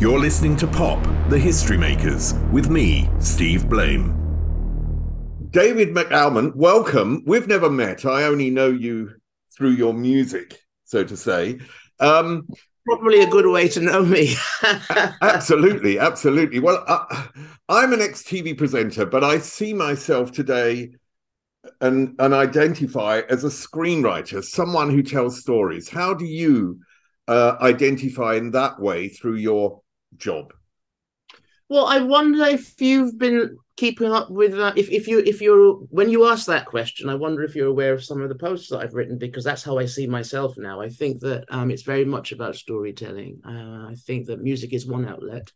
You're 0.00 0.18
listening 0.18 0.56
to 0.56 0.66
Pop, 0.66 1.06
the 1.28 1.38
History 1.38 1.76
Makers, 1.76 2.32
with 2.50 2.70
me, 2.70 3.10
Steve 3.18 3.68
Blame. 3.68 4.16
David 5.50 5.90
McAlmont, 5.90 6.56
welcome. 6.56 7.22
We've 7.26 7.46
never 7.46 7.68
met. 7.68 8.06
I 8.06 8.22
only 8.22 8.48
know 8.48 8.68
you 8.68 9.12
through 9.54 9.72
your 9.72 9.92
music, 9.92 10.58
so 10.84 11.04
to 11.04 11.18
say. 11.18 11.58
Um, 11.98 12.48
Probably 12.86 13.20
a 13.20 13.26
good 13.26 13.44
way 13.44 13.68
to 13.68 13.80
know 13.80 14.02
me. 14.02 14.36
absolutely, 15.20 15.98
absolutely. 15.98 16.60
Well, 16.60 16.82
uh, 16.86 17.26
I'm 17.68 17.92
an 17.92 18.00
ex 18.00 18.22
TV 18.22 18.56
presenter, 18.56 19.04
but 19.04 19.22
I 19.22 19.36
see 19.36 19.74
myself 19.74 20.32
today 20.32 20.92
and, 21.82 22.14
and 22.18 22.32
identify 22.32 23.20
as 23.28 23.44
a 23.44 23.48
screenwriter, 23.48 24.42
someone 24.42 24.88
who 24.88 25.02
tells 25.02 25.42
stories. 25.42 25.90
How 25.90 26.14
do 26.14 26.24
you 26.24 26.80
uh, 27.28 27.58
identify 27.60 28.36
in 28.36 28.52
that 28.52 28.80
way 28.80 29.10
through 29.10 29.36
your 29.36 29.82
job? 30.16 30.52
Well, 31.68 31.86
I 31.86 32.00
wonder 32.00 32.44
if 32.44 32.80
you've 32.80 33.16
been 33.16 33.56
keeping 33.76 34.12
up 34.12 34.30
with 34.30 34.56
that. 34.56 34.76
If 34.76 34.90
if 34.90 35.06
you 35.06 35.20
if 35.20 35.40
you're 35.40 35.74
when 35.88 36.10
you 36.10 36.26
ask 36.26 36.46
that 36.46 36.66
question, 36.66 37.08
I 37.08 37.14
wonder 37.14 37.44
if 37.44 37.54
you're 37.54 37.68
aware 37.68 37.94
of 37.94 38.04
some 38.04 38.20
of 38.20 38.28
the 38.28 38.34
posts 38.34 38.68
that 38.68 38.80
I've 38.80 38.92
written 38.94 39.18
because 39.18 39.44
that's 39.44 39.62
how 39.62 39.78
I 39.78 39.86
see 39.86 40.06
myself 40.06 40.58
now. 40.58 40.80
I 40.80 40.88
think 40.88 41.20
that 41.20 41.44
um, 41.48 41.70
it's 41.70 41.82
very 41.82 42.04
much 42.04 42.32
about 42.32 42.56
storytelling. 42.56 43.40
Uh, 43.46 43.88
I 43.88 43.94
think 43.94 44.26
that 44.26 44.42
music 44.42 44.72
is 44.72 44.84
one 44.84 45.08
outlet, 45.08 45.52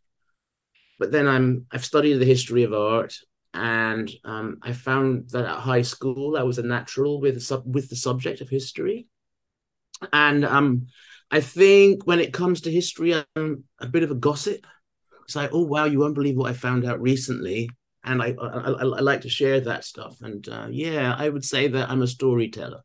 but 0.97 1.11
then 1.11 1.27
I'm 1.27 1.65
I've 1.69 1.85
studied 1.85 2.15
the 2.15 2.25
history 2.25 2.63
of 2.63 2.73
art, 2.73 3.13
and 3.53 4.09
um, 4.23 4.59
I 4.61 4.71
found 4.71 5.29
that 5.31 5.45
at 5.45 5.59
high 5.59 5.83
school 5.83 6.37
I 6.37 6.43
was 6.43 6.59
a 6.59 6.63
natural 6.63 7.19
with 7.19 7.41
sub 7.43 7.63
with 7.65 7.89
the 7.89 7.95
subject 7.95 8.39
of 8.39 8.49
history, 8.49 9.07
and 10.13 10.45
um, 10.45 10.87
I 11.31 11.41
think 11.41 12.05
when 12.05 12.19
it 12.19 12.33
comes 12.33 12.61
to 12.61 12.71
history, 12.71 13.13
I'm 13.35 13.63
a 13.79 13.87
bit 13.87 14.03
of 14.03 14.11
a 14.11 14.15
gossip 14.15 14.65
it's 15.25 15.35
like, 15.35 15.49
oh 15.53 15.63
wow, 15.63 15.85
you 15.85 15.99
won't 15.99 16.15
believe 16.15 16.37
what 16.37 16.51
I 16.51 16.53
found 16.53 16.85
out 16.85 17.01
recently, 17.01 17.69
and 18.03 18.21
I 18.21 18.35
I, 18.39 18.47
I, 18.47 18.71
I 18.71 18.99
like 19.01 19.21
to 19.21 19.29
share 19.29 19.59
that 19.61 19.83
stuff. 19.83 20.21
And 20.21 20.47
uh, 20.47 20.67
yeah, 20.69 21.15
I 21.17 21.27
would 21.29 21.43
say 21.43 21.67
that 21.67 21.89
I'm 21.89 22.03
a 22.03 22.07
storyteller. 22.07 22.81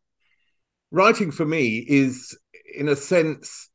Writing 0.90 1.30
for 1.30 1.44
me 1.44 1.84
is, 1.86 2.36
in 2.74 2.88
a 2.88 2.96
sense, 2.96 3.68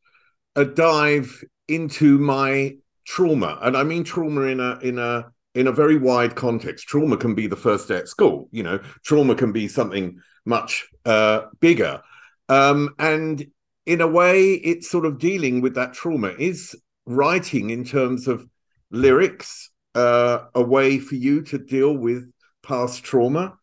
a 0.55 0.65
dive 0.65 1.43
into 1.67 2.17
my 2.17 2.75
trauma, 3.05 3.59
and 3.61 3.77
I 3.77 3.83
mean 3.83 4.03
trauma 4.03 4.41
in 4.41 4.59
a 4.59 4.79
in 4.79 4.97
a 4.97 5.25
in 5.53 5.67
a 5.67 5.71
very 5.71 5.97
wide 5.97 6.35
context. 6.35 6.87
Trauma 6.87 7.17
can 7.17 7.35
be 7.35 7.45
the 7.45 7.55
first 7.55 7.87
day 7.87 7.97
at 7.97 8.07
school. 8.07 8.49
You 8.51 8.63
know, 8.63 8.79
trauma 9.03 9.35
can 9.35 9.51
be 9.51 9.67
something 9.67 10.19
much 10.43 10.87
uh, 11.05 11.41
bigger, 11.59 12.01
um, 12.49 12.95
and 12.97 13.45
in 13.85 14.01
a 14.01 14.07
way, 14.07 14.53
it's 14.53 14.89
sort 14.89 15.05
of 15.05 15.19
dealing 15.19 15.61
with 15.61 15.75
that 15.75 15.93
trauma. 15.93 16.33
Is 16.39 16.75
writing 17.05 17.69
in 17.69 17.83
terms 17.83 18.27
of 18.27 18.47
lyrics 18.91 19.69
uh, 19.93 20.45
a 20.53 20.61
way 20.61 20.99
for 20.99 21.15
you 21.15 21.41
to 21.43 21.57
deal 21.57 21.95
with 21.95 22.31
past 22.63 23.03
trauma? 23.03 23.57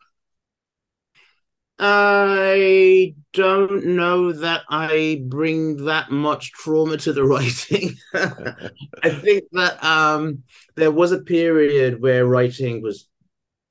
I 1.84 3.14
don't 3.32 3.86
know 3.86 4.32
that 4.32 4.62
I 4.68 5.24
bring 5.26 5.86
that 5.86 6.12
much 6.12 6.52
trauma 6.52 6.96
to 6.98 7.12
the 7.12 7.24
writing. 7.24 7.96
I 8.14 9.10
think 9.10 9.44
that 9.52 9.82
um, 9.82 10.44
there 10.76 10.92
was 10.92 11.10
a 11.10 11.22
period 11.22 12.00
where 12.00 12.24
writing 12.24 12.82
was 12.82 13.08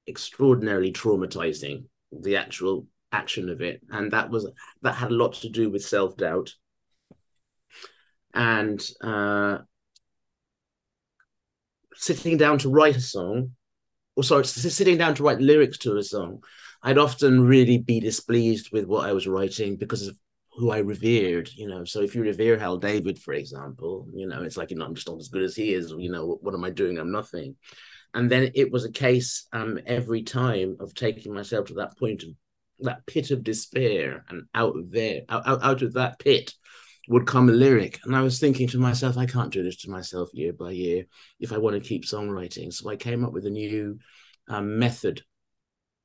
extraordinarily 0.08 0.92
traumatizing, 0.92 1.86
the 2.12 2.36
actual 2.36 2.86
action 3.12 3.50
of 3.50 3.62
it, 3.62 3.82
and 3.90 4.12
that 4.12 4.30
was 4.30 4.50
that 4.82 4.96
had 4.96 5.12
a 5.12 5.16
lot 5.16 5.34
to 5.34 5.50
do 5.50 5.70
with 5.70 5.84
self 5.84 6.18
doubt. 6.18 6.54
And 8.34 8.82
uh, 9.04 9.60
sitting 11.96 12.38
down 12.38 12.58
to 12.60 12.70
write 12.70 12.96
a 12.96 13.02
song, 13.02 13.52
or 14.16 14.24
sorry, 14.24 14.46
sitting 14.46 14.98
down 14.98 15.16
to 15.16 15.24
write 15.24 15.42
lyrics 15.42 15.78
to 15.80 15.98
a 15.98 16.04
song, 16.04 16.44
I'd 16.84 16.98
often 16.98 17.46
really 17.46 17.78
be 17.78 18.00
displeased 18.00 18.72
with 18.72 18.86
what 18.86 19.08
I 19.08 19.14
was 19.14 19.28
writing 19.28 19.76
because 19.76 20.08
of 20.08 20.18
who 20.54 20.72
I 20.72 20.80
revered, 20.80 21.50
you 21.56 21.68
know. 21.68 21.86
So 21.86 22.02
if 22.02 22.16
you 22.16 22.22
revere 22.22 22.58
Hal 22.58 22.78
David, 22.78 23.20
for 23.20 23.34
example, 23.34 24.08
you 24.14 24.28
know, 24.28 24.44
it's 24.44 24.58
like, 24.58 24.72
you 24.72 24.78
know, 24.78 24.86
I'm 24.86 24.96
just 24.96 25.08
not 25.08 25.20
as 25.20 25.30
good 25.30 25.44
as 25.44 25.56
he 25.56 25.74
is, 25.74 25.94
you 25.98 26.12
know, 26.12 26.26
what, 26.26 26.44
what 26.44 26.54
am 26.54 26.64
I 26.64 26.70
doing? 26.70 26.98
I'm 26.98 27.12
nothing. 27.12 27.56
And 28.14 28.30
then 28.30 28.52
it 28.56 28.72
was 28.72 28.84
a 28.84 28.92
case 28.92 29.48
um, 29.54 29.80
every 29.86 30.24
time 30.24 30.76
of 30.80 30.94
taking 30.94 31.34
myself 31.34 31.68
to 31.68 31.76
that 31.76 31.98
point 31.98 32.24
of 32.24 32.30
that 32.84 33.06
pit 33.06 33.32
of 33.32 33.44
despair 33.44 34.26
and 34.30 34.44
out 34.54 34.76
there, 34.90 35.22
out, 35.30 35.64
out 35.64 35.82
of 35.82 35.94
that 35.94 36.20
pit, 36.20 36.54
would 37.08 37.26
come 37.26 37.50
a 37.50 37.52
lyric. 37.52 38.00
And 38.04 38.16
I 38.16 38.22
was 38.22 38.40
thinking 38.40 38.68
to 38.70 38.78
myself, 38.78 39.18
I 39.18 39.26
can't 39.26 39.52
do 39.52 39.64
this 39.64 39.78
to 39.78 39.90
myself 39.90 40.30
year 40.34 40.54
by 40.54 40.72
year 40.72 41.06
if 41.40 41.52
I 41.52 41.58
want 41.58 41.76
to 41.76 41.88
keep 41.88 42.06
songwriting. 42.06 42.72
So 42.72 42.90
I 42.90 42.96
came 42.96 43.26
up 43.26 43.34
with 43.34 43.46
a 43.46 43.50
new 43.50 44.00
um, 44.48 44.80
method. 44.80 45.22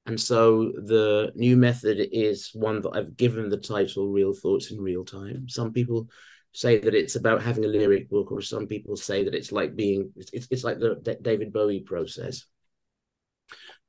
And 0.06 0.20
so 0.20 0.72
the 0.72 1.32
new 1.34 1.56
method 1.56 1.98
is 2.12 2.50
one 2.54 2.80
that 2.82 2.92
I've 2.94 3.16
given 3.16 3.48
the 3.48 3.56
title 3.56 4.08
Real 4.08 4.32
Thoughts 4.32 4.70
in 4.70 4.80
Real 4.80 5.04
Time. 5.04 5.48
Some 5.48 5.72
people 5.72 6.08
say 6.52 6.78
that 6.78 6.94
it's 6.94 7.16
about 7.16 7.42
having 7.42 7.64
a 7.64 7.68
lyric 7.68 8.08
book, 8.08 8.32
or 8.32 8.40
some 8.40 8.66
people 8.66 8.96
say 8.96 9.24
that 9.24 9.34
it's 9.34 9.52
like 9.52 9.76
being, 9.76 10.12
it's, 10.16 10.48
it's 10.50 10.64
like 10.64 10.78
the 10.78 11.18
David 11.20 11.52
Bowie 11.52 11.80
process. 11.80 12.46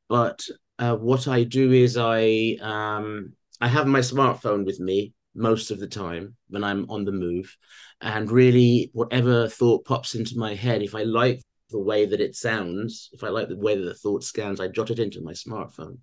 But 0.09 0.45
uh, 0.79 0.95
what 0.95 1.27
I 1.27 1.43
do 1.43 1.71
is 1.71 1.97
I, 1.97 2.57
um, 2.61 3.33
I 3.59 3.67
have 3.67 3.87
my 3.87 3.99
smartphone 3.99 4.65
with 4.65 4.79
me 4.79 5.13
most 5.35 5.71
of 5.71 5.79
the 5.79 5.87
time 5.87 6.35
when 6.49 6.63
I'm 6.63 6.89
on 6.89 7.05
the 7.05 7.11
move. 7.11 7.55
And 8.01 8.29
really, 8.31 8.89
whatever 8.93 9.47
thought 9.47 9.85
pops 9.85 10.15
into 10.15 10.37
my 10.37 10.55
head, 10.55 10.81
if 10.81 10.93
I 10.93 11.03
like 11.03 11.41
the 11.69 11.79
way 11.79 12.05
that 12.05 12.21
it 12.21 12.35
sounds, 12.35 13.09
if 13.11 13.23
I 13.23 13.29
like 13.29 13.49
the 13.49 13.57
way 13.57 13.75
that 13.75 13.83
the 13.83 13.93
thought 13.93 14.23
scans, 14.23 14.59
I 14.59 14.67
jot 14.67 14.91
it 14.91 14.99
into 14.99 15.21
my 15.21 15.33
smartphone. 15.33 15.97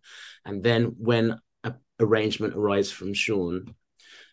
And 0.45 0.63
then 0.63 0.95
when 0.99 1.39
a 1.63 1.75
arrangement 2.01 2.55
arrives 2.55 2.91
from 2.91 3.15
Sean, 3.15 3.75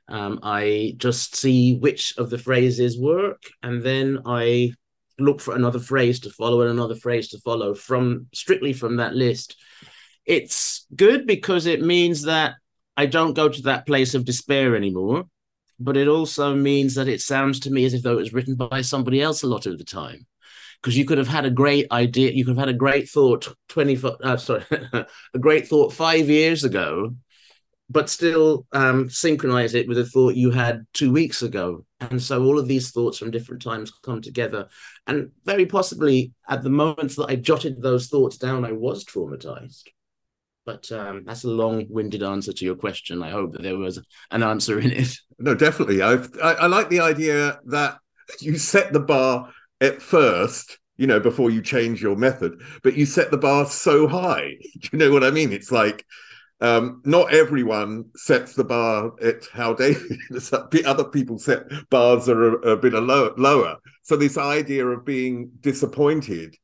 um, 0.07 0.39
I 0.43 0.95
just 0.97 1.35
see 1.35 1.77
which 1.77 2.17
of 2.17 2.29
the 2.29 2.37
phrases 2.37 2.99
work, 2.99 3.43
and 3.63 3.81
then 3.81 4.19
I 4.25 4.73
look 5.19 5.39
for 5.39 5.55
another 5.55 5.79
phrase 5.79 6.19
to 6.21 6.31
follow 6.31 6.61
and 6.61 6.71
another 6.71 6.95
phrase 6.95 7.29
to 7.29 7.39
follow 7.39 7.73
from 7.73 8.27
strictly 8.33 8.73
from 8.73 8.97
that 8.97 9.13
list. 9.13 9.55
It's 10.25 10.85
good 10.95 11.25
because 11.25 11.65
it 11.65 11.81
means 11.81 12.23
that 12.23 12.55
I 12.97 13.05
don't 13.05 13.33
go 13.33 13.49
to 13.49 13.61
that 13.63 13.85
place 13.85 14.13
of 14.13 14.25
despair 14.25 14.75
anymore. 14.75 15.25
But 15.79 15.97
it 15.97 16.07
also 16.07 16.53
means 16.53 16.93
that 16.95 17.07
it 17.07 17.21
sounds 17.21 17.59
to 17.61 17.71
me 17.71 17.85
as 17.85 17.95
if 17.95 18.03
though 18.03 18.13
it 18.13 18.17
was 18.17 18.33
written 18.33 18.55
by 18.55 18.81
somebody 18.81 19.21
else 19.21 19.41
a 19.41 19.47
lot 19.47 19.65
of 19.65 19.77
the 19.77 19.83
time. 19.83 20.27
Because 20.79 20.95
you 20.95 21.05
could 21.05 21.17
have 21.17 21.27
had 21.27 21.45
a 21.45 21.51
great 21.51 21.91
idea, 21.91 22.31
you 22.31 22.45
could 22.45 22.55
have 22.55 22.67
had 22.67 22.75
a 22.75 22.77
great 22.77 23.09
thought 23.09 23.55
20, 23.69 23.99
uh, 24.23 24.37
sorry, 24.37 24.63
a 24.93 25.39
great 25.39 25.67
thought 25.67 25.93
five 25.93 26.29
years 26.29 26.63
ago, 26.63 27.15
but 27.89 28.09
still 28.09 28.65
um, 28.71 29.09
synchronize 29.09 29.73
it 29.73 29.87
with 29.87 29.97
a 29.97 30.05
thought 30.05 30.35
you 30.35 30.51
had 30.51 30.85
two 30.93 31.11
weeks 31.11 31.41
ago. 31.41 31.85
And 31.99 32.21
so 32.21 32.43
all 32.43 32.57
of 32.57 32.67
these 32.67 32.91
thoughts 32.91 33.17
from 33.17 33.31
different 33.31 33.61
times 33.61 33.91
come 34.03 34.21
together. 34.21 34.69
And 35.07 35.31
very 35.45 35.65
possibly 35.65 36.33
at 36.47 36.63
the 36.63 36.69
moment 36.69 37.15
that 37.15 37.27
I 37.29 37.35
jotted 37.35 37.81
those 37.81 38.07
thoughts 38.07 38.37
down, 38.37 38.65
I 38.65 38.71
was 38.71 39.03
traumatized. 39.03 39.83
But 40.65 40.91
um, 40.91 41.23
that's 41.25 41.43
a 41.43 41.49
long-winded 41.49 42.21
answer 42.21 42.53
to 42.53 42.65
your 42.65 42.75
question. 42.75 43.23
I 43.23 43.31
hope 43.31 43.53
that 43.53 43.63
there 43.63 43.77
was 43.77 43.99
an 44.29 44.43
answer 44.43 44.79
in 44.79 44.91
it. 44.91 45.17
No, 45.43 45.55
definitely. 45.55 46.03
I, 46.03 46.17
I, 46.43 46.51
I 46.53 46.67
like 46.67 46.89
the 46.89 46.99
idea 46.99 47.59
that 47.65 47.97
you 48.41 48.59
set 48.59 48.93
the 48.93 48.99
bar 48.99 49.51
at 49.81 49.99
first, 49.99 50.77
you 50.97 51.07
know, 51.07 51.19
before 51.19 51.49
you 51.49 51.63
change 51.63 51.99
your 51.99 52.15
method, 52.15 52.61
but 52.83 52.95
you 52.95 53.07
set 53.07 53.31
the 53.31 53.39
bar 53.39 53.65
so 53.65 54.07
high. 54.07 54.57
Do 54.79 54.89
you 54.93 54.99
know 54.99 55.11
what 55.11 55.23
I 55.23 55.31
mean? 55.31 55.51
It's 55.51 55.71
like 55.71 56.05
um, 56.61 57.01
not 57.05 57.33
everyone 57.33 58.05
sets 58.15 58.53
the 58.53 58.63
bar 58.63 59.13
at 59.21 59.47
how 59.51 59.73
they 59.73 59.95
other 60.85 61.05
people 61.05 61.39
set 61.39 61.63
bars 61.89 62.29
are 62.29 62.59
a, 62.59 62.73
a 62.73 62.77
bit 62.77 62.93
low, 62.93 63.33
lower. 63.35 63.77
So 64.03 64.15
this 64.15 64.37
idea 64.37 64.85
of 64.85 65.03
being 65.03 65.51
disappointed 65.59 66.55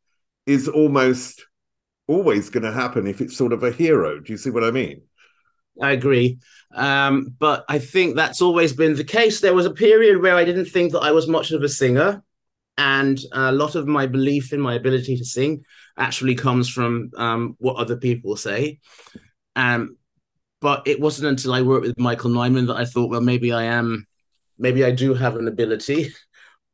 is 0.45 0.67
almost 0.67 1.45
always 2.07 2.49
going 2.49 2.63
to 2.63 2.71
happen 2.71 3.07
if 3.07 3.21
it's 3.21 3.37
sort 3.37 3.53
of 3.53 3.63
a 3.63 3.71
hero. 3.71 4.19
Do 4.19 4.31
you 4.31 4.37
see 4.37 4.49
what 4.49 4.63
I 4.63 4.71
mean? 4.71 5.01
I 5.81 5.91
agree. 5.91 6.39
Um, 6.73 7.35
but 7.37 7.65
I 7.69 7.79
think 7.79 8.15
that's 8.15 8.41
always 8.41 8.73
been 8.73 8.95
the 8.95 9.03
case. 9.03 9.39
There 9.39 9.53
was 9.53 9.65
a 9.65 9.73
period 9.73 10.21
where 10.21 10.35
I 10.35 10.45
didn't 10.45 10.65
think 10.65 10.91
that 10.93 11.01
I 11.01 11.11
was 11.11 11.27
much 11.27 11.51
of 11.51 11.63
a 11.63 11.69
singer. 11.69 12.23
And 12.79 13.19
a 13.31 13.51
lot 13.51 13.75
of 13.75 13.87
my 13.87 14.05
belief 14.05 14.53
in 14.53 14.61
my 14.61 14.75
ability 14.75 15.17
to 15.17 15.25
sing 15.25 15.63
actually 15.97 16.35
comes 16.35 16.69
from 16.69 17.09
um, 17.17 17.55
what 17.59 17.77
other 17.77 17.97
people 17.97 18.35
say. 18.35 18.79
Um, 19.55 19.97
but 20.61 20.87
it 20.87 20.99
wasn't 20.99 21.29
until 21.29 21.53
I 21.53 21.61
worked 21.61 21.87
with 21.87 21.99
Michael 21.99 22.31
Nyman 22.31 22.67
that 22.67 22.77
I 22.77 22.85
thought, 22.85 23.09
well, 23.09 23.21
maybe 23.21 23.51
I 23.51 23.63
am, 23.63 24.05
maybe 24.59 24.83
I 24.83 24.91
do 24.91 25.13
have 25.13 25.35
an 25.35 25.47
ability. 25.47 26.13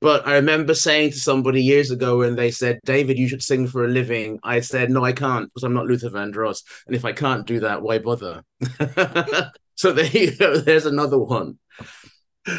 But 0.03 0.27
I 0.27 0.33
remember 0.33 0.73
saying 0.73 1.11
to 1.11 1.17
somebody 1.17 1.63
years 1.63 1.89
ago 1.89 2.17
when 2.17 2.35
they 2.35 2.51
said, 2.51 2.81
David, 2.83 3.17
you 3.17 3.29
should 3.29 3.41
sing 3.41 3.67
for 3.67 3.85
a 3.85 3.87
living. 3.87 4.37
I 4.43 4.59
said, 4.59 4.91
no, 4.91 5.01
I 5.01 5.13
can't 5.13 5.45
because 5.45 5.63
I'm 5.63 5.73
not 5.73 5.85
Luther 5.85 6.09
Vandross. 6.09 6.61
And 6.85 6.93
if 6.93 7.05
I 7.05 7.13
can't 7.13 7.47
do 7.47 7.61
that, 7.61 7.81
why 7.81 7.99
bother? 7.99 8.43
so 9.75 9.93
there 9.93 10.07
you 10.07 10.35
go. 10.35 10.57
There's 10.57 10.85
another 10.85 11.17
one. 11.17 11.57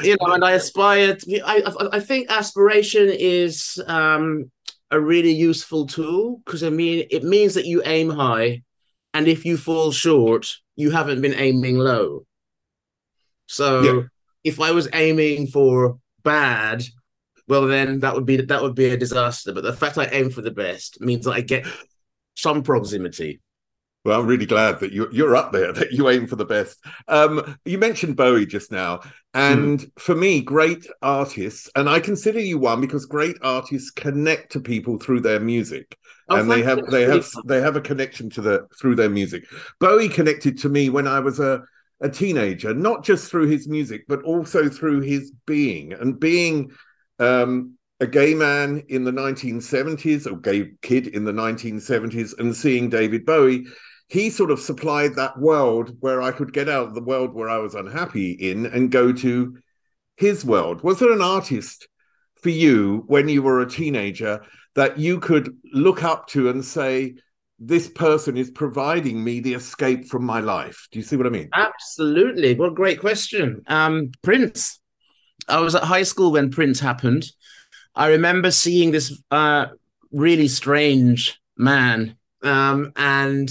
you 0.03 0.17
know, 0.23 0.33
and 0.33 0.43
I 0.43 0.53
aspire. 0.53 1.17
To, 1.17 1.41
I, 1.45 1.61
I 1.67 1.97
I 1.99 2.01
think 2.01 2.31
aspiration 2.31 3.11
is 3.11 3.79
um, 3.89 4.51
a 4.91 4.99
really 4.99 5.33
useful 5.33 5.87
tool 5.87 6.41
because 6.47 6.65
I 6.65 6.71
mean 6.71 7.07
it 7.11 7.25
means 7.25 7.53
that 7.55 7.67
you 7.67 7.83
aim 7.85 8.09
high, 8.09 8.63
and 9.13 9.29
if 9.29 9.45
you 9.45 9.59
fall 9.59 9.93
short, 9.93 10.51
you 10.77 10.91
haven't 10.93 11.21
been 11.21 11.35
aiming 11.35 11.77
low. 11.77 12.25
So 13.49 13.83
yeah. 13.83 14.01
if 14.45 14.61
I 14.61 14.71
was 14.71 14.89
aiming 14.95 15.49
for 15.49 15.99
bad, 16.23 16.83
well 17.49 17.67
then 17.67 18.01
that 18.01 18.15
would 18.15 18.27
be 18.27 18.37
that 18.37 18.63
would 18.63 18.75
be 18.75 18.87
a 18.87 18.97
disaster. 18.97 19.53
But 19.53 19.65
the 19.65 19.73
fact 19.73 19.99
I 19.99 20.07
aim 20.07 20.31
for 20.31 20.43
the 20.43 20.51
best 20.51 21.01
means 21.01 21.25
that 21.25 21.33
I 21.33 21.41
get 21.41 21.67
some 22.35 22.63
proximity. 22.63 23.41
Well, 24.05 24.21
I'm 24.21 24.27
really 24.27 24.45
glad 24.45 24.81
that 24.81 24.93
you, 24.93 25.09
you're 25.13 25.35
up 25.35 25.53
there, 25.53 25.73
that 25.75 25.93
you 25.93 26.09
aim 26.09 26.27
for 26.27 26.37
the 26.37 26.45
best. 26.45 26.79
Um, 27.09 27.57
you 27.65 27.79
mentioned 27.79 28.17
Bowie 28.17 28.47
just 28.47 28.71
now. 28.71 29.01
And 29.33 29.81
mm. 29.81 29.91
for 29.99 30.15
me, 30.15 30.43
great 30.43 30.87
artists, 31.01 31.71
and 31.75 31.89
I 31.89 32.01
consider 32.01 32.41
you 32.41 32.59
one 32.59 32.81
because 32.81 33.07
great 33.07 33.37
artists 33.43 33.91
connect 33.91 34.53
to 34.53 34.61
people 34.61 34.99
through 34.99 35.21
their 35.21 35.41
music. 35.41 35.97
Oh, 36.29 36.37
and 36.37 36.51
they 36.51 36.63
have 36.63 36.81
they 36.91 37.03
have 37.03 37.27
they 37.45 37.61
have 37.61 37.77
a 37.77 37.83
connection 37.83 38.31
to 38.31 38.41
the 38.41 38.67
through 38.81 38.95
their 38.95 39.11
music. 39.11 39.45
Bowie 39.79 40.09
connected 40.09 40.59
to 40.59 40.69
me 40.69 40.89
when 40.89 41.07
I 41.07 41.21
was 41.21 41.41
a 41.41 41.63
a 42.01 42.09
teenager, 42.09 42.75
not 42.75 43.05
just 43.05 43.31
through 43.31 43.49
his 43.49 43.69
music, 43.69 44.05
but 44.09 44.23
also 44.23 44.69
through 44.69 45.01
his 45.01 45.33
being 45.47 45.93
and 45.93 46.19
being 46.19 46.71
um, 47.19 47.77
a 48.01 48.07
gay 48.07 48.35
man 48.35 48.83
in 48.89 49.05
the 49.05 49.13
1970s, 49.13 50.31
or 50.31 50.37
gay 50.37 50.73
kid 50.83 51.09
in 51.09 51.25
the 51.25 51.33
1970s, 51.33 52.39
and 52.39 52.55
seeing 52.55 52.91
David 52.91 53.25
Bowie, 53.25 53.67
he 54.09 54.31
sort 54.31 54.51
of 54.51 54.61
supplied 54.61 55.15
that 55.15 55.39
world 55.39 55.97
where 56.01 56.21
I 56.21 56.31
could 56.31 56.53
get 56.53 56.69
out 56.69 56.89
of 56.89 56.95
the 56.95 57.03
world 57.03 57.33
where 57.33 57.49
I 57.49 57.59
was 57.59 57.75
unhappy 57.75 58.33
in 58.33 58.67
and 58.67 58.91
go 58.91 59.13
to 59.13 59.57
his 60.17 60.45
world. 60.45 60.83
Was 60.83 60.99
there 60.99 61.13
an 61.13 61.23
artist 61.23 61.89
for 62.41 62.51
you 62.51 63.05
when 63.07 63.29
you 63.29 63.43
were 63.43 63.61
a 63.61 63.69
teenager 63.69 64.43
that 64.75 64.99
you 64.99 65.19
could 65.21 65.57
look 65.73 66.03
up 66.03 66.27
to 66.29 66.49
and 66.49 66.65
say, 66.65 67.15
this 67.59 67.89
person 67.89 68.37
is 68.37 68.51
providing 68.51 69.23
me 69.23 69.41
the 69.41 69.55
escape 69.55 70.09
from 70.09 70.25
my 70.25 70.41
life. 70.41 70.89
Do 70.91 70.99
you 70.99 71.05
see 71.05 71.17
what 71.17 71.27
I 71.27 71.31
mean? 71.31 71.49
Absolutely. 71.55 72.55
What 72.55 72.73
a 72.73 72.75
great 72.75 73.01
question. 73.01 73.63
Um, 73.67 74.11
Prince. 74.23 74.81
I 75.49 75.61
was 75.61 75.75
at 75.75 75.85
high 75.85 76.03
school 76.03 76.33
when 76.33 76.51
Prince 76.51 76.81
happened. 76.81 77.31
I 77.95 78.09
remember 78.09 78.51
seeing 78.51 78.91
this 78.91 79.17
uh, 79.31 79.67
really 80.13 80.49
strange 80.49 81.41
man, 81.57 82.17
um, 82.43 82.93
and 82.97 83.51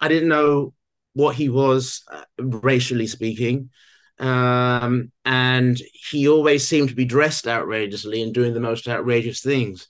I 0.00 0.08
didn't 0.08 0.28
know 0.28 0.74
what 1.14 1.36
he 1.36 1.48
was, 1.48 2.04
uh, 2.12 2.24
racially 2.38 3.06
speaking. 3.06 3.70
Um, 4.18 5.12
and 5.24 5.80
he 6.10 6.28
always 6.28 6.66
seemed 6.66 6.88
to 6.88 6.94
be 6.94 7.04
dressed 7.04 7.46
outrageously 7.46 8.22
and 8.22 8.32
doing 8.32 8.54
the 8.54 8.60
most 8.60 8.88
outrageous 8.88 9.40
things. 9.40 9.88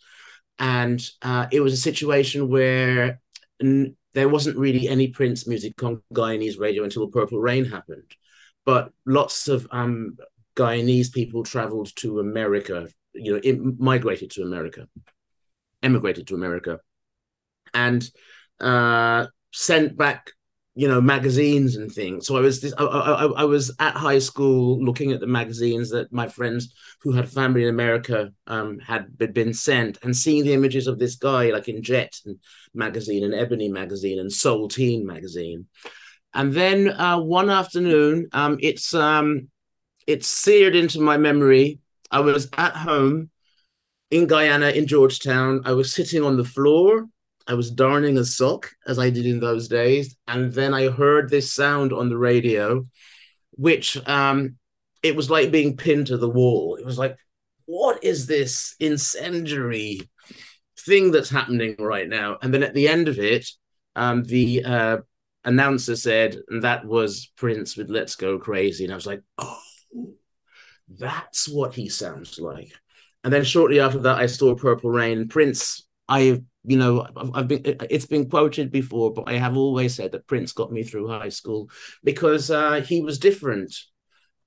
And 0.58 1.04
uh, 1.22 1.46
it 1.52 1.60
was 1.60 1.72
a 1.72 1.78
situation 1.78 2.48
where 2.48 3.20
n- 3.60 3.96
there 4.14 4.28
wasn't 4.28 4.56
really 4.56 4.88
any 4.88 5.08
Prince 5.08 5.46
music 5.46 5.82
on 5.82 6.02
Guyanese 6.12 6.58
radio 6.58 6.84
until 6.84 7.08
Purple 7.08 7.40
Rain 7.40 7.64
happened. 7.64 8.10
But 8.64 8.90
lots 9.04 9.48
of 9.48 9.66
um, 9.70 10.16
Guyanese 10.56 11.12
people 11.12 11.44
traveled 11.44 11.94
to 11.96 12.20
America, 12.20 12.88
you 13.12 13.32
know, 13.32 13.40
it 13.42 13.58
migrated 13.78 14.30
to 14.32 14.42
America, 14.42 14.88
emigrated 15.82 16.26
to 16.28 16.34
America, 16.34 16.80
and 17.74 18.08
uh, 18.60 19.26
sent 19.52 19.96
back 19.96 20.32
you 20.78 20.86
know 20.86 21.00
magazines 21.00 21.76
and 21.76 21.90
things. 21.90 22.26
So 22.26 22.36
i 22.36 22.40
was 22.40 22.60
this, 22.60 22.74
I, 22.76 22.84
I, 22.84 23.24
I, 23.24 23.44
was 23.44 23.74
at 23.80 23.96
high 23.96 24.18
school 24.18 24.84
looking 24.84 25.10
at 25.10 25.20
the 25.20 25.26
magazines 25.26 25.88
that 25.90 26.12
my 26.12 26.28
friends 26.28 26.74
who 27.00 27.12
had 27.12 27.30
family 27.30 27.62
in 27.62 27.70
america 27.70 28.30
um, 28.46 28.78
had 28.78 29.16
been 29.16 29.54
sent 29.54 29.98
and 30.02 30.14
seeing 30.14 30.44
the 30.44 30.52
images 30.52 30.86
of 30.86 30.98
this 30.98 31.16
guy 31.16 31.50
like 31.50 31.68
in 31.68 31.82
jet 31.82 32.20
magazine 32.74 33.24
and 33.24 33.34
ebony 33.34 33.70
magazine 33.70 34.18
and 34.20 34.30
soul 34.30 34.68
teen 34.68 35.06
magazine. 35.06 35.66
And 36.34 36.52
then 36.52 36.88
uh, 36.88 37.18
one 37.20 37.48
afternoon 37.48 38.28
um, 38.32 38.58
it's 38.60 38.92
um, 38.92 39.48
it's 40.06 40.28
seared 40.28 40.76
into 40.76 41.00
my 41.00 41.16
memory. 41.16 41.80
I 42.10 42.20
was 42.20 42.48
at 42.56 42.76
home 42.76 43.30
in 44.10 44.26
guyana 44.26 44.70
in 44.70 44.86
georgetown. 44.86 45.62
I 45.64 45.72
was 45.72 45.92
sitting 45.92 46.22
on 46.22 46.36
the 46.36 46.44
floor. 46.44 47.06
I 47.48 47.54
was 47.54 47.70
darning 47.70 48.18
a 48.18 48.24
sock 48.24 48.70
as 48.86 48.98
I 48.98 49.10
did 49.10 49.26
in 49.26 49.38
those 49.38 49.68
days, 49.68 50.16
and 50.26 50.52
then 50.52 50.74
I 50.74 50.88
heard 50.88 51.30
this 51.30 51.52
sound 51.52 51.92
on 51.92 52.08
the 52.08 52.18
radio, 52.18 52.82
which 53.52 53.96
um, 54.08 54.56
it 55.02 55.14
was 55.14 55.30
like 55.30 55.52
being 55.52 55.76
pinned 55.76 56.08
to 56.08 56.16
the 56.16 56.28
wall. 56.28 56.76
It 56.76 56.84
was 56.84 56.98
like, 56.98 57.16
what 57.66 58.02
is 58.02 58.26
this 58.26 58.74
incendiary 58.80 60.00
thing 60.80 61.12
that's 61.12 61.30
happening 61.30 61.76
right 61.78 62.08
now? 62.08 62.38
And 62.42 62.52
then 62.52 62.64
at 62.64 62.74
the 62.74 62.88
end 62.88 63.06
of 63.06 63.18
it, 63.18 63.48
um, 63.94 64.24
the 64.24 64.64
uh, 64.64 64.96
announcer 65.44 65.94
said, 65.94 66.36
and 66.48 66.64
that 66.64 66.84
was 66.84 67.30
Prince 67.36 67.76
with 67.76 67.90
"Let's 67.90 68.16
Go 68.16 68.38
Crazy," 68.38 68.84
and 68.84 68.92
I 68.92 68.96
was 68.96 69.06
like, 69.06 69.22
oh, 69.38 69.60
that's 70.88 71.48
what 71.48 71.74
he 71.74 71.88
sounds 71.88 72.38
like. 72.38 72.72
And 73.24 73.32
then 73.32 73.44
shortly 73.44 73.80
after 73.80 73.98
that, 74.00 74.18
I 74.18 74.26
saw 74.26 74.54
Purple 74.54 74.90
Rain. 74.90 75.28
Prince 75.28 75.86
I, 76.08 76.40
you 76.64 76.76
know, 76.76 77.06
I've 77.34 77.48
been, 77.48 77.62
it's 77.90 78.06
been 78.06 78.30
quoted 78.30 78.70
before, 78.70 79.12
but 79.12 79.24
I 79.26 79.34
have 79.34 79.56
always 79.56 79.94
said 79.94 80.12
that 80.12 80.26
Prince 80.26 80.52
got 80.52 80.72
me 80.72 80.82
through 80.82 81.08
high 81.08 81.28
school 81.28 81.70
because 82.04 82.50
uh, 82.50 82.80
he 82.80 83.00
was 83.00 83.18
different. 83.18 83.74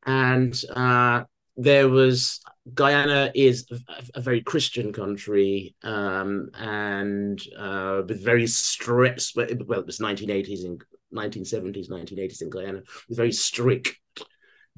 And 0.05 0.59
uh, 0.73 1.23
there 1.57 1.89
was, 1.89 2.39
Guyana 2.73 3.31
is 3.35 3.65
a, 3.71 4.19
a 4.19 4.21
very 4.21 4.41
Christian 4.41 4.93
country 4.93 5.75
um, 5.83 6.49
and 6.53 7.41
uh, 7.57 8.03
with 8.07 8.23
very 8.23 8.47
strict, 8.47 9.33
well, 9.35 9.47
it 9.49 9.85
was 9.85 9.99
1980s 9.99 10.65
and 10.65 10.81
1970s, 11.13 11.89
1980s 11.89 12.41
in 12.41 12.49
Guyana, 12.49 12.81
with 13.09 13.17
very 13.17 13.33
strict 13.33 13.97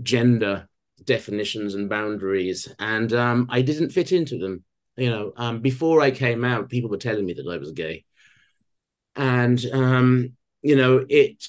gender 0.02 0.68
definitions 1.04 1.76
and 1.76 1.90
boundaries. 1.90 2.68
And 2.80 3.12
um, 3.14 3.48
I 3.50 3.62
didn't 3.62 3.92
fit 3.92 4.12
into 4.12 4.38
them 4.38 4.64
you 4.98 5.10
know, 5.10 5.34
um, 5.38 5.62
before 5.62 6.02
I 6.02 6.12
came 6.12 6.44
out, 6.44 6.70
people 6.70 6.90
were 6.90 6.98
telling 6.98 7.26
me 7.26 7.34
that 7.34 7.48
I 7.48 7.58
was 7.58 7.72
gay, 7.72 8.04
and 9.16 9.64
um, 9.74 10.34
you 10.62 10.76
know, 10.76 11.06
it 11.08 11.44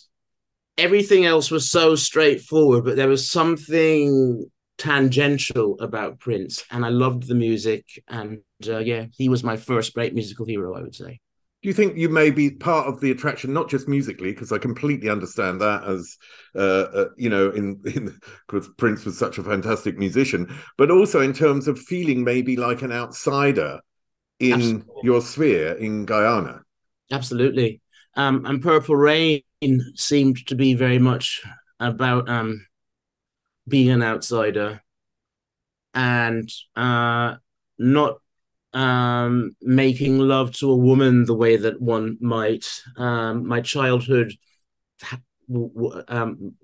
everything 0.79 1.27
else 1.27 1.50
was 1.50 1.71
so 1.71 1.94
straightforward, 1.94 2.84
but 2.84 2.96
there 2.96 3.08
was 3.08 3.29
something 3.29 4.51
tangential 4.79 5.79
about 5.81 6.20
Prince, 6.20 6.65
and 6.70 6.84
I 6.84 6.89
loved 6.89 7.27
the 7.27 7.34
music, 7.34 7.84
and 8.08 8.39
uh, 8.67 8.79
yeah, 8.79 9.06
he 9.17 9.29
was 9.29 9.43
my 9.43 9.56
first 9.56 9.93
great 9.93 10.15
musical 10.15 10.46
hero, 10.46 10.75
I 10.77 10.82
would 10.82 10.94
say 10.94 11.20
do 11.62 11.69
you 11.69 11.72
think 11.72 11.96
you 11.96 12.08
may 12.08 12.31
be 12.31 12.50
part 12.50 12.88
of 12.88 13.00
the 13.00 13.10
attraction 13.10 13.52
not 13.52 13.69
just 13.69 13.88
musically 13.88 14.32
because 14.32 14.52
i 14.52 14.58
completely 14.58 15.08
understand 15.08 15.60
that 15.60 15.84
as 15.84 16.16
uh, 16.54 16.58
uh, 16.94 17.08
you 17.16 17.28
know 17.28 17.50
in 17.50 17.81
in 17.86 18.19
because 18.46 18.69
prince 18.76 19.04
was 19.04 19.16
such 19.19 19.38
a 19.38 19.44
fantastic 19.44 19.98
musician 19.98 20.52
but 20.76 20.90
also 20.90 21.20
in 21.20 21.32
terms 21.32 21.69
of 21.69 21.78
feeling 21.78 22.24
maybe 22.24 22.56
like 22.56 22.82
an 22.82 22.92
outsider 22.92 23.81
in 24.40 24.54
absolutely. 24.54 25.00
your 25.02 25.20
sphere 25.20 25.72
in 25.74 26.04
guyana 26.04 26.60
absolutely 27.10 27.81
um, 28.14 28.44
and 28.44 28.62
purple 28.62 28.96
rain 28.96 29.40
seemed 29.94 30.46
to 30.46 30.54
be 30.54 30.74
very 30.74 30.98
much 30.98 31.42
about 31.81 32.28
um, 32.28 32.66
being 33.66 33.90
an 33.90 34.02
outsider 34.02 34.82
and 35.94 36.50
uh, 36.76 37.34
not 37.78 38.19
um, 38.72 39.52
making 39.60 40.19
love 40.19 40.52
to 40.56 40.70
a 40.70 40.76
woman 40.76 41.24
the 41.24 41.34
way 41.34 41.56
that 41.56 41.81
one 41.81 42.17
might. 42.20 42.67
Um, 42.96 43.46
my 43.46 43.60
childhood 43.60 44.32
um, 46.08 46.55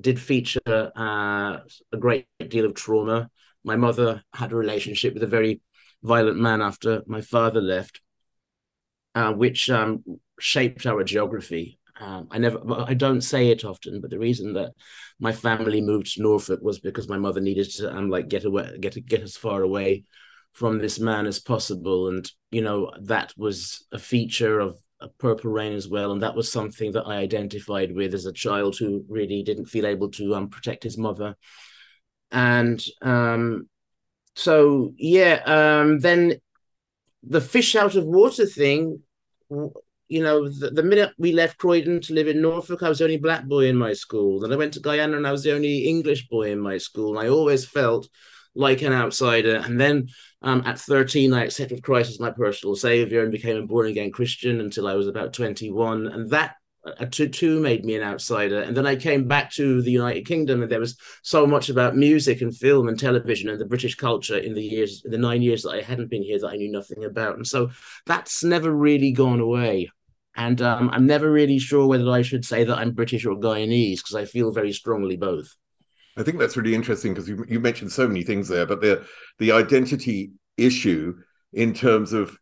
did 0.00 0.20
feature 0.20 0.60
uh, 0.96 1.58
a 1.92 1.96
great 1.98 2.26
deal 2.48 2.64
of 2.64 2.74
trauma. 2.74 3.30
My 3.64 3.76
mother 3.76 4.22
had 4.32 4.52
a 4.52 4.56
relationship 4.56 5.14
with 5.14 5.22
a 5.22 5.28
very 5.28 5.60
violent 6.02 6.38
man 6.38 6.62
after 6.62 7.02
my 7.06 7.20
father 7.20 7.60
left, 7.60 8.00
uh, 9.14 9.32
which 9.32 9.68
um, 9.68 10.02
shaped 10.38 10.86
our 10.86 11.04
geography. 11.04 11.78
Um, 12.00 12.28
I 12.30 12.38
never, 12.38 12.60
I 12.88 12.94
don't 12.94 13.20
say 13.20 13.50
it 13.50 13.62
often, 13.66 14.00
but 14.00 14.08
the 14.08 14.18
reason 14.18 14.54
that 14.54 14.72
my 15.18 15.32
family 15.32 15.82
moved 15.82 16.14
to 16.14 16.22
Norfolk 16.22 16.60
was 16.62 16.80
because 16.80 17.10
my 17.10 17.18
mother 17.18 17.42
needed 17.42 17.70
to, 17.72 17.94
um, 17.94 18.08
like 18.08 18.28
get 18.28 18.46
away, 18.46 18.78
get 18.80 19.04
get 19.04 19.20
as 19.20 19.36
far 19.36 19.60
away 19.62 20.04
from 20.52 20.78
this 20.78 20.98
man 20.98 21.26
as 21.26 21.38
possible. 21.38 22.08
And, 22.08 22.30
you 22.50 22.62
know, 22.62 22.90
that 23.02 23.32
was 23.36 23.86
a 23.92 23.98
feature 23.98 24.60
of 24.60 24.78
Purple 25.18 25.50
Rain 25.50 25.72
as 25.72 25.88
well. 25.88 26.12
And 26.12 26.22
that 26.22 26.34
was 26.34 26.50
something 26.50 26.92
that 26.92 27.06
I 27.06 27.16
identified 27.16 27.94
with 27.94 28.14
as 28.14 28.26
a 28.26 28.32
child 28.32 28.76
who 28.76 29.04
really 29.08 29.42
didn't 29.42 29.66
feel 29.66 29.86
able 29.86 30.10
to 30.12 30.34
um, 30.34 30.48
protect 30.48 30.82
his 30.82 30.98
mother. 30.98 31.36
And 32.30 32.82
um, 33.02 33.68
so, 34.36 34.92
yeah, 34.96 35.42
um, 35.46 35.98
then 36.00 36.34
the 37.22 37.40
fish 37.40 37.74
out 37.76 37.96
of 37.96 38.04
water 38.04 38.46
thing, 38.46 39.02
you 39.48 40.22
know, 40.22 40.48
the, 40.48 40.70
the, 40.70 40.82
minute 40.82 41.12
we 41.18 41.32
left 41.32 41.58
Croydon 41.58 42.00
to 42.02 42.14
live 42.14 42.28
in 42.28 42.40
Norfolk, 42.40 42.82
I 42.82 42.88
was 42.88 42.98
the 42.98 43.04
only 43.04 43.16
black 43.16 43.44
boy 43.44 43.66
in 43.66 43.76
my 43.76 43.92
school. 43.92 44.40
Then 44.40 44.52
I 44.52 44.56
went 44.56 44.74
to 44.74 44.80
Guyana 44.80 45.16
and 45.16 45.26
I 45.26 45.32
was 45.32 45.42
the 45.42 45.54
only 45.54 45.86
English 45.86 46.28
boy 46.28 46.50
in 46.50 46.60
my 46.60 46.78
school. 46.78 47.16
And 47.16 47.26
I 47.26 47.30
always 47.30 47.64
felt 47.64 48.08
like 48.54 48.82
an 48.82 48.92
outsider. 48.92 49.56
And 49.56 49.80
then 49.80 50.08
um, 50.42 50.62
at 50.66 50.78
13, 50.78 51.32
I 51.32 51.44
accepted 51.44 51.82
Christ 51.82 52.10
as 52.10 52.20
my 52.20 52.30
personal 52.30 52.74
savior 52.74 53.22
and 53.22 53.32
became 53.32 53.56
a 53.56 53.66
born 53.66 53.86
again 53.86 54.10
Christian 54.10 54.60
until 54.60 54.86
I 54.86 54.94
was 54.94 55.06
about 55.06 55.32
21. 55.32 56.06
And 56.06 56.30
that 56.30 56.56
uh, 56.84 57.06
two 57.10 57.60
made 57.60 57.84
me 57.84 57.96
an 57.96 58.02
outsider. 58.02 58.62
And 58.62 58.76
then 58.76 58.86
I 58.86 58.96
came 58.96 59.28
back 59.28 59.50
to 59.52 59.82
the 59.82 59.90
United 59.90 60.26
Kingdom, 60.26 60.62
and 60.62 60.70
there 60.70 60.80
was 60.80 60.96
so 61.22 61.46
much 61.46 61.68
about 61.68 61.96
music 61.96 62.40
and 62.40 62.56
film 62.56 62.88
and 62.88 62.98
television 62.98 63.50
and 63.50 63.60
the 63.60 63.66
British 63.66 63.94
culture 63.94 64.38
in 64.38 64.54
the 64.54 64.62
years, 64.62 65.02
the 65.04 65.18
nine 65.18 65.42
years 65.42 65.62
that 65.62 65.70
I 65.70 65.82
hadn't 65.82 66.10
been 66.10 66.22
here, 66.22 66.38
that 66.38 66.48
I 66.48 66.56
knew 66.56 66.72
nothing 66.72 67.04
about. 67.04 67.36
And 67.36 67.46
so 67.46 67.70
that's 68.06 68.42
never 68.42 68.70
really 68.70 69.12
gone 69.12 69.40
away. 69.40 69.90
And 70.36 70.62
um, 70.62 70.90
I'm 70.92 71.06
never 71.06 71.30
really 71.30 71.58
sure 71.58 71.86
whether 71.86 72.08
I 72.10 72.22
should 72.22 72.44
say 72.44 72.64
that 72.64 72.78
I'm 72.78 72.92
British 72.92 73.26
or 73.26 73.36
Guyanese 73.36 73.98
because 73.98 74.14
I 74.14 74.24
feel 74.24 74.52
very 74.52 74.72
strongly 74.72 75.16
both. 75.16 75.54
I 76.20 76.22
think 76.22 76.38
that's 76.38 76.56
really 76.56 76.74
interesting 76.74 77.14
because 77.14 77.28
you, 77.28 77.44
you 77.48 77.60
mentioned 77.60 77.90
so 77.90 78.06
many 78.06 78.22
things 78.22 78.46
there, 78.46 78.66
but 78.66 78.82
the 78.82 79.06
the 79.38 79.52
identity 79.52 80.32
issue 80.58 81.16
in 81.52 81.72
terms 81.72 82.12
of 82.12 82.36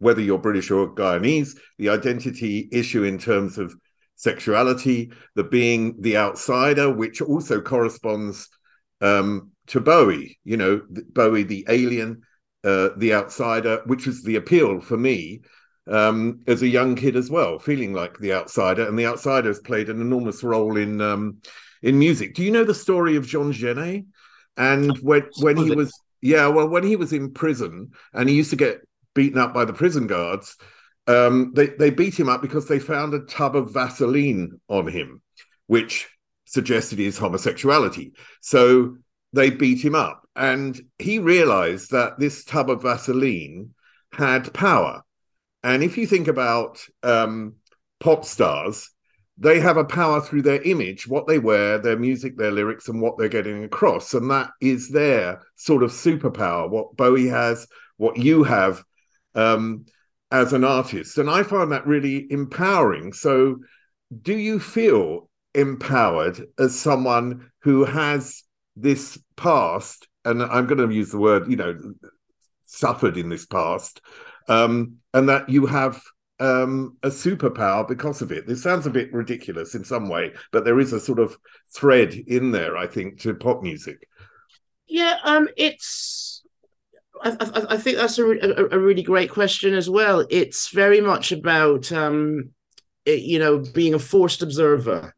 whether 0.00 0.20
you're 0.20 0.38
British 0.38 0.72
or 0.72 0.92
Guyanese, 0.92 1.56
the 1.78 1.88
identity 1.88 2.68
issue 2.72 3.04
in 3.04 3.18
terms 3.18 3.58
of 3.58 3.72
sexuality, 4.16 5.12
the 5.36 5.44
being 5.44 5.94
the 6.00 6.16
outsider, 6.16 6.92
which 6.92 7.22
also 7.22 7.60
corresponds 7.60 8.48
um, 9.00 9.52
to 9.68 9.80
Bowie. 9.80 10.40
You 10.42 10.56
know, 10.56 10.82
Bowie, 10.88 11.44
the 11.44 11.64
alien, 11.68 12.22
uh, 12.64 12.88
the 12.96 13.14
outsider, 13.14 13.82
which 13.86 14.06
was 14.06 14.24
the 14.24 14.36
appeal 14.36 14.80
for 14.80 14.96
me 14.96 15.42
um, 15.86 16.40
as 16.48 16.62
a 16.62 16.68
young 16.68 16.96
kid 16.96 17.14
as 17.14 17.30
well, 17.30 17.60
feeling 17.60 17.92
like 17.92 18.18
the 18.18 18.32
outsider, 18.32 18.88
and 18.88 18.98
the 18.98 19.06
outsider 19.06 19.48
has 19.48 19.60
played 19.60 19.88
an 19.88 20.00
enormous 20.00 20.42
role 20.42 20.76
in 20.76 21.00
um, 21.00 21.38
in 21.82 21.98
music. 21.98 22.34
Do 22.34 22.42
you 22.42 22.50
know 22.50 22.64
the 22.64 22.74
story 22.74 23.16
of 23.16 23.26
Jean 23.26 23.52
Genet? 23.52 24.04
And 24.56 24.96
when 24.98 25.28
when 25.40 25.56
he 25.56 25.70
was 25.70 25.92
yeah, 26.20 26.46
well, 26.48 26.68
when 26.68 26.84
he 26.84 26.96
was 26.96 27.12
in 27.12 27.32
prison 27.32 27.92
and 28.12 28.28
he 28.28 28.36
used 28.36 28.50
to 28.50 28.56
get 28.56 28.86
beaten 29.14 29.38
up 29.38 29.52
by 29.52 29.64
the 29.64 29.72
prison 29.72 30.06
guards, 30.06 30.56
um, 31.06 31.52
they 31.54 31.68
they 31.68 31.90
beat 31.90 32.18
him 32.18 32.28
up 32.28 32.42
because 32.42 32.68
they 32.68 32.78
found 32.78 33.14
a 33.14 33.20
tub 33.20 33.56
of 33.56 33.72
Vaseline 33.72 34.60
on 34.68 34.86
him, 34.86 35.22
which 35.66 36.08
suggested 36.44 36.98
his 36.98 37.18
homosexuality. 37.18 38.12
So 38.40 38.96
they 39.32 39.50
beat 39.50 39.82
him 39.82 39.94
up, 39.94 40.28
and 40.36 40.78
he 40.98 41.18
realized 41.18 41.90
that 41.92 42.18
this 42.18 42.44
tub 42.44 42.70
of 42.70 42.82
Vaseline 42.82 43.74
had 44.12 44.52
power 44.52 45.02
and 45.62 45.82
if 45.82 45.96
you 45.96 46.06
think 46.06 46.28
about 46.28 46.84
um, 47.02 47.54
pop 48.00 48.24
stars, 48.24 48.90
they 49.42 49.58
have 49.58 49.76
a 49.76 49.84
power 49.84 50.20
through 50.20 50.42
their 50.42 50.62
image, 50.62 51.08
what 51.08 51.26
they 51.26 51.40
wear, 51.40 51.76
their 51.76 51.98
music, 51.98 52.36
their 52.36 52.52
lyrics, 52.52 52.88
and 52.88 53.02
what 53.02 53.18
they're 53.18 53.28
getting 53.28 53.64
across. 53.64 54.14
And 54.14 54.30
that 54.30 54.50
is 54.60 54.88
their 54.88 55.42
sort 55.56 55.82
of 55.82 55.90
superpower, 55.90 56.70
what 56.70 56.96
Bowie 56.96 57.26
has, 57.26 57.66
what 57.96 58.16
you 58.16 58.44
have 58.44 58.84
um, 59.34 59.84
as 60.30 60.52
an 60.52 60.62
artist. 60.62 61.18
And 61.18 61.28
I 61.28 61.42
find 61.42 61.72
that 61.72 61.88
really 61.88 62.30
empowering. 62.30 63.12
So, 63.12 63.58
do 64.22 64.36
you 64.36 64.60
feel 64.60 65.28
empowered 65.54 66.46
as 66.56 66.78
someone 66.78 67.50
who 67.62 67.84
has 67.84 68.44
this 68.76 69.18
past? 69.36 70.06
And 70.24 70.40
I'm 70.40 70.68
going 70.68 70.88
to 70.88 70.94
use 70.94 71.10
the 71.10 71.18
word, 71.18 71.50
you 71.50 71.56
know, 71.56 71.76
suffered 72.64 73.16
in 73.16 73.28
this 73.28 73.44
past 73.44 74.00
um, 74.48 74.98
and 75.12 75.28
that 75.28 75.48
you 75.48 75.66
have 75.66 76.00
um, 76.42 76.96
a 77.04 77.08
superpower 77.08 77.86
because 77.86 78.20
of 78.20 78.32
it. 78.32 78.48
This 78.48 78.64
sounds 78.64 78.84
a 78.84 78.90
bit 78.90 79.12
ridiculous 79.12 79.76
in 79.76 79.84
some 79.84 80.08
way, 80.08 80.32
but 80.50 80.64
there 80.64 80.80
is 80.80 80.92
a 80.92 80.98
sort 80.98 81.20
of 81.20 81.36
thread 81.72 82.12
in 82.14 82.50
there, 82.50 82.76
I 82.76 82.88
think, 82.88 83.20
to 83.20 83.32
pop 83.32 83.62
music. 83.62 84.08
Yeah, 84.88 85.18
um, 85.22 85.48
it's. 85.56 86.42
I, 87.22 87.30
I, 87.30 87.74
I 87.74 87.76
think 87.76 87.96
that's 87.96 88.18
a, 88.18 88.24
a, 88.24 88.78
really 88.78 89.04
great 89.04 89.30
question 89.30 89.74
as 89.74 89.88
well. 89.88 90.26
It's 90.28 90.70
very 90.70 91.00
much 91.00 91.30
about, 91.30 91.92
um, 91.92 92.50
it, 93.04 93.20
you 93.20 93.38
know, 93.38 93.62
being 93.74 93.94
a 93.94 94.00
forced 94.00 94.42
observer. 94.42 95.14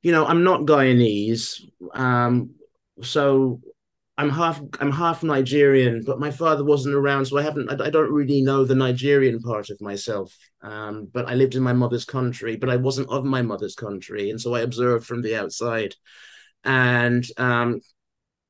You 0.00 0.12
know, 0.12 0.24
I'm 0.24 0.44
not 0.44 0.62
Guyanese, 0.62 1.60
um, 1.92 2.52
so 3.02 3.60
I'm 4.18 4.30
half 4.30 4.60
I'm 4.80 4.92
half 4.92 5.22
Nigerian, 5.22 6.02
but 6.04 6.18
my 6.18 6.30
father 6.30 6.64
wasn't 6.64 6.94
around, 6.94 7.26
so 7.26 7.36
I 7.36 7.42
haven't 7.42 7.70
I, 7.70 7.86
I 7.86 7.90
don't 7.90 8.12
really 8.12 8.40
know 8.40 8.64
the 8.64 8.74
Nigerian 8.74 9.40
part 9.40 9.68
of 9.68 9.80
myself. 9.80 10.34
Um, 10.62 11.08
but 11.12 11.28
I 11.28 11.34
lived 11.34 11.54
in 11.54 11.62
my 11.62 11.74
mother's 11.74 12.06
country, 12.06 12.56
but 12.56 12.70
I 12.70 12.76
wasn't 12.76 13.10
of 13.10 13.24
my 13.24 13.42
mother's 13.42 13.74
country, 13.74 14.30
and 14.30 14.40
so 14.40 14.54
I 14.54 14.60
observed 14.60 15.06
from 15.06 15.20
the 15.20 15.36
outside. 15.36 15.94
And 16.64 17.26
um, 17.36 17.80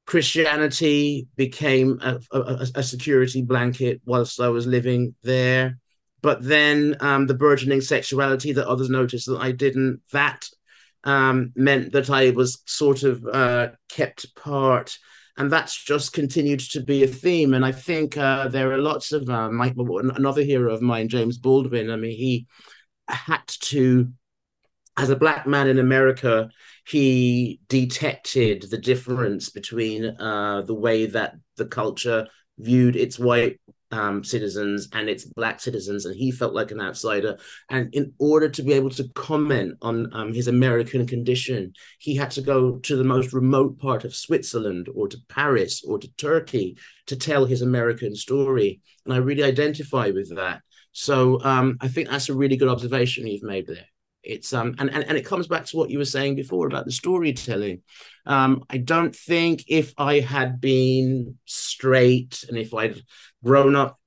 Christianity 0.06 1.26
became 1.34 1.98
a, 2.00 2.20
a, 2.30 2.68
a, 2.76 2.82
security 2.82 3.42
blanket 3.42 4.00
whilst 4.06 4.40
I 4.40 4.48
was 4.48 4.66
living 4.66 5.14
there. 5.22 5.78
But 6.22 6.42
then 6.42 6.96
um, 7.00 7.26
the 7.26 7.34
burgeoning 7.34 7.80
sexuality 7.80 8.52
that 8.52 8.68
others 8.68 8.88
noticed 8.88 9.26
that 9.26 9.40
I 9.40 9.50
didn't, 9.50 10.00
that 10.12 10.48
um, 11.04 11.52
meant 11.56 11.92
that 11.92 12.08
I 12.08 12.30
was 12.30 12.62
sort 12.66 13.02
of 13.02 13.26
uh, 13.26 13.70
kept 13.88 14.24
apart 14.24 14.96
and 15.36 15.50
that's 15.50 15.82
just 15.82 16.12
continued 16.12 16.60
to 16.60 16.80
be 16.80 17.04
a 17.04 17.08
theme. 17.08 17.54
And 17.54 17.64
I 17.64 17.72
think 17.72 18.16
uh, 18.16 18.48
there 18.48 18.72
are 18.72 18.78
lots 18.78 19.12
of 19.12 19.28
uh, 19.28 19.50
my, 19.50 19.74
another 19.76 20.42
hero 20.42 20.72
of 20.72 20.82
mine, 20.82 21.08
James 21.08 21.38
Baldwin. 21.38 21.90
I 21.90 21.96
mean, 21.96 22.16
he 22.16 22.46
had 23.08 23.46
to, 23.46 24.10
as 24.96 25.10
a 25.10 25.16
black 25.16 25.46
man 25.46 25.68
in 25.68 25.78
America, 25.78 26.48
he 26.86 27.60
detected 27.68 28.66
the 28.70 28.78
difference 28.78 29.50
between 29.50 30.04
uh, 30.04 30.62
the 30.62 30.74
way 30.74 31.06
that 31.06 31.34
the 31.56 31.66
culture 31.66 32.26
viewed 32.58 32.96
its 32.96 33.18
white 33.18 33.60
um, 33.90 34.24
citizens 34.24 34.88
and 34.92 35.08
its 35.08 35.24
black 35.24 35.60
citizens, 35.60 36.06
and 36.06 36.16
he 36.16 36.30
felt 36.30 36.54
like 36.54 36.70
an 36.70 36.80
outsider. 36.80 37.38
And 37.70 37.94
in 37.94 38.12
order 38.18 38.48
to 38.48 38.62
be 38.62 38.72
able 38.72 38.90
to 38.90 39.08
comment 39.14 39.74
on 39.82 40.12
um, 40.12 40.32
his 40.32 40.48
American 40.48 41.06
condition, 41.06 41.72
he 41.98 42.16
had 42.16 42.30
to 42.32 42.42
go 42.42 42.78
to 42.78 42.96
the 42.96 43.04
most 43.04 43.32
remote 43.32 43.78
part 43.78 44.04
of 44.04 44.14
Switzerland 44.14 44.88
or 44.94 45.08
to 45.08 45.18
Paris 45.28 45.84
or 45.84 45.98
to 45.98 46.08
Turkey 46.16 46.76
to 47.06 47.16
tell 47.16 47.44
his 47.44 47.62
American 47.62 48.14
story. 48.14 48.80
And 49.04 49.14
I 49.14 49.18
really 49.18 49.44
identify 49.44 50.10
with 50.10 50.34
that. 50.36 50.62
So 50.92 51.42
um, 51.44 51.76
I 51.80 51.88
think 51.88 52.08
that's 52.08 52.28
a 52.28 52.34
really 52.34 52.56
good 52.56 52.68
observation 52.68 53.26
you've 53.26 53.42
made 53.42 53.66
there 53.66 53.86
it's 54.26 54.52
um 54.52 54.74
and, 54.78 54.90
and 54.90 55.04
and 55.04 55.16
it 55.16 55.24
comes 55.24 55.46
back 55.46 55.64
to 55.64 55.76
what 55.76 55.88
you 55.88 55.98
were 55.98 56.04
saying 56.04 56.34
before 56.34 56.66
about 56.66 56.84
the 56.84 56.90
storytelling 56.92 57.80
um 58.26 58.64
i 58.70 58.76
don't 58.76 59.14
think 59.14 59.64
if 59.68 59.92
i 59.98 60.20
had 60.20 60.60
been 60.60 61.36
straight 61.44 62.44
and 62.48 62.58
if 62.58 62.74
i'd 62.74 63.00
grown 63.44 63.74
up 63.74 63.98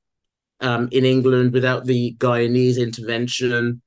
um 0.61 0.89
in 0.91 1.05
england 1.05 1.53
without 1.53 1.85
the 1.85 2.15
guyanese 2.19 2.77
intervention 2.77 3.81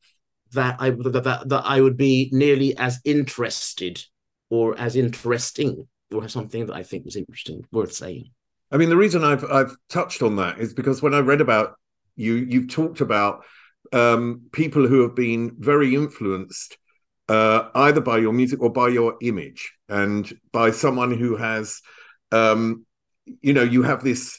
that 0.53 0.77
i 0.81 0.91
that, 0.91 1.45
that, 1.47 1.63
i 1.65 1.81
would 1.81 1.97
be 1.97 2.29
nearly 2.33 2.77
as 2.77 3.01
interested 3.05 4.03
or 4.51 4.79
as 4.79 4.97
interesting 4.97 5.87
or 6.13 6.29
something 6.29 6.67
that 6.67 6.75
i 6.75 6.83
think 6.83 7.05
was 7.05 7.17
interesting 7.17 7.65
worth 7.73 7.93
saying. 7.93 8.31
I 8.71 8.77
mean 8.79 8.89
the 8.89 8.97
reason 8.97 9.25
i've 9.25 9.45
i've 9.45 9.77
touched 9.89 10.23
on 10.23 10.37
that 10.37 10.59
is 10.59 10.75
because 10.75 11.03
when 11.03 11.15
i 11.15 11.21
read 11.21 11.41
about 11.41 11.75
you 12.17 12.35
you've 12.35 12.71
talked 12.71 13.01
about 13.01 13.45
um, 13.93 14.43
people 14.53 14.87
who 14.87 15.03
have 15.03 15.15
been 15.15 15.55
very 15.59 15.95
influenced 15.95 16.79
uh, 17.33 17.71
either 17.77 18.03
by 18.03 18.19
your 18.19 18.35
music 18.35 18.61
or 18.61 18.71
by 18.71 18.89
your 18.89 19.17
image 19.23 19.73
and 19.89 20.39
by 20.53 20.71
someone 20.71 21.17
who 21.17 21.35
has 21.35 21.81
um, 22.31 22.85
you 23.41 23.55
know 23.55 23.63
you 23.63 23.83
have 23.83 24.05
this 24.05 24.39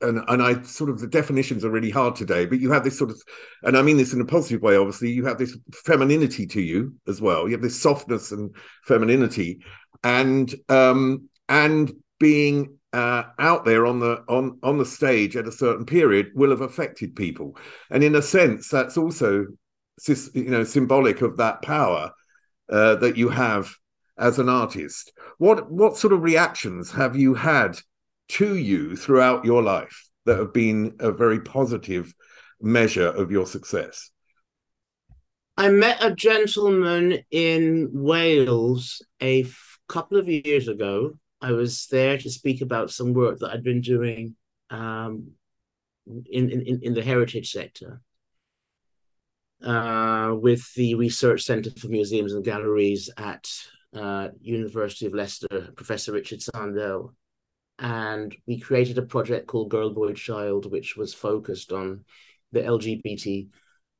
and 0.00 0.22
and 0.28 0.42
I 0.42 0.62
sort 0.62 0.88
of 0.88 1.00
the 1.00 1.06
definitions 1.06 1.66
are 1.66 1.70
really 1.70 1.90
hard 1.90 2.16
today, 2.16 2.46
but 2.46 2.60
you 2.60 2.70
have 2.70 2.84
this 2.84 2.96
sort 2.96 3.10
of, 3.10 3.20
and 3.64 3.76
I 3.76 3.82
mean 3.82 3.98
this 3.98 4.14
in 4.14 4.22
a 4.22 4.24
positive 4.24 4.62
way. 4.62 4.76
Obviously, 4.76 5.10
you 5.10 5.26
have 5.26 5.36
this 5.36 5.58
femininity 5.84 6.46
to 6.46 6.62
you 6.62 6.94
as 7.06 7.20
well. 7.20 7.46
You 7.46 7.52
have 7.52 7.62
this 7.62 7.82
softness 7.82 8.32
and 8.32 8.56
femininity, 8.84 9.60
and 10.02 10.54
um, 10.70 11.28
and 11.48 11.92
being 12.20 12.78
uh, 12.92 13.24
out 13.38 13.66
there 13.66 13.84
on 13.84 13.98
the 13.98 14.22
on 14.28 14.58
on 14.62 14.78
the 14.78 14.86
stage 14.86 15.36
at 15.36 15.48
a 15.48 15.52
certain 15.52 15.84
period 15.84 16.30
will 16.34 16.50
have 16.50 16.62
affected 16.62 17.16
people, 17.16 17.58
and 17.90 18.02
in 18.02 18.14
a 18.14 18.22
sense, 18.22 18.68
that's 18.68 18.96
also 18.96 19.46
you 20.34 20.50
know 20.50 20.64
symbolic 20.64 21.22
of 21.22 21.36
that 21.38 21.62
power 21.62 22.12
uh, 22.70 22.96
that 22.96 23.16
you 23.16 23.28
have 23.28 23.74
as 24.18 24.38
an 24.38 24.48
artist. 24.48 25.12
What 25.38 25.70
what 25.70 25.96
sort 25.96 26.12
of 26.12 26.22
reactions 26.22 26.90
have 26.92 27.16
you 27.16 27.34
had 27.34 27.78
to 28.30 28.56
you 28.56 28.96
throughout 28.96 29.44
your 29.44 29.62
life 29.62 30.08
that 30.26 30.38
have 30.38 30.52
been 30.52 30.96
a 31.00 31.10
very 31.10 31.40
positive 31.40 32.12
measure 32.60 33.08
of 33.08 33.30
your 33.30 33.46
success? 33.46 34.10
I 35.56 35.70
met 35.70 36.04
a 36.04 36.14
gentleman 36.14 37.20
in 37.30 37.88
Wales 37.92 39.02
a 39.20 39.42
f- 39.42 39.78
couple 39.88 40.18
of 40.18 40.28
years 40.28 40.68
ago 40.68 41.14
I 41.40 41.52
was 41.52 41.86
there 41.86 42.18
to 42.18 42.30
speak 42.30 42.62
about 42.62 42.90
some 42.90 43.12
work 43.12 43.38
that 43.38 43.50
I'd 43.50 43.62
been 43.62 43.80
doing 43.80 44.34
um, 44.70 45.32
in, 46.06 46.50
in, 46.50 46.80
in 46.82 46.94
the 46.94 47.02
heritage 47.02 47.52
sector. 47.52 48.00
Uh, 49.62 50.34
with 50.40 50.72
the 50.74 50.94
Research 50.94 51.42
Centre 51.42 51.70
for 51.78 51.88
Museums 51.88 52.32
and 52.32 52.44
Galleries 52.44 53.10
at 53.16 53.48
uh, 53.92 54.28
University 54.40 55.06
of 55.06 55.14
Leicester, 55.14 55.72
Professor 55.74 56.12
Richard 56.12 56.38
Sandell, 56.38 57.10
and 57.78 58.36
we 58.46 58.60
created 58.60 58.98
a 58.98 59.02
project 59.02 59.46
called 59.46 59.70
Girl 59.70 59.90
Boy 59.90 60.12
Child, 60.12 60.70
which 60.70 60.96
was 60.96 61.12
focused 61.12 61.72
on 61.72 62.04
the 62.52 62.60
LGBT 62.60 63.48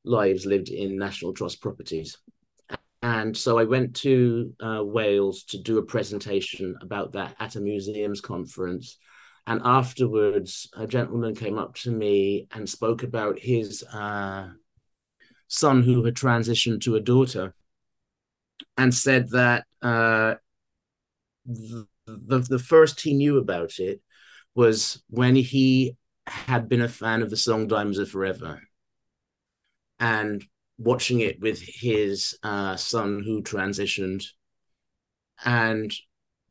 lives 0.05 0.47
lived 0.47 0.69
in 0.69 0.97
National 0.97 1.33
Trust 1.33 1.61
properties. 1.61 2.19
And 3.03 3.37
so 3.37 3.59
I 3.59 3.65
went 3.65 3.95
to 3.97 4.55
uh, 4.61 4.83
Wales 4.85 5.45
to 5.45 5.59
do 5.59 5.79
a 5.79 5.85
presentation 5.85 6.77
about 6.83 7.13
that 7.13 7.37
at 7.39 7.57
a 7.57 7.61
museums 7.61 8.21
conference. 8.21 8.99
And 9.47 9.61
afterwards, 9.65 10.69
a 10.77 10.87
gentleman 10.87 11.35
came 11.35 11.59
up 11.59 11.75
to 11.77 11.91
me 11.91 12.49
and 12.53 12.69
spoke 12.69 13.05
about 13.05 13.39
his 13.39 13.85
uh, 13.85 14.49
son 15.49 15.83
who 15.83 16.05
had 16.05 16.15
transitioned 16.15 16.83
to 16.83 16.95
a 16.95 17.01
daughter 17.01 17.55
and 18.77 18.95
said 18.95 19.31
that 19.31 19.65
uh, 19.83 20.35
the, 21.47 21.87
the, 22.07 22.39
the 22.39 22.59
first 22.59 23.01
he 23.01 23.15
knew 23.15 23.39
about 23.39 23.79
it 23.79 24.01
was 24.55 25.03
when 25.09 25.35
he 25.35 25.97
had 26.27 26.69
been 26.69 26.83
a 26.83 26.89
fan 26.89 27.23
of 27.23 27.31
the 27.31 27.37
song 27.37 27.67
Diamonds 27.67 27.99
Are 27.99 28.07
Forever 28.07 28.61
and 29.99 30.45
watching 30.79 31.21
it 31.21 31.41
with 31.41 31.61
his 31.61 32.39
uh, 32.43 32.77
son 32.77 33.23
who 33.25 33.43
transitioned. 33.43 34.25
And 35.45 35.93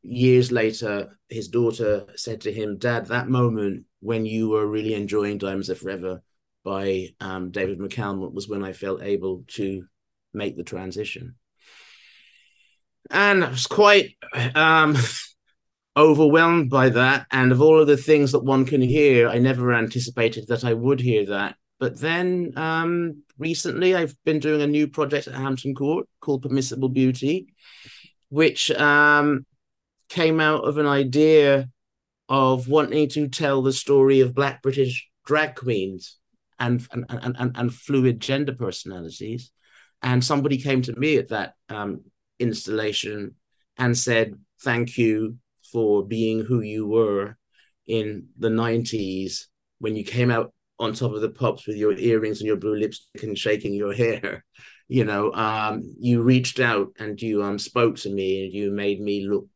years 0.02 0.50
later, 0.52 1.18
his 1.28 1.48
daughter 1.48 2.06
said 2.16 2.42
to 2.42 2.52
him, 2.52 2.78
Dad, 2.78 3.06
that 3.06 3.28
moment 3.28 3.84
when 4.00 4.26
you 4.26 4.48
were 4.48 4.66
really 4.66 4.94
enjoying 4.94 5.38
Diamonds 5.38 5.70
Are 5.70 5.74
Forever 5.74 6.22
by 6.68 7.08
um, 7.18 7.50
David 7.50 7.78
McAlmont 7.78 8.34
was 8.34 8.46
when 8.46 8.62
I 8.62 8.74
felt 8.74 9.02
able 9.02 9.44
to 9.54 9.86
make 10.34 10.54
the 10.54 10.62
transition. 10.62 11.36
And 13.10 13.42
I 13.42 13.48
was 13.48 13.66
quite 13.66 14.10
um, 14.54 14.94
overwhelmed 15.96 16.68
by 16.68 16.90
that. 16.90 17.26
And 17.32 17.52
of 17.52 17.62
all 17.62 17.80
of 17.80 17.86
the 17.86 17.96
things 17.96 18.32
that 18.32 18.44
one 18.44 18.66
can 18.66 18.82
hear, 18.82 19.30
I 19.30 19.38
never 19.38 19.72
anticipated 19.72 20.48
that 20.48 20.62
I 20.62 20.74
would 20.74 21.00
hear 21.00 21.24
that. 21.26 21.56
But 21.80 21.98
then 21.98 22.52
um, 22.56 23.22
recently, 23.38 23.94
I've 23.94 24.14
been 24.26 24.38
doing 24.38 24.60
a 24.60 24.66
new 24.66 24.88
project 24.88 25.26
at 25.26 25.34
Hampton 25.34 25.74
Court 25.74 26.06
called 26.20 26.42
Permissible 26.42 26.90
Beauty, 26.90 27.54
which 28.28 28.70
um, 28.72 29.46
came 30.10 30.38
out 30.38 30.64
of 30.68 30.76
an 30.76 30.86
idea 30.86 31.70
of 32.28 32.68
wanting 32.68 33.08
to 33.08 33.26
tell 33.26 33.62
the 33.62 33.72
story 33.72 34.20
of 34.20 34.34
Black 34.34 34.60
British 34.60 35.08
drag 35.24 35.54
queens 35.54 36.18
and 36.58 36.86
and, 36.92 37.04
and, 37.08 37.36
and, 37.38 37.56
and 37.56 37.74
fluid 37.74 38.20
gender 38.20 38.52
personalities. 38.52 39.50
And 40.02 40.24
somebody 40.24 40.58
came 40.58 40.82
to 40.82 40.98
me 40.98 41.16
at 41.16 41.28
that 41.28 41.54
um, 41.68 42.02
installation 42.38 43.34
and 43.76 43.96
said, 43.96 44.34
Thank 44.62 44.96
you 44.96 45.38
for 45.72 46.04
being 46.04 46.44
who 46.44 46.60
you 46.60 46.86
were 46.86 47.36
in 47.86 48.28
the 48.38 48.48
90s 48.48 49.44
when 49.78 49.96
you 49.96 50.04
came 50.04 50.30
out 50.30 50.52
on 50.78 50.92
top 50.92 51.12
of 51.12 51.20
the 51.20 51.30
pops 51.30 51.66
with 51.66 51.76
your 51.76 51.92
earrings 51.92 52.40
and 52.40 52.46
your 52.46 52.56
blue 52.56 52.76
lipstick 52.76 53.22
and 53.22 53.36
shaking 53.36 53.74
your 53.74 53.92
hair 53.92 54.44
you 54.88 55.04
know 55.04 55.32
um, 55.32 55.82
you 55.98 56.22
reached 56.22 56.60
out 56.60 56.88
and 56.98 57.20
you 57.20 57.42
um, 57.42 57.58
spoke 57.58 57.96
to 57.96 58.10
me 58.10 58.44
and 58.44 58.52
you 58.52 58.70
made 58.70 59.00
me 59.00 59.26
look 59.26 59.46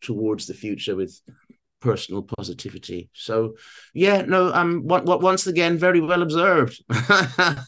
towards 0.00 0.46
the 0.46 0.54
future 0.54 0.96
with 0.96 1.18
personal 1.84 2.22
positivity. 2.22 3.10
So 3.12 3.56
yeah 3.92 4.22
no 4.22 4.52
um 4.52 4.82
what, 4.84 5.04
what 5.04 5.20
once 5.20 5.46
again 5.46 5.78
very 5.78 6.00
well 6.00 6.22
observed. 6.22 6.82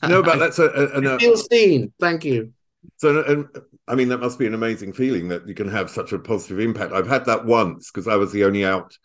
No 0.08 0.23
but 0.23 0.38
that's 0.38 0.58
a, 0.58 0.66
a, 0.66 0.85
a, 1.00 1.14
a 1.14 1.18
feel 1.18 1.37
seen. 1.37 1.92
Thank 2.00 2.25
you. 2.25 2.52
So 2.96 3.23
and 3.25 3.46
i 3.88 3.94
mean 3.94 4.08
that 4.08 4.18
must 4.18 4.38
be 4.38 4.46
an 4.46 4.54
amazing 4.54 4.92
feeling 4.92 5.28
that 5.28 5.46
you 5.46 5.54
can 5.54 5.68
have 5.68 5.90
such 5.90 6.12
a 6.12 6.18
positive 6.18 6.61
impact. 6.61 6.92
I've 6.92 7.08
had 7.08 7.26
that 7.26 7.44
once 7.44 7.90
because 7.90 8.09
i 8.09 8.16
was 8.16 8.33
the 8.33 8.44
only 8.44 8.64
out 8.64 8.96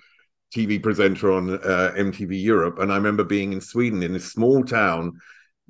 TV 0.55 0.83
presenter 0.83 1.31
on 1.31 1.49
uh, 1.49 1.93
MTV 1.95 2.41
Europe, 2.41 2.79
and 2.79 2.91
I 2.91 2.97
remember 2.97 3.23
being 3.23 3.53
in 3.53 3.61
Sweden 3.61 4.03
in 4.03 4.11
this 4.11 4.33
small 4.33 4.63
town 4.65 5.13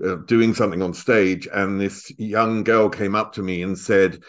uh, 0.04 0.16
doing 0.26 0.56
something 0.56 0.82
on 0.82 0.94
stage, 0.94 1.48
and 1.54 1.80
this 1.80 2.12
young 2.18 2.64
girl 2.64 2.90
came 2.90 3.16
up 3.16 3.34
to 3.34 3.44
me 3.44 3.62
and 3.62 3.78
said, 3.78 4.20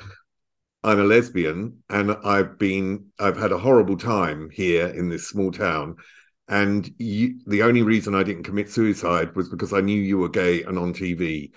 "I'm 0.85 1.01
a 1.01 1.05
lesbian, 1.05 1.83
and 1.89 2.13
I've 2.25 2.59
been 2.59 3.07
I've 3.19 3.37
had 3.37 3.53
a 3.53 3.59
horrible 3.59 3.97
time 3.97 4.51
here 4.51 4.87
in 4.89 5.09
this 5.09 5.29
small 5.29 5.51
town." 5.53 5.97
And 6.49 6.93
you, 6.99 7.41
the 7.47 7.63
only 7.63 7.83
reason 7.83 8.15
I 8.15 8.25
didn't 8.25 8.43
commit 8.45 8.71
suicide 8.71 9.35
was 9.37 9.49
because 9.49 9.73
I 9.73 9.81
knew 9.81 10.01
you 10.01 10.19
were 10.19 10.29
gay 10.29 10.63
and 10.65 10.79
on 10.79 10.93
TV, 10.93 11.53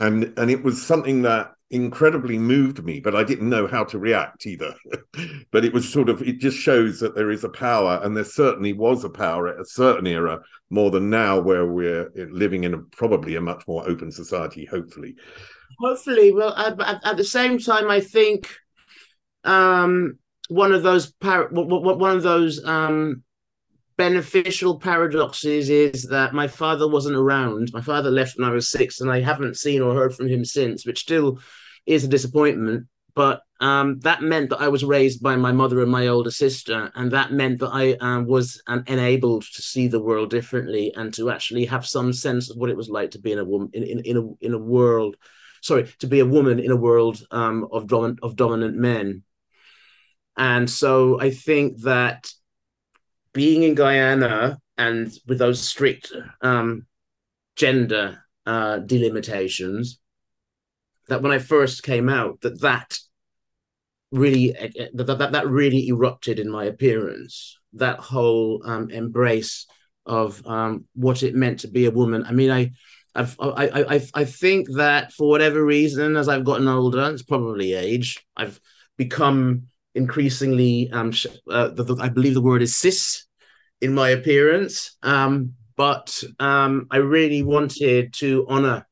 and 0.00 0.32
and 0.38 0.50
it 0.50 0.62
was 0.62 0.84
something 0.84 1.22
that 1.22 1.52
incredibly 1.70 2.38
moved 2.38 2.82
me, 2.82 3.00
but 3.00 3.14
I 3.14 3.24
didn't 3.24 3.48
know 3.48 3.66
how 3.66 3.84
to 3.84 3.98
react 3.98 4.46
either. 4.46 4.74
but 5.52 5.64
it 5.64 5.72
was 5.72 5.90
sort 5.90 6.08
of, 6.08 6.22
it 6.22 6.38
just 6.38 6.56
shows 6.56 6.98
that 7.00 7.14
there 7.14 7.30
is 7.30 7.44
a 7.44 7.48
power, 7.48 8.00
and 8.02 8.16
there 8.16 8.24
certainly 8.24 8.72
was 8.72 9.04
a 9.04 9.10
power 9.10 9.48
at 9.48 9.60
a 9.60 9.66
certain 9.66 10.06
era 10.06 10.40
more 10.70 10.90
than 10.90 11.10
now, 11.10 11.40
where 11.40 11.66
we're 11.66 12.10
living 12.30 12.64
in 12.64 12.74
a, 12.74 12.78
probably 12.78 13.36
a 13.36 13.40
much 13.40 13.66
more 13.68 13.88
open 13.88 14.10
society, 14.10 14.64
hopefully. 14.64 15.16
Hopefully. 15.80 16.32
Well, 16.32 16.54
at, 16.54 17.04
at 17.04 17.16
the 17.16 17.24
same 17.24 17.58
time, 17.58 17.90
I 17.90 18.00
think 18.00 18.48
um, 19.44 20.18
one 20.48 20.72
of 20.72 20.82
those 20.82 21.12
par- 21.12 21.48
one 21.50 22.16
of 22.16 22.22
those 22.22 22.64
um, 22.64 23.22
beneficial 23.96 24.78
paradoxes 24.78 25.70
is 25.70 26.04
that 26.04 26.34
my 26.34 26.48
father 26.48 26.88
wasn't 26.88 27.16
around. 27.16 27.70
My 27.72 27.80
father 27.80 28.10
left 28.10 28.38
when 28.38 28.48
I 28.48 28.52
was 28.52 28.70
six, 28.70 29.00
and 29.00 29.10
I 29.10 29.20
haven't 29.20 29.56
seen 29.56 29.82
or 29.82 29.94
heard 29.94 30.14
from 30.14 30.28
him 30.28 30.44
since, 30.44 30.84
which 30.84 31.00
still 31.00 31.38
is 31.86 32.04
a 32.04 32.08
disappointment. 32.08 32.86
But 33.14 33.42
um, 33.60 33.98
that 34.00 34.22
meant 34.22 34.50
that 34.50 34.60
I 34.60 34.68
was 34.68 34.84
raised 34.84 35.20
by 35.20 35.34
my 35.34 35.50
mother 35.50 35.82
and 35.82 35.90
my 35.90 36.06
older 36.06 36.30
sister, 36.30 36.92
and 36.94 37.10
that 37.10 37.32
meant 37.32 37.58
that 37.58 37.70
I 37.72 37.94
um, 38.00 38.26
was 38.26 38.62
um, 38.68 38.84
enabled 38.86 39.42
to 39.54 39.62
see 39.62 39.88
the 39.88 40.00
world 40.00 40.30
differently 40.30 40.92
and 40.94 41.12
to 41.14 41.30
actually 41.30 41.64
have 41.66 41.84
some 41.84 42.12
sense 42.12 42.48
of 42.50 42.56
what 42.56 42.70
it 42.70 42.76
was 42.76 42.88
like 42.88 43.10
to 43.12 43.20
be 43.20 43.32
in 43.32 43.40
a 43.40 43.44
woman 43.44 43.70
in, 43.72 43.82
in, 43.82 43.98
in 44.00 44.16
a 44.16 44.46
in 44.46 44.54
a 44.54 44.58
world, 44.58 45.16
sorry, 45.62 45.88
to 46.00 46.06
be 46.06 46.20
a 46.20 46.26
woman 46.26 46.58
in 46.58 46.70
a 46.70 46.76
world 46.76 47.22
um, 47.30 47.66
of 47.72 47.86
dominant 47.86 48.20
of 48.22 48.36
dominant 48.36 48.76
men. 48.76 49.22
And 50.36 50.70
so 50.70 51.20
I 51.20 51.30
think 51.30 51.82
that 51.82 52.30
being 53.32 53.64
in 53.64 53.74
Guyana 53.74 54.58
and 54.76 55.12
with 55.26 55.38
those 55.38 55.60
strict 55.60 56.12
um, 56.40 56.86
gender 57.56 58.22
uh, 58.46 58.78
delimitations, 58.78 59.98
that 61.08 61.22
when 61.22 61.32
I 61.32 61.38
first 61.38 61.82
came 61.82 62.08
out, 62.08 62.40
that 62.42 62.60
that 62.60 62.98
really 64.12 64.52
that, 64.94 65.06
that, 65.06 65.32
that 65.32 65.48
really 65.48 65.88
erupted 65.88 66.38
in 66.38 66.50
my 66.50 66.64
appearance. 66.64 67.58
That 67.74 67.98
whole 67.98 68.62
um, 68.64 68.90
embrace 68.90 69.66
of 70.06 70.46
um, 70.46 70.86
what 70.94 71.22
it 71.22 71.34
meant 71.34 71.60
to 71.60 71.68
be 71.68 71.86
a 71.86 71.90
woman. 71.90 72.24
I 72.24 72.32
mean, 72.32 72.50
I. 72.50 72.72
I've, 73.18 73.36
I, 73.40 73.94
I, 73.96 74.00
I 74.14 74.24
think 74.24 74.70
that 74.76 75.12
for 75.12 75.28
whatever 75.28 75.64
reason, 75.64 76.16
as 76.16 76.28
I've 76.28 76.44
gotten 76.44 76.68
older, 76.68 77.10
it's 77.10 77.22
probably 77.22 77.74
age, 77.74 78.24
I've 78.36 78.60
become 78.96 79.64
increasingly, 79.94 80.88
um, 80.92 81.12
uh, 81.50 81.68
the, 81.68 81.82
the, 81.82 81.96
I 82.00 82.08
believe 82.08 82.34
the 82.34 82.40
word 82.40 82.62
is 82.62 82.76
cis, 82.76 83.24
in 83.80 83.94
my 83.94 84.10
appearance. 84.10 84.96
Um, 85.02 85.54
but 85.76 86.22
um, 86.38 86.86
I 86.90 86.98
really 86.98 87.42
wanted 87.42 88.12
to 88.14 88.46
honor 88.48 88.86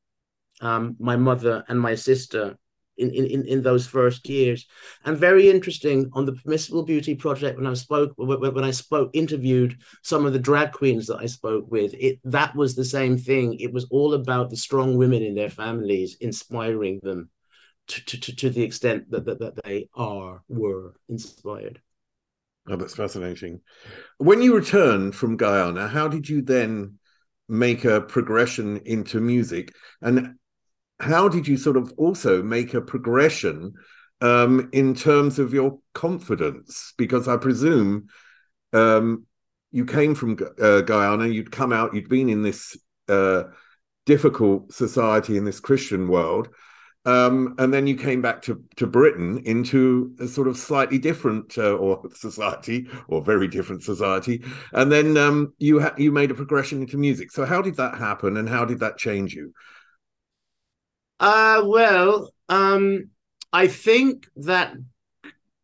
um, 0.61 0.97
my 0.99 1.17
mother 1.17 1.65
and 1.69 1.81
my 1.81 1.95
sister 1.95 2.57
in, 2.99 3.11
in, 3.11 3.47
in 3.47 3.63
those 3.63 3.87
first 3.87 4.29
years. 4.29 4.67
And 5.05 5.17
very 5.17 5.51
interesting 5.51 6.11
on 6.13 6.25
the 6.25 6.33
Permissible 6.33 6.85
Beauty 6.85 7.15
project 7.15 7.57
when 7.59 7.67
I 7.67 7.75
spoke 7.75 8.13
when 8.17 8.65
I 8.65 8.71
spoke 8.71 9.11
interviewed 9.13 9.79
some 10.03 10.27
of 10.27 10.33
the 10.33 10.39
drag 10.39 10.73
queens 10.73 11.07
that 11.07 11.19
I 11.19 11.27
spoke 11.27 11.71
with. 11.71 11.95
It 11.95 12.19
that 12.25 12.55
was 12.55 12.75
the 12.75 12.85
same 12.85 13.19
thing. 13.19 13.55
It 13.61 13.73
was 13.73 13.87
all 13.91 14.15
about 14.15 14.51
the 14.51 14.57
strong 14.57 14.97
women 14.97 15.23
in 15.23 15.35
their 15.35 15.51
families, 15.51 16.17
inspiring 16.21 17.01
them 17.03 17.31
to, 17.89 18.05
to, 18.05 18.37
to 18.37 18.51
the 18.51 18.63
extent 18.63 19.11
that, 19.11 19.25
that, 19.27 19.39
that 19.41 19.65
they 19.65 19.89
are 19.95 20.43
were 20.49 20.95
inspired. 21.09 21.81
Oh, 22.69 22.77
that's 22.77 22.97
fascinating. 22.97 23.61
When 24.19 24.43
you 24.43 24.57
returned 24.57 25.15
from 25.15 25.37
Guyana, 25.37 25.87
how 25.87 26.09
did 26.09 26.29
you 26.29 26.43
then 26.43 26.99
make 27.49 27.85
a 27.85 28.01
progression 28.01 28.79
into 28.79 29.21
music? 29.21 29.73
And 30.03 30.35
how 31.01 31.29
did 31.29 31.47
you 31.47 31.57
sort 31.57 31.77
of 31.77 31.93
also 31.97 32.43
make 32.43 32.75
a 32.75 32.81
progression 32.81 33.75
um, 34.21 34.69
in 34.73 34.95
terms 34.95 35.39
of 35.39 35.53
your 35.53 35.79
confidence? 35.95 36.95
Because 36.97 37.29
I 37.29 37.37
presume 37.37 38.09
um, 38.73 39.27
you 39.73 39.85
came 39.85 40.15
from 40.15 40.39
uh, 40.61 40.81
Guyana, 40.83 41.27
you'd 41.27 41.53
come 41.53 41.73
out, 41.73 41.95
you'd 41.95 42.09
been 42.09 42.29
in 42.29 42.43
this 42.43 42.77
uh, 43.09 43.45
difficult 44.07 44.73
society 44.73 45.37
in 45.37 45.45
this 45.45 45.61
Christian 45.61 46.09
world. 46.09 46.49
Um, 47.05 47.55
and 47.59 47.73
then 47.73 47.87
you 47.87 47.95
came 47.95 48.21
back 48.21 48.43
to, 48.43 48.65
to 48.77 48.87
Britain 48.87 49.41
into 49.45 50.17
a 50.19 50.27
sort 50.27 50.49
of 50.49 50.57
slightly 50.57 50.99
different 50.99 51.57
uh, 51.57 51.77
or 51.77 52.03
society 52.15 52.89
or 53.07 53.23
very 53.23 53.47
different 53.47 53.85
society, 53.85 54.43
and 54.73 54.91
then 54.91 55.17
um, 55.17 55.55
you 55.59 55.79
ha- 55.79 55.95
you 55.97 56.11
made 56.11 56.33
a 56.33 56.35
progression 56.35 56.81
into 56.81 56.97
music. 56.97 57.31
So 57.31 57.45
how 57.45 57.63
did 57.63 57.77
that 57.77 57.97
happen, 57.97 58.37
and 58.37 58.49
how 58.49 58.65
did 58.65 58.81
that 58.81 58.99
change 58.99 59.35
you? 59.35 59.53
Uh, 61.19 61.63
well, 61.65 62.31
um, 62.49 63.11
I 63.53 63.69
think 63.69 64.27
that 64.37 64.75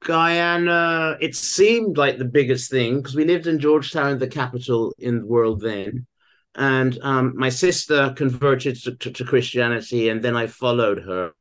Guyana, 0.00 1.16
it 1.20 1.36
seemed 1.36 1.96
like 1.96 2.18
the 2.18 2.24
biggest 2.24 2.70
thing 2.70 2.96
because 2.96 3.14
we 3.14 3.24
lived 3.24 3.46
in 3.46 3.58
Georgetown, 3.58 4.18
the 4.18 4.26
capital 4.26 4.94
in 4.98 5.20
the 5.20 5.26
world 5.26 5.60
then. 5.60 6.06
And 6.54 6.98
um, 7.02 7.34
my 7.36 7.48
sister 7.48 8.12
converted 8.16 8.76
to, 8.82 8.94
to, 8.96 9.10
to, 9.10 9.24
Christianity, 9.24 10.10
and 10.10 10.22
then 10.22 10.36
I 10.36 10.48
followed 10.48 11.02
her. 11.02 11.32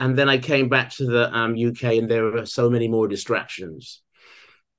And 0.00 0.18
then 0.18 0.28
I 0.28 0.38
came 0.38 0.68
back 0.68 0.90
to 0.94 1.06
the 1.06 1.32
um, 1.32 1.54
UK, 1.54 1.98
and 1.98 2.10
there 2.10 2.24
were 2.24 2.46
so 2.46 2.68
many 2.68 2.88
more 2.88 3.06
distractions. 3.06 4.02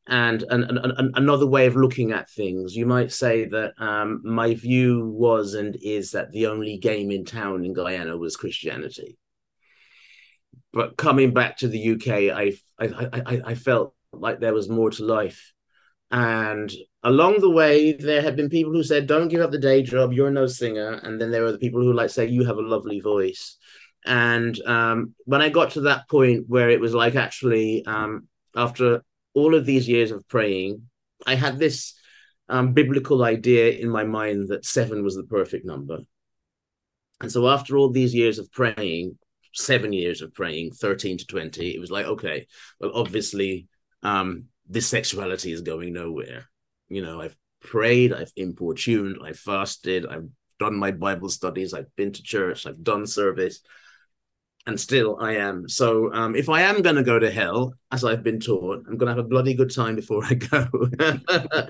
And, 0.06 0.44
and, 0.50 0.66
and, 0.66 1.12
another 1.16 1.48
way 1.48 1.66
of 1.66 1.78
looking 1.78 2.12
at 2.12 2.30
things, 2.30 2.76
you 2.76 2.86
might 2.86 3.12
say 3.12 3.46
that 3.46 3.72
um, 3.78 4.22
my 4.26 4.54
view 4.54 5.08
was 5.08 5.54
and 5.54 5.78
is 5.82 6.12
that 6.12 6.32
the 6.32 6.48
only 6.48 6.78
game 6.78 7.10
in 7.10 7.24
town 7.24 7.64
in 7.64 7.74
Guyana 7.74 8.18
was 8.18 8.36
Christianity 8.36 9.18
but 10.74 10.98
coming 10.98 11.34
back 11.34 11.58
to 11.58 11.68
the 11.68 11.92
UK, 11.92 12.08
I, 12.36 12.54
I 12.80 13.10
I 13.14 13.42
I 13.46 13.56
felt 13.56 13.94
like 14.12 14.40
there 14.40 14.54
was 14.54 14.70
more 14.70 14.90
to 14.90 15.06
life, 15.06 15.54
and 16.12 16.72
along 17.04 17.40
the 17.40 17.50
way 17.50 17.94
there 17.94 18.22
have 18.24 18.36
been 18.36 18.50
people 18.50 18.74
who 18.74 18.84
said, 18.84 19.08
"Don't 19.08 19.28
give 19.28 19.42
up 19.42 19.52
the 19.52 19.60
day 19.60 19.84
job. 19.84 20.14
You're 20.14 20.32
no 20.32 20.48
singer," 20.48 21.00
and 21.04 21.22
then 21.22 21.32
there 21.32 21.46
are 21.46 21.52
the 21.52 21.60
people 21.60 21.82
who 21.82 21.94
like 21.94 22.10
say, 22.10 22.28
"You 22.28 22.46
have 22.46 22.58
a 22.58 22.62
lovely 22.62 23.00
voice." 23.00 23.58
And 24.06 24.60
um, 24.66 25.14
when 25.26 25.42
I 25.42 25.50
got 25.50 25.72
to 25.72 25.82
that 25.82 26.10
point 26.10 26.46
where 26.48 26.70
it 26.70 26.82
was 26.82 26.94
like 26.94 27.16
actually 27.16 27.86
um, 27.86 28.28
after 28.56 29.04
all 29.34 29.56
of 29.56 29.66
these 29.66 29.88
years 29.88 30.12
of 30.12 30.28
praying, 30.28 30.84
I 31.26 31.36
had 31.36 31.60
this 31.60 31.94
um, 32.50 32.74
biblical 32.74 33.24
idea 33.24 33.72
in 33.72 33.90
my 33.90 34.04
mind 34.04 34.50
that 34.50 34.66
seven 34.66 35.04
was 35.04 35.16
the 35.16 35.24
perfect 35.24 35.66
number. 35.66 36.00
And 37.22 37.32
so 37.32 37.48
after 37.48 37.78
all 37.78 37.90
these 37.90 38.14
years 38.14 38.40
of 38.40 38.52
praying, 38.52 39.18
seven 39.54 39.94
years 39.94 40.22
of 40.22 40.34
praying, 40.34 40.74
13 40.74 41.18
to 41.20 41.26
20, 41.26 41.76
it 41.76 41.80
was 41.80 41.92
like, 41.92 42.06
okay, 42.06 42.48
well, 42.80 42.92
obviously, 42.94 43.68
um, 44.02 44.46
this 44.68 44.88
sexuality 44.88 45.52
is 45.52 45.62
going 45.62 45.94
nowhere. 45.94 46.50
You 46.90 47.02
know, 47.02 47.22
I've 47.22 47.38
prayed, 47.62 48.14
I've 48.14 48.32
importuned, 48.36 49.18
I've 49.24 49.40
fasted, 49.40 50.06
I've 50.06 50.28
done 50.60 50.76
my 50.76 50.92
Bible 50.92 51.30
studies, 51.30 51.74
I've 51.74 51.94
been 51.96 52.12
to 52.12 52.24
church, 52.24 52.66
I've 52.68 52.84
done 52.84 53.08
service, 53.08 53.62
and 54.66 54.80
still 54.80 55.18
I 55.20 55.36
am. 55.36 55.68
So 55.68 56.14
um, 56.14 56.36
if 56.36 56.50
I 56.50 56.62
am 56.62 56.82
going 56.82 56.96
to 56.96 57.04
go 57.04 57.20
to 57.20 57.30
hell, 57.30 57.74
as 57.92 58.04
I've 58.04 58.24
been 58.24 58.40
taught, 58.40 58.86
I'm 58.88 58.98
going 58.98 59.08
to 59.08 59.16
have 59.16 59.26
a 59.26 59.28
bloody 59.28 59.54
good 59.54 59.74
time 59.74 59.96
before 59.96 60.24
I 60.30 60.34
go. 60.36 60.68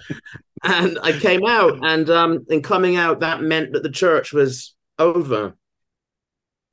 and 0.64 1.00
I 1.02 1.18
came 1.20 1.46
out, 1.46 1.80
and 1.84 2.10
um, 2.10 2.46
in 2.50 2.62
coming 2.62 2.96
out, 2.96 3.22
that 3.22 3.42
meant 3.42 3.74
that 3.74 3.84
the 3.84 3.90
church 3.90 4.34
was 4.34 4.76
over 5.00 5.56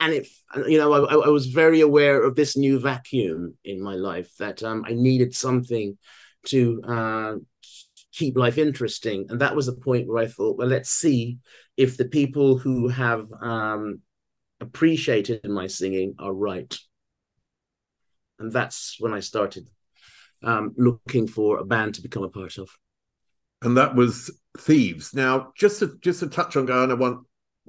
and 0.00 0.12
it 0.14 0.26
you 0.66 0.78
know 0.78 0.92
I, 0.92 1.26
I, 1.26 1.28
was 1.28 1.46
very 1.46 1.80
aware 1.80 2.22
of 2.22 2.34
this 2.34 2.56
new 2.56 2.78
vacuum 2.80 3.54
in 3.64 3.82
my 3.82 3.94
life 3.94 4.30
that 4.38 4.62
um, 4.62 4.84
i 4.86 4.92
needed 4.92 5.34
something 5.34 5.96
to 6.46 6.82
uh, 6.86 7.34
keep 8.12 8.36
life 8.36 8.58
interesting 8.58 9.26
and 9.28 9.40
that 9.40 9.54
was 9.54 9.66
the 9.66 9.72
point 9.74 10.08
where 10.08 10.22
i 10.22 10.26
thought 10.26 10.56
well 10.56 10.68
let's 10.68 10.90
see 10.90 11.38
if 11.76 11.96
the 11.96 12.06
people 12.06 12.58
who 12.58 12.88
have 12.88 13.26
um, 13.40 14.00
appreciated 14.60 15.40
in 15.44 15.52
my 15.52 15.66
singing 15.66 16.14
are 16.18 16.32
right 16.32 16.76
and 18.38 18.52
that's 18.52 18.96
when 18.98 19.12
i 19.14 19.20
started 19.20 19.68
um, 20.42 20.74
looking 20.78 21.26
for 21.26 21.58
a 21.58 21.64
band 21.64 21.94
to 21.94 22.02
become 22.02 22.22
a 22.22 22.28
part 22.28 22.56
of 22.58 22.70
and 23.62 23.76
that 23.76 23.94
was 23.94 24.30
thieves 24.58 25.14
now 25.14 25.52
just 25.56 25.80
to 25.80 25.98
just 26.00 26.20
to 26.20 26.28
touch 26.28 26.56
on 26.56 26.66
Guyana 26.66 26.96
one 26.96 27.20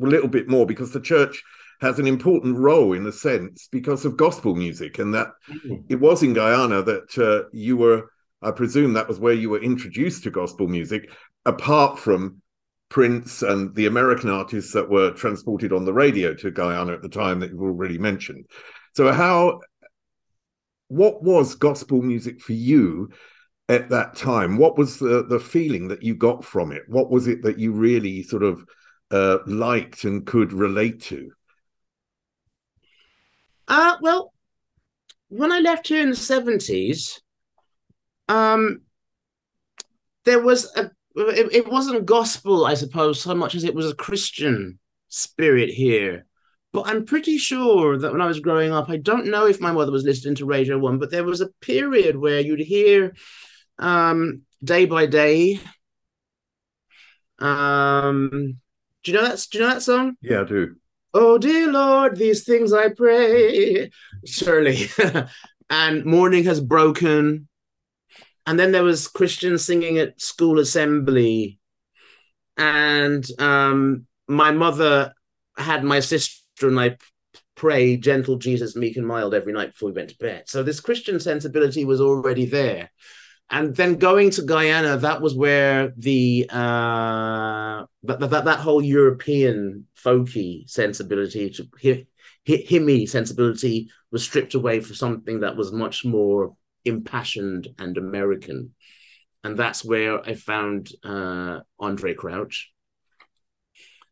a 0.01 0.06
little 0.06 0.30
bit 0.30 0.47
more 0.47 0.65
because 0.65 0.91
the 0.91 1.01
church 1.01 1.43
has 1.82 1.97
an 1.97 2.08
important 2.08 2.58
role 2.58 2.93
in 2.93 3.06
a 3.08 3.12
sense 3.12 3.67
because 3.71 4.06
of 4.06 4.15
gospel 4.15 4.56
music, 4.56 4.99
and 4.99 5.13
that 5.13 5.30
mm. 5.49 5.84
it 5.89 5.99
was 5.99 6.21
in 6.21 6.34
Guyana 6.34 6.84
that 6.84 7.17
uh, 7.17 7.49
you 7.51 7.77
were. 7.77 8.12
I 8.43 8.49
presume 8.49 8.93
that 8.93 9.08
was 9.08 9.19
where 9.19 9.36
you 9.36 9.51
were 9.51 9.62
introduced 9.62 10.23
to 10.23 10.32
gospel 10.32 10.67
music, 10.67 11.12
apart 11.45 11.99
from 11.99 12.40
Prince 12.91 13.41
and 13.41 13.73
the 13.73 13.86
American 13.86 14.30
artists 14.30 14.73
that 14.73 14.89
were 14.89 15.12
transported 15.12 15.71
on 15.71 15.86
the 15.86 15.93
radio 15.93 16.34
to 16.36 16.51
Guyana 16.51 16.91
at 16.91 17.01
the 17.01 17.08
time 17.08 17.39
that 17.39 17.49
you've 17.49 17.62
already 17.62 17.97
mentioned. 17.97 18.45
So, 18.93 19.13
how, 19.13 19.62
what 20.89 21.23
was 21.23 21.56
gospel 21.56 22.01
music 22.01 22.41
for 22.41 22.51
you 22.51 23.10
at 23.69 23.89
that 23.89 24.15
time? 24.17 24.58
What 24.58 24.77
was 24.77 24.99
the 24.99 25.23
the 25.23 25.39
feeling 25.39 25.88
that 25.88 26.04
you 26.04 26.15
got 26.15 26.43
from 26.43 26.73
it? 26.73 26.84
What 26.88 27.10
was 27.10 27.27
it 27.27 27.41
that 27.43 27.58
you 27.58 27.71
really 27.71 28.23
sort 28.23 28.43
of 28.43 28.65
uh, 29.10 29.38
liked 29.47 30.04
and 30.04 30.27
could 30.27 30.51
relate 30.51 31.01
to? 31.04 31.32
Uh, 33.69 33.95
well, 34.01 34.34
when 35.30 35.54
I 35.54 35.60
left 35.60 35.88
here 35.88 36.01
in 36.01 36.10
the 36.10 36.15
70s, 36.15 37.21
um, 38.27 38.82
there 40.25 40.41
was 40.41 40.75
a, 40.75 40.91
it, 41.15 41.54
it 41.54 41.67
wasn't 41.67 42.06
gospel, 42.06 42.65
I 42.65 42.74
suppose, 42.74 43.21
so 43.21 43.36
much 43.36 43.56
as 43.56 43.63
it 43.63 43.76
was 43.76 43.89
a 43.89 43.95
Christian 43.95 44.80
spirit 45.10 45.69
here. 45.69 46.26
But 46.74 46.88
I'm 46.88 47.06
pretty 47.06 47.38
sure 47.38 47.97
that 47.97 48.12
when 48.12 48.21
I 48.21 48.28
was 48.28 48.39
growing 48.39 48.71
up, 48.71 48.89
I 48.89 48.97
don't 48.97 49.28
know 49.28 49.45
if 49.45 49.60
my 49.60 49.71
mother 49.71 49.91
was 49.91 50.04
listening 50.04 50.36
to 50.36 50.45
Radio 50.45 50.78
One, 50.78 51.00
but 51.00 51.12
there 51.12 51.26
was 51.26 51.41
a 51.41 51.50
period 51.62 52.15
where 52.15 52.39
you'd 52.39 52.62
hear 52.62 53.13
um, 53.78 54.43
Day 54.63 54.86
by 54.86 55.06
Day. 55.06 55.60
Um, 57.39 58.58
do 59.04 59.12
you 59.12 59.17
know 59.17 59.24
that? 59.28 59.45
Do 59.52 59.58
you 59.58 59.63
know 59.65 59.74
that 59.74 59.82
song? 59.82 60.15
Yeah, 60.21 60.41
I 60.41 60.43
do. 60.45 60.76
Oh, 61.13 61.38
dear 61.38 61.69
Lord, 61.69 62.15
these 62.15 62.45
things 62.45 62.71
I 62.71 62.89
pray. 62.89 63.89
Surely. 64.26 64.88
and 65.69 66.06
morning 66.06 66.45
has 66.45 66.62
broken. 66.62 67.50
And 68.45 68.60
then 68.60 68.71
there 68.71 68.84
was 68.84 69.08
Christian 69.08 69.58
singing 69.58 69.97
at 69.97 70.19
school 70.19 70.60
assembly. 70.60 71.60
And 72.58 73.25
um, 73.39 74.06
my 74.27 74.51
mother 74.51 75.13
had 75.58 75.84
my 75.84 75.99
sister 75.99 76.67
and 76.67 76.80
I 76.80 76.97
pray, 77.56 77.97
gentle 77.97 78.38
Jesus, 78.38 78.75
meek 78.75 78.97
and 78.97 79.06
mild, 79.06 79.34
every 79.34 79.54
night 79.54 79.71
before 79.71 79.89
we 79.89 79.95
went 79.95 80.10
to 80.10 80.17
bed. 80.17 80.43
So 80.47 80.63
this 80.63 80.80
Christian 80.80 81.19
sensibility 81.19 81.86
was 81.86 82.01
already 82.01 82.45
there 82.45 82.89
and 83.51 83.75
then 83.75 83.97
going 83.97 84.30
to 84.32 84.43
Guyana, 84.43 84.97
that 84.97 85.21
was 85.21 85.36
where 85.36 85.93
the 85.97 86.47
uh, 86.49 87.86
that, 88.04 88.19
that 88.21 88.45
that 88.45 88.60
whole 88.60 88.82
European 88.82 89.88
folky 90.01 90.69
sensibility, 90.69 91.49
to 91.49 92.06
himmy 92.47 93.08
sensibility, 93.10 93.89
was 94.10 94.23
stripped 94.23 94.54
away 94.54 94.80
for 94.80 94.93
something 94.93 95.41
that 95.41 95.58
was 95.58 95.73
much 95.73 96.06
more 96.06 96.56
impassioned 96.85 97.67
and 97.79 97.97
American, 97.97 98.73
and 99.43 99.57
that's 99.57 99.83
where 99.83 100.21
I 100.21 100.35
found 100.35 100.89
uh, 101.03 101.61
Andraé 101.79 102.15
Crouch, 102.15 102.71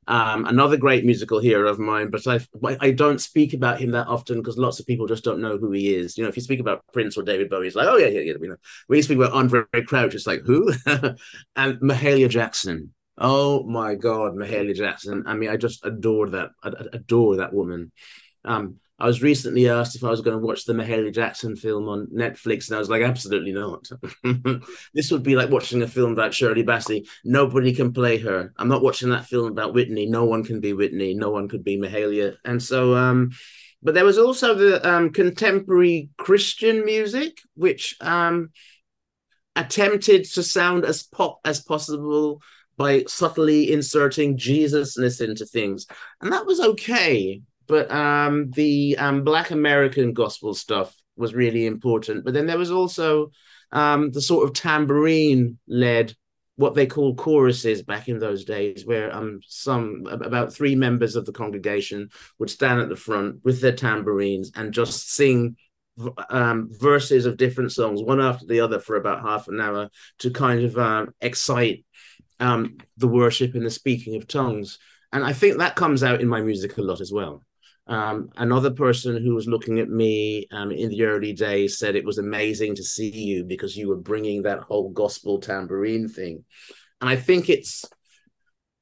um, 0.10 0.46
another 0.46 0.76
great 0.76 1.06
musical 1.06 1.40
hero 1.40 1.70
of 1.70 1.78
mine, 1.78 2.10
but 2.10 2.26
I 2.26 2.40
I 2.82 2.90
don't 2.90 3.22
speak 3.22 3.54
about 3.54 3.80
him 3.80 3.92
that 3.92 4.08
often 4.08 4.40
because 4.40 4.58
lots 4.58 4.80
of 4.80 4.88
people 4.88 5.06
just 5.06 5.24
don't 5.24 5.40
know 5.40 5.60
who 5.60 5.72
he 5.72 5.94
is. 5.94 6.18
You 6.18 6.24
know, 6.24 6.30
if 6.30 6.36
you 6.36 6.42
speak 6.42 6.60
about 6.60 6.84
Prince 6.92 7.16
or 7.16 7.22
David 7.22 7.48
Bowie, 7.48 7.68
it's 7.68 7.76
like, 7.76 7.88
oh 7.88 7.98
yeah, 7.98 8.08
yeah, 8.08 8.22
yeah. 8.22 8.34
You 8.42 8.50
know, 8.50 8.56
when 8.88 8.98
you 8.98 9.04
speak 9.04 9.20
about 9.20 9.34
Andraé 9.34 9.86
Crouch, 9.86 10.16
it's 10.16 10.26
like 10.26 10.42
who? 10.44 10.74
and 10.88 11.80
Mahalia 11.80 12.28
Jackson. 12.28 12.92
Oh 13.20 13.64
my 13.66 13.94
God, 13.94 14.34
Mahalia 14.34 14.76
Jackson. 14.76 15.26
I 15.28 15.36
mean, 15.36 15.52
I 15.52 15.58
just 15.58 15.86
adore 15.86 16.30
that. 16.32 16.50
I, 16.64 16.72
adore 16.94 17.36
that 17.36 17.54
woman. 17.54 17.92
Um, 18.44 18.78
I 19.00 19.08
was 19.08 19.22
recently 19.22 19.70
asked 19.70 19.96
if 19.96 20.04
I 20.04 20.10
was 20.10 20.22
going 20.22 20.38
to 20.38 20.46
watch 20.46 20.66
the 20.66 20.74
Mahalia 20.74 21.14
Jackson 21.14 21.56
film 21.56 21.88
on 21.88 22.08
Netflix, 22.08 22.68
and 22.68 22.76
I 22.76 22.80
was 22.80 22.90
like, 22.90 23.02
absolutely 23.02 23.54
not. 23.54 23.90
this 24.94 25.12
would 25.12 25.24
be 25.24 25.36
like 25.36 25.50
watching 25.50 25.82
a 25.82 25.88
film 25.88 26.12
about 26.12 26.34
Shirley 26.34 26.64
Bassey. 26.64 27.08
Nobody 27.24 27.74
can 27.74 27.94
play 27.94 28.18
her. 28.18 28.54
I'm 28.58 28.68
not 28.68 28.84
watching 28.84 29.10
that 29.10 29.26
film 29.26 29.52
about 29.52 29.74
Whitney. 29.74 30.06
No 30.06 30.26
one 30.26 30.44
can 30.44 30.60
be 30.60 30.74
Whitney. 30.74 31.14
No 31.14 31.30
one 31.30 31.48
could 31.48 31.64
be 31.64 31.78
Mahalia. 31.78 32.36
And 32.44 32.62
so, 32.62 32.96
um, 32.96 33.32
but 33.82 33.94
there 33.94 34.06
was 34.06 34.18
also 34.18 34.54
the 34.54 34.88
um, 34.88 35.12
contemporary 35.12 36.10
Christian 36.18 36.84
music, 36.84 37.40
which 37.56 37.96
um, 38.02 38.50
attempted 39.56 40.26
to 40.26 40.44
sound 40.44 40.84
as 40.84 41.04
pop 41.04 41.40
as 41.46 41.62
possible 41.62 42.42
by 42.76 43.04
subtly 43.08 43.72
inserting 43.72 44.38
Jesusness 44.38 45.22
into 45.22 45.46
things. 45.46 45.86
And 46.22 46.32
that 46.32 46.46
was 46.46 46.60
okay 46.60 47.42
but 47.70 47.90
um, 47.92 48.50
the 48.50 48.98
um, 48.98 49.24
Black 49.24 49.52
American 49.52 50.12
gospel 50.12 50.56
stuff 50.56 50.94
was 51.16 51.36
really 51.36 51.68
important. 51.68 52.26
But 52.26 52.34
then 52.34 52.48
there 52.48 52.58
was 52.58 52.72
also 52.72 53.32
um, 53.72 54.12
the 54.12 54.22
sort 54.22 54.46
of 54.46 54.56
tambourine 54.56 55.60
led 55.68 56.16
what 56.56 56.74
they 56.74 56.88
call 56.88 57.16
choruses 57.16 57.84
back 57.84 58.10
in 58.10 58.20
those 58.20 58.44
days, 58.44 58.86
where 58.86 59.16
um, 59.16 59.40
some 59.48 60.06
about 60.10 60.52
three 60.52 60.76
members 60.76 61.16
of 61.16 61.26
the 61.26 61.32
congregation 61.32 62.10
would 62.40 62.50
stand 62.50 62.82
at 62.82 62.90
the 62.90 62.96
front 62.98 63.38
with 63.46 63.62
their 63.62 63.72
tambourines 63.72 64.52
and 64.56 64.74
just 64.74 65.14
sing 65.14 65.56
um, 66.30 66.70
verses 66.72 67.26
of 67.26 67.38
different 67.38 67.72
songs, 67.72 68.02
one 68.02 68.20
after 68.20 68.46
the 68.46 68.62
other, 68.62 68.80
for 68.80 68.96
about 68.96 69.22
half 69.22 69.48
an 69.48 69.62
hour 69.62 69.90
to 70.18 70.32
kind 70.32 70.64
of 70.64 70.78
um, 70.78 71.14
excite 71.22 71.86
um, 72.40 72.78
the 72.98 73.08
worship 73.08 73.54
and 73.54 73.66
the 73.66 73.70
speaking 73.70 74.16
of 74.16 74.28
tongues. 74.28 74.80
And 75.12 75.24
I 75.24 75.34
think 75.34 75.58
that 75.58 75.76
comes 75.76 76.04
out 76.04 76.20
in 76.20 76.28
my 76.28 76.42
music 76.42 76.78
a 76.78 76.82
lot 76.82 77.00
as 77.00 77.12
well. 77.12 77.44
Um, 77.90 78.30
another 78.38 78.70
person 78.70 79.22
who 79.22 79.34
was 79.34 79.48
looking 79.48 79.80
at 79.80 79.90
me 79.90 80.46
um, 80.52 80.72
in 80.72 80.90
the 80.90 81.04
early 81.06 81.34
days 81.34 81.80
said 81.80 81.96
it 81.96 82.06
was 82.06 82.20
amazing 82.20 82.76
to 82.76 82.84
see 82.84 83.10
you 83.10 83.44
because 83.44 83.76
you 83.76 83.90
were 83.90 83.98
bringing 83.98 84.44
that 84.44 84.60
whole 84.60 84.90
gospel 84.92 85.40
tambourine 85.40 86.08
thing. 86.08 86.46
And 87.02 87.10
I 87.10 87.16
think 87.16 87.50
it's, 87.50 87.84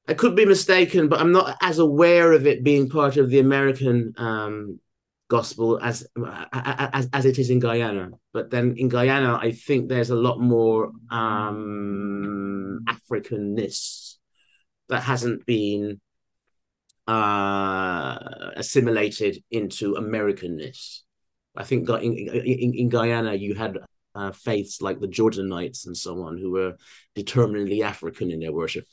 I 0.09 0.13
could 0.13 0.35
be 0.35 0.45
mistaken, 0.45 1.07
but 1.07 1.21
I'm 1.21 1.31
not 1.31 1.55
as 1.61 1.79
aware 1.79 2.33
of 2.33 2.45
it 2.45 2.65
being 2.65 2.89
part 2.89 3.15
of 3.15 3.29
the 3.29 3.39
American 3.39 4.13
um, 4.17 4.79
gospel 5.29 5.79
as, 5.81 6.05
as 6.51 7.09
as 7.13 7.25
it 7.25 7.39
is 7.39 7.49
in 7.49 7.59
Guyana. 7.59 8.11
But 8.33 8.49
then 8.49 8.75
in 8.77 8.89
Guyana, 8.89 9.39
I 9.41 9.51
think 9.51 9.87
there's 9.87 10.09
a 10.09 10.15
lot 10.15 10.39
more 10.39 10.91
um, 11.09 12.81
Africanness 12.87 14.15
that 14.89 15.03
hasn't 15.03 15.45
been 15.45 15.99
uh, 17.07 18.17
assimilated 18.55 19.43
into 19.49 19.95
Americanness. 19.95 20.99
I 21.55 21.63
think 21.63 21.89
in, 21.89 22.13
in, 22.13 22.73
in 22.73 22.89
Guyana 22.89 23.33
you 23.33 23.55
had 23.55 23.77
uh, 24.13 24.31
faiths 24.31 24.81
like 24.81 24.99
the 24.99 25.07
Jordanites 25.07 25.85
and 25.85 25.95
so 25.95 26.23
on 26.23 26.37
who 26.37 26.51
were 26.51 26.75
determinedly 27.15 27.83
African 27.83 28.31
in 28.31 28.39
their 28.39 28.51
worship. 28.51 28.85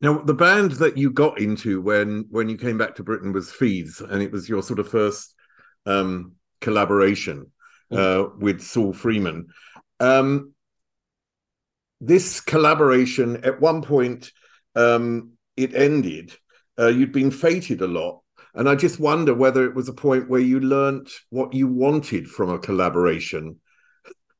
Now, 0.00 0.18
the 0.18 0.34
band 0.34 0.72
that 0.72 0.96
you 0.96 1.10
got 1.10 1.40
into 1.40 1.80
when 1.80 2.26
when 2.30 2.48
you 2.48 2.56
came 2.56 2.78
back 2.78 2.94
to 2.96 3.02
Britain 3.02 3.32
was 3.32 3.52
Thieves, 3.52 4.00
and 4.00 4.22
it 4.22 4.30
was 4.30 4.48
your 4.48 4.62
sort 4.62 4.78
of 4.78 4.88
first 4.88 5.34
um, 5.86 6.34
collaboration 6.60 7.50
mm. 7.92 7.98
uh, 7.98 8.30
with 8.38 8.60
Saul 8.62 8.92
Freeman. 8.92 9.48
Um, 9.98 10.54
this 12.00 12.40
collaboration, 12.40 13.44
at 13.44 13.60
one 13.60 13.82
point, 13.82 14.30
um, 14.76 15.32
it 15.58 15.74
ended. 15.74 16.32
Uh, 16.78 16.88
you'd 16.88 17.12
been 17.12 17.30
fated 17.30 17.82
a 17.82 17.86
lot, 17.86 18.20
and 18.54 18.68
I 18.68 18.74
just 18.74 19.00
wonder 19.00 19.34
whether 19.34 19.64
it 19.64 19.74
was 19.74 19.88
a 19.88 19.92
point 19.92 20.30
where 20.30 20.40
you 20.40 20.60
learnt 20.60 21.10
what 21.30 21.52
you 21.52 21.66
wanted 21.66 22.28
from 22.28 22.50
a 22.50 22.58
collaboration 22.58 23.56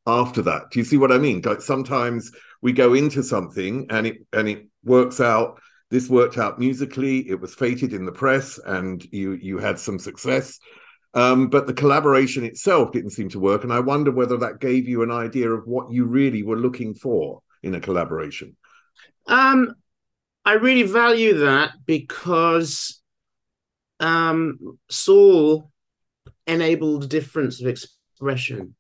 after 0.07 0.43
that. 0.43 0.71
Do 0.71 0.79
you 0.79 0.85
see 0.85 0.97
what 0.97 1.13
I 1.13 1.19
mean? 1.19 1.43
Like 1.45 1.61
sometimes 1.61 2.33
we 2.63 2.73
go 2.73 2.95
into 2.95 3.23
something 3.23 3.87
and 3.91 4.07
it 4.07 4.27
and 4.33 4.49
it 4.49 4.67
works 4.85 5.21
out 5.21 5.61
this 5.91 6.09
worked 6.09 6.39
out 6.39 6.59
musically 6.59 7.29
it 7.29 7.41
was 7.41 7.55
fated 7.55 7.93
in 7.93 8.05
the 8.05 8.13
press 8.13 8.59
and 8.67 9.07
you 9.13 9.33
you 9.33 9.59
had 9.59 9.79
some 9.79 9.99
success 9.99 10.59
um, 11.15 11.49
but 11.49 11.67
the 11.67 11.73
collaboration 11.73 12.45
itself 12.45 12.93
didn't 12.93 13.11
seem 13.11 13.29
to 13.29 13.41
work 13.41 13.65
and 13.65 13.73
i 13.73 13.81
wonder 13.81 14.11
whether 14.11 14.37
that 14.37 14.61
gave 14.61 14.89
you 14.89 15.03
an 15.03 15.11
idea 15.11 15.51
of 15.51 15.67
what 15.67 15.91
you 15.91 16.05
really 16.05 16.43
were 16.43 16.59
looking 16.59 16.95
for 16.95 17.41
in 17.63 17.75
a 17.75 17.81
collaboration 17.81 18.57
um, 19.27 19.75
i 20.49 20.53
really 20.55 20.83
value 20.83 21.39
that 21.39 21.73
because 21.87 23.03
um, 24.01 24.79
saul 24.89 25.71
enabled 26.47 27.09
difference 27.09 27.61
of 27.61 27.67
expression 27.67 28.75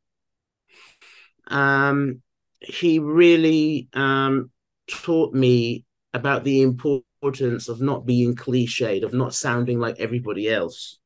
um, 1.48 2.22
he 2.60 2.98
really 2.98 3.88
um, 3.94 4.50
taught 4.88 5.34
me 5.34 5.84
about 6.12 6.44
the 6.44 6.62
importance 6.62 7.68
of 7.68 7.80
not 7.80 8.06
being 8.06 8.34
cliched, 8.34 9.04
of 9.04 9.12
not 9.12 9.34
sounding 9.34 9.78
like 9.78 9.98
everybody 9.98 10.48
else. 10.48 10.98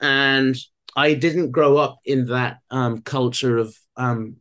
And 0.00 0.56
I 0.96 1.14
didn't 1.14 1.50
grow 1.50 1.76
up 1.76 1.98
in 2.04 2.26
that 2.26 2.58
um, 2.70 3.02
culture 3.02 3.58
of 3.58 3.76
um, 3.96 4.36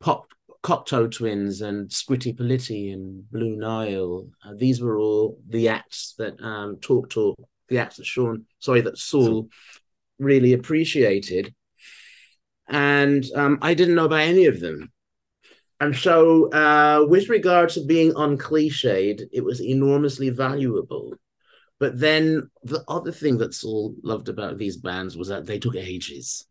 pop 0.00 0.26
Cocteau 0.62 1.10
Twins 1.10 1.62
and 1.62 1.88
Scritti 1.88 2.36
Politti 2.36 2.92
and 2.92 3.30
Blue 3.30 3.56
Nile. 3.56 4.28
Uh, 4.44 4.52
these 4.56 4.80
were 4.80 4.98
all 4.98 5.38
the 5.48 5.68
acts 5.68 6.14
that 6.18 6.40
um, 6.42 6.76
Talk 6.80 7.10
Talk, 7.10 7.38
the 7.68 7.78
acts 7.78 7.96
that 7.96 8.06
Sean, 8.06 8.44
sorry, 8.58 8.82
that 8.82 8.98
Saul 8.98 9.48
really 10.18 10.52
appreciated. 10.52 11.54
And 12.68 13.24
um, 13.34 13.58
I 13.62 13.74
didn't 13.74 13.94
know 13.94 14.04
about 14.04 14.20
any 14.20 14.46
of 14.46 14.60
them. 14.60 14.92
And 15.80 15.96
so, 15.96 16.50
uh, 16.52 17.06
with 17.08 17.30
regard 17.30 17.70
to 17.70 17.84
being 17.86 18.12
uncliched, 18.12 19.22
it 19.32 19.42
was 19.42 19.62
enormously 19.62 20.28
valuable. 20.28 21.14
But 21.78 21.98
then 21.98 22.50
the 22.62 22.84
other 22.86 23.12
thing 23.12 23.38
that 23.38 23.54
Saul 23.54 23.94
loved 24.02 24.28
about 24.28 24.58
these 24.58 24.76
bands 24.76 25.16
was 25.16 25.28
that 25.28 25.46
they 25.46 25.58
took 25.58 25.76
ages. 25.76 26.46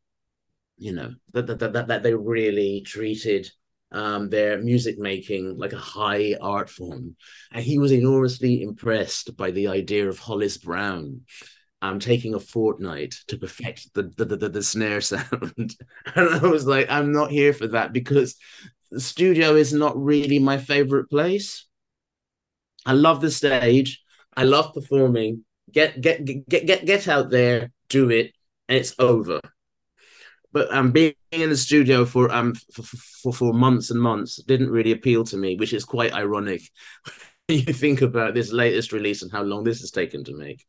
You 0.77 0.93
know, 0.93 1.13
that 1.33 1.45
that 1.45 1.59
that, 1.59 1.87
that 1.87 2.01
they 2.01 2.15
really 2.15 2.81
treated 2.81 3.51
um, 3.91 4.29
their 4.29 4.59
music 4.59 4.97
making 4.99 5.57
like 5.57 5.73
a 5.73 5.77
high 5.77 6.35
art 6.41 6.69
form. 6.69 7.15
And 7.51 7.63
he 7.63 7.79
was 7.79 7.91
enormously 7.91 8.61
impressed 8.61 9.35
by 9.35 9.51
the 9.51 9.67
idea 9.67 10.07
of 10.07 10.19
Hollis 10.19 10.57
Brown 10.57 11.21
um, 11.81 11.99
taking 11.99 12.33
a 12.33 12.39
fortnight 12.39 13.15
to 13.27 13.37
perfect 13.37 13.93
the 13.93 14.03
the, 14.17 14.25
the, 14.25 14.49
the 14.49 14.63
snare 14.63 15.01
sound. 15.01 15.75
and 16.15 16.29
I 16.29 16.39
was 16.39 16.65
like, 16.65 16.89
I'm 16.89 17.11
not 17.11 17.31
here 17.31 17.53
for 17.53 17.67
that 17.67 17.93
because 17.93 18.35
the 18.91 18.99
studio 18.99 19.55
is 19.55 19.73
not 19.73 20.01
really 20.01 20.39
my 20.39 20.57
favorite 20.57 21.09
place. 21.09 21.67
I 22.85 22.93
love 22.93 23.21
the 23.21 23.31
stage. 23.31 24.01
I 24.35 24.43
love 24.43 24.73
performing. 24.73 25.45
Get 25.71 26.01
get 26.01 26.25
get 26.25 26.65
get 26.65 26.85
get 26.85 27.07
out 27.07 27.29
there, 27.29 27.71
do 27.89 28.09
it, 28.09 28.33
and 28.67 28.77
it's 28.77 28.95
over. 28.97 29.39
But 30.51 30.73
um, 30.73 30.91
being 30.91 31.13
in 31.31 31.49
the 31.49 31.57
studio 31.57 32.05
for 32.05 32.31
um 32.31 32.55
for, 32.73 32.83
for, 32.83 33.33
for 33.33 33.53
months 33.53 33.91
and 33.91 34.01
months 34.01 34.37
didn't 34.37 34.71
really 34.71 34.91
appeal 34.91 35.23
to 35.25 35.37
me, 35.37 35.55
which 35.55 35.73
is 35.73 35.85
quite 35.85 36.13
ironic. 36.13 36.61
you 37.47 37.61
think 37.61 38.01
about 38.01 38.33
this 38.33 38.51
latest 38.51 38.91
release 38.91 39.21
and 39.21 39.31
how 39.31 39.43
long 39.43 39.63
this 39.63 39.81
has 39.81 39.91
taken 39.91 40.23
to 40.23 40.35
make. 40.35 40.65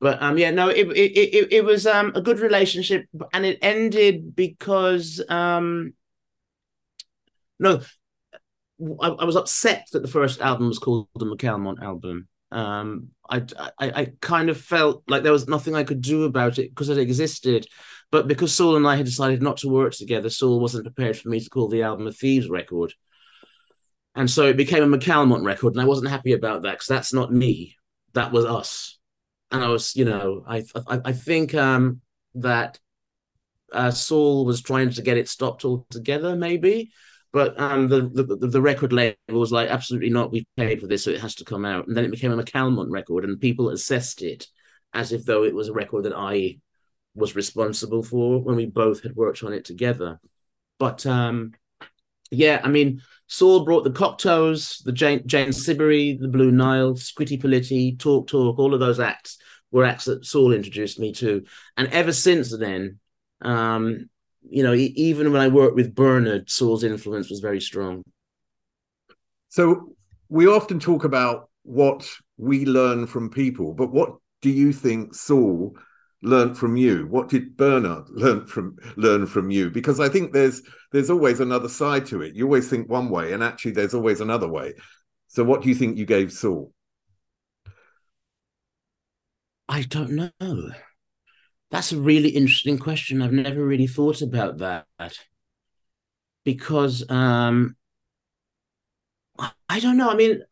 But 0.00 0.22
um, 0.22 0.38
yeah, 0.38 0.50
no, 0.50 0.68
it 0.68 0.86
it 0.88 1.12
it, 1.16 1.52
it 1.52 1.64
was 1.64 1.86
um 1.86 2.12
a 2.14 2.20
good 2.20 2.38
relationship, 2.40 3.06
and 3.32 3.44
it 3.46 3.58
ended 3.62 4.36
because 4.36 5.22
um 5.28 5.94
no, 7.58 7.80
I, 9.00 9.08
I, 9.08 9.24
was 9.24 9.36
upset 9.36 9.86
that 9.92 10.02
the 10.02 10.08
first 10.08 10.40
album 10.40 10.68
was 10.68 10.78
called 10.78 11.08
the 11.14 11.24
McAlmont 11.24 11.80
album. 11.82 12.28
Um, 12.50 13.08
I, 13.28 13.42
I, 13.58 13.72
I 13.80 14.12
kind 14.20 14.50
of 14.50 14.60
felt 14.60 15.02
like 15.08 15.22
there 15.22 15.32
was 15.32 15.48
nothing 15.48 15.74
I 15.74 15.84
could 15.84 16.00
do 16.00 16.24
about 16.24 16.58
it 16.58 16.70
because 16.70 16.88
it 16.88 16.98
existed, 16.98 17.66
but 18.14 18.28
because 18.28 18.54
Saul 18.54 18.76
and 18.76 18.86
I 18.86 18.94
had 18.94 19.06
decided 19.06 19.42
not 19.42 19.56
to 19.58 19.68
work 19.68 19.92
together, 19.92 20.30
Saul 20.30 20.60
wasn't 20.60 20.84
prepared 20.84 21.18
for 21.18 21.30
me 21.30 21.40
to 21.40 21.50
call 21.50 21.66
the 21.66 21.82
album 21.82 22.06
a 22.06 22.12
Thieves 22.12 22.48
record, 22.48 22.94
and 24.14 24.30
so 24.30 24.46
it 24.46 24.56
became 24.56 24.84
a 24.84 24.96
McAlmont 24.96 25.44
record, 25.44 25.74
and 25.74 25.82
I 25.82 25.86
wasn't 25.86 26.10
happy 26.10 26.32
about 26.32 26.62
that 26.62 26.74
because 26.74 26.86
that's 26.86 27.12
not 27.12 27.32
me, 27.32 27.74
that 28.12 28.30
was 28.30 28.44
us, 28.44 29.00
and 29.50 29.64
I 29.64 29.68
was, 29.68 29.96
you 29.96 30.04
know, 30.04 30.44
I 30.46 30.62
I, 30.86 31.00
I 31.06 31.12
think 31.12 31.56
um, 31.56 32.02
that 32.36 32.78
uh, 33.72 33.90
Saul 33.90 34.44
was 34.44 34.62
trying 34.62 34.90
to 34.90 35.02
get 35.02 35.18
it 35.18 35.28
stopped 35.28 35.64
altogether, 35.64 36.36
maybe 36.36 36.92
but 37.34 37.58
um, 37.60 37.88
the, 37.88 38.02
the 38.02 38.46
the 38.46 38.62
record 38.62 38.92
label 38.92 39.16
was 39.28 39.50
like, 39.50 39.68
absolutely 39.68 40.10
not. 40.10 40.30
We've 40.30 40.46
paid 40.56 40.80
for 40.80 40.86
this, 40.86 41.02
so 41.02 41.10
it 41.10 41.20
has 41.20 41.34
to 41.34 41.44
come 41.44 41.64
out. 41.64 41.88
And 41.88 41.96
then 41.96 42.04
it 42.04 42.12
became 42.12 42.30
a 42.30 42.40
McAlmont 42.40 42.92
record, 42.92 43.24
and 43.24 43.40
people 43.40 43.70
assessed 43.70 44.22
it 44.22 44.46
as 44.92 45.10
if 45.10 45.24
though 45.24 45.42
it 45.42 45.52
was 45.52 45.68
a 45.68 45.72
record 45.72 46.04
that 46.04 46.16
I 46.16 46.58
was 47.14 47.36
responsible 47.36 48.02
for 48.02 48.40
when 48.42 48.56
we 48.56 48.66
both 48.66 49.02
had 49.02 49.16
worked 49.16 49.42
on 49.42 49.52
it 49.52 49.64
together. 49.64 50.20
But 50.78 51.06
um, 51.06 51.52
yeah, 52.30 52.60
I 52.62 52.68
mean, 52.68 53.02
Saul 53.26 53.64
brought 53.64 53.84
the 53.84 53.90
Cocteaus, 53.90 54.82
the 54.84 54.92
Jane, 54.92 55.22
Jane 55.26 55.52
Siberry, 55.52 56.18
the 56.20 56.28
Blue 56.28 56.50
Nile, 56.50 56.94
Scritti 56.94 57.40
Politti, 57.40 57.98
Talk 57.98 58.26
Talk, 58.26 58.58
all 58.58 58.74
of 58.74 58.80
those 58.80 59.00
acts 59.00 59.38
were 59.70 59.84
acts 59.84 60.04
that 60.04 60.24
Saul 60.24 60.52
introduced 60.52 60.98
me 60.98 61.12
to. 61.14 61.44
And 61.76 61.88
ever 61.88 62.12
since 62.12 62.56
then, 62.56 62.98
um, 63.42 64.08
you 64.48 64.62
know, 64.62 64.74
even 64.74 65.32
when 65.32 65.40
I 65.40 65.48
worked 65.48 65.74
with 65.74 65.94
Bernard, 65.94 66.50
Saul's 66.50 66.84
influence 66.84 67.30
was 67.30 67.40
very 67.40 67.60
strong. 67.60 68.02
So 69.48 69.94
we 70.28 70.46
often 70.46 70.78
talk 70.78 71.04
about 71.04 71.48
what 71.62 72.08
we 72.36 72.66
learn 72.66 73.06
from 73.06 73.30
people, 73.30 73.72
but 73.72 73.90
what 73.90 74.16
do 74.42 74.50
you 74.50 74.72
think 74.72 75.14
Saul 75.14 75.76
learned 76.24 76.58
from 76.58 76.76
you? 76.76 77.06
What 77.06 77.28
did 77.28 77.56
Bernard 77.56 78.08
learn 78.10 78.46
from 78.46 78.76
learn 78.96 79.26
from 79.26 79.50
you? 79.50 79.70
Because 79.70 80.00
I 80.00 80.08
think 80.08 80.32
there's 80.32 80.62
there's 80.92 81.10
always 81.10 81.40
another 81.40 81.68
side 81.68 82.06
to 82.06 82.22
it. 82.22 82.34
You 82.34 82.44
always 82.44 82.68
think 82.68 82.88
one 82.88 83.08
way, 83.10 83.32
and 83.32 83.42
actually 83.42 83.72
there's 83.72 83.94
always 83.94 84.20
another 84.20 84.48
way. 84.48 84.74
So 85.28 85.44
what 85.44 85.62
do 85.62 85.68
you 85.68 85.74
think 85.74 85.98
you 85.98 86.06
gave 86.06 86.32
Saul? 86.32 86.72
I 89.68 89.82
don't 89.82 90.10
know. 90.10 90.70
That's 91.70 91.92
a 91.92 92.00
really 92.00 92.28
interesting 92.30 92.78
question. 92.78 93.22
I've 93.22 93.32
never 93.32 93.64
really 93.64 93.86
thought 93.86 94.22
about 94.22 94.58
that 94.58 94.86
because 96.44 97.08
um, 97.10 97.76
I 99.68 99.80
don't 99.80 99.96
know. 99.96 100.10
I 100.10 100.14
mean, 100.14 100.42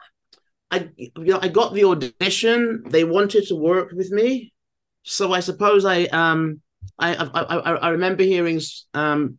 I 0.70 0.88
you 0.96 1.10
know, 1.16 1.38
I 1.40 1.48
got 1.48 1.74
the 1.74 1.84
audition. 1.84 2.82
They 2.88 3.04
wanted 3.04 3.46
to 3.48 3.54
work 3.54 3.92
with 3.92 4.10
me, 4.10 4.51
so 5.02 5.32
I 5.32 5.40
suppose 5.40 5.84
I 5.84 6.04
um 6.04 6.60
I 6.98 7.14
I 7.14 7.42
I, 7.42 7.72
I 7.74 7.88
remember 7.90 8.22
hearing 8.22 8.60
um 8.94 9.38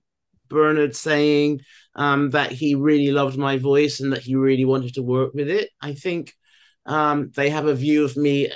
Bernard 0.50 0.96
saying 0.96 1.62
um 1.96 2.32
that 2.32 2.52
he 2.52 2.76
really 2.76 3.12
loved 3.12 3.38
my 3.38 3.58
voice 3.58 4.00
and 4.00 4.12
that 4.14 4.22
he 4.22 4.36
really 4.36 4.66
wanted 4.66 4.96
to 4.96 5.04
work 5.04 5.34
with 5.34 5.50
it. 5.50 5.70
I 5.82 5.94
think 5.94 6.34
um 6.86 7.32
they 7.36 7.50
have 7.50 7.66
a 7.68 7.76
view 7.76 8.04
of 8.04 8.18
me 8.18 8.52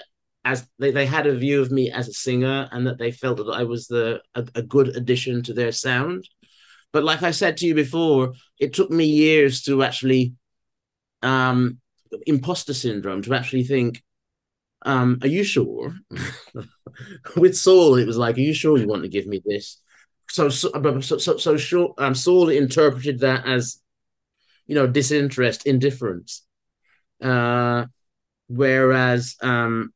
as 0.45 0.65
they, 0.79 0.91
they 0.91 1.05
had 1.05 1.27
a 1.27 1.35
view 1.35 1.61
of 1.61 1.71
me 1.71 1.91
as 1.91 2.07
a 2.07 2.13
singer 2.13 2.69
and 2.71 2.87
that 2.87 2.97
they 2.97 3.11
felt 3.11 3.37
that 3.37 3.51
I 3.51 3.63
was 3.63 3.87
the 3.87 4.21
a, 4.35 4.47
a 4.55 4.61
good 4.61 4.95
addition 4.95 5.43
to 5.43 5.53
their 5.53 5.71
sound. 5.71 6.27
But 6.93 7.03
like 7.03 7.21
I 7.21 7.31
said 7.31 7.57
to 7.57 7.67
you 7.67 7.75
before, 7.75 8.33
it 8.59 8.73
took 8.73 8.89
me 8.89 9.05
years 9.05 9.63
to 9.63 9.83
actually 9.83 10.33
um 11.21 11.79
imposter 12.25 12.73
syndrome 12.73 13.21
to 13.23 13.33
actually 13.33 13.63
think, 13.63 14.01
um, 14.83 15.19
are 15.21 15.27
you 15.27 15.43
sure? 15.43 15.93
With 17.35 17.55
Saul, 17.55 17.95
it 17.95 18.07
was 18.07 18.17
like, 18.17 18.37
are 18.37 18.41
you 18.41 18.53
sure 18.53 18.77
you 18.77 18.87
want 18.87 19.03
to 19.03 19.09
give 19.09 19.27
me 19.27 19.41
this? 19.45 19.81
So 20.29 20.49
so 20.49 20.69
so 21.01 21.17
so, 21.17 21.37
so 21.37 21.57
sure, 21.57 21.93
um, 21.97 22.13
Saul 22.13 22.49
interpreted 22.49 23.19
that 23.19 23.45
as 23.45 23.81
you 24.65 24.75
know 24.75 24.87
disinterest, 24.87 25.65
indifference. 25.65 26.45
Uh, 27.21 27.85
whereas 28.47 29.35
um, 29.41 29.91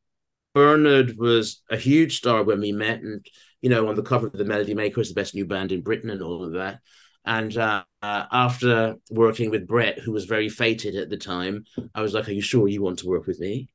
Bernard 0.54 1.18
was 1.18 1.62
a 1.70 1.78
huge 1.78 2.18
star 2.18 2.44
when 2.44 2.62
we 2.62 2.72
met, 2.72 3.02
and 3.02 3.26
you 3.62 3.70
know, 3.70 3.90
on 3.90 3.96
the 3.96 4.04
cover 4.04 4.28
of 4.28 4.34
the 4.34 4.46
Melody 4.46 4.74
Maker, 4.74 5.00
Makers, 5.00 5.10
the 5.10 5.16
best 5.16 5.36
new 5.36 5.46
band 5.46 5.72
in 5.72 5.82
Britain, 5.82 6.10
and 6.10 6.22
all 6.22 6.44
of 6.44 6.54
that. 6.54 6.80
And 7.26 7.56
uh, 7.56 7.84
uh, 8.02 8.26
after 8.32 8.96
working 9.12 9.52
with 9.52 9.68
Brett, 9.68 10.00
who 10.00 10.12
was 10.12 10.26
very 10.26 10.50
fated 10.50 10.96
at 10.96 11.10
the 11.10 11.18
time, 11.18 11.66
I 11.94 12.02
was 12.02 12.14
like, 12.14 12.28
"Are 12.28 12.34
you 12.34 12.42
sure 12.42 12.68
you 12.68 12.82
want 12.82 13.00
to 13.00 13.08
work 13.08 13.28
with 13.28 13.40
me?" 13.40 13.70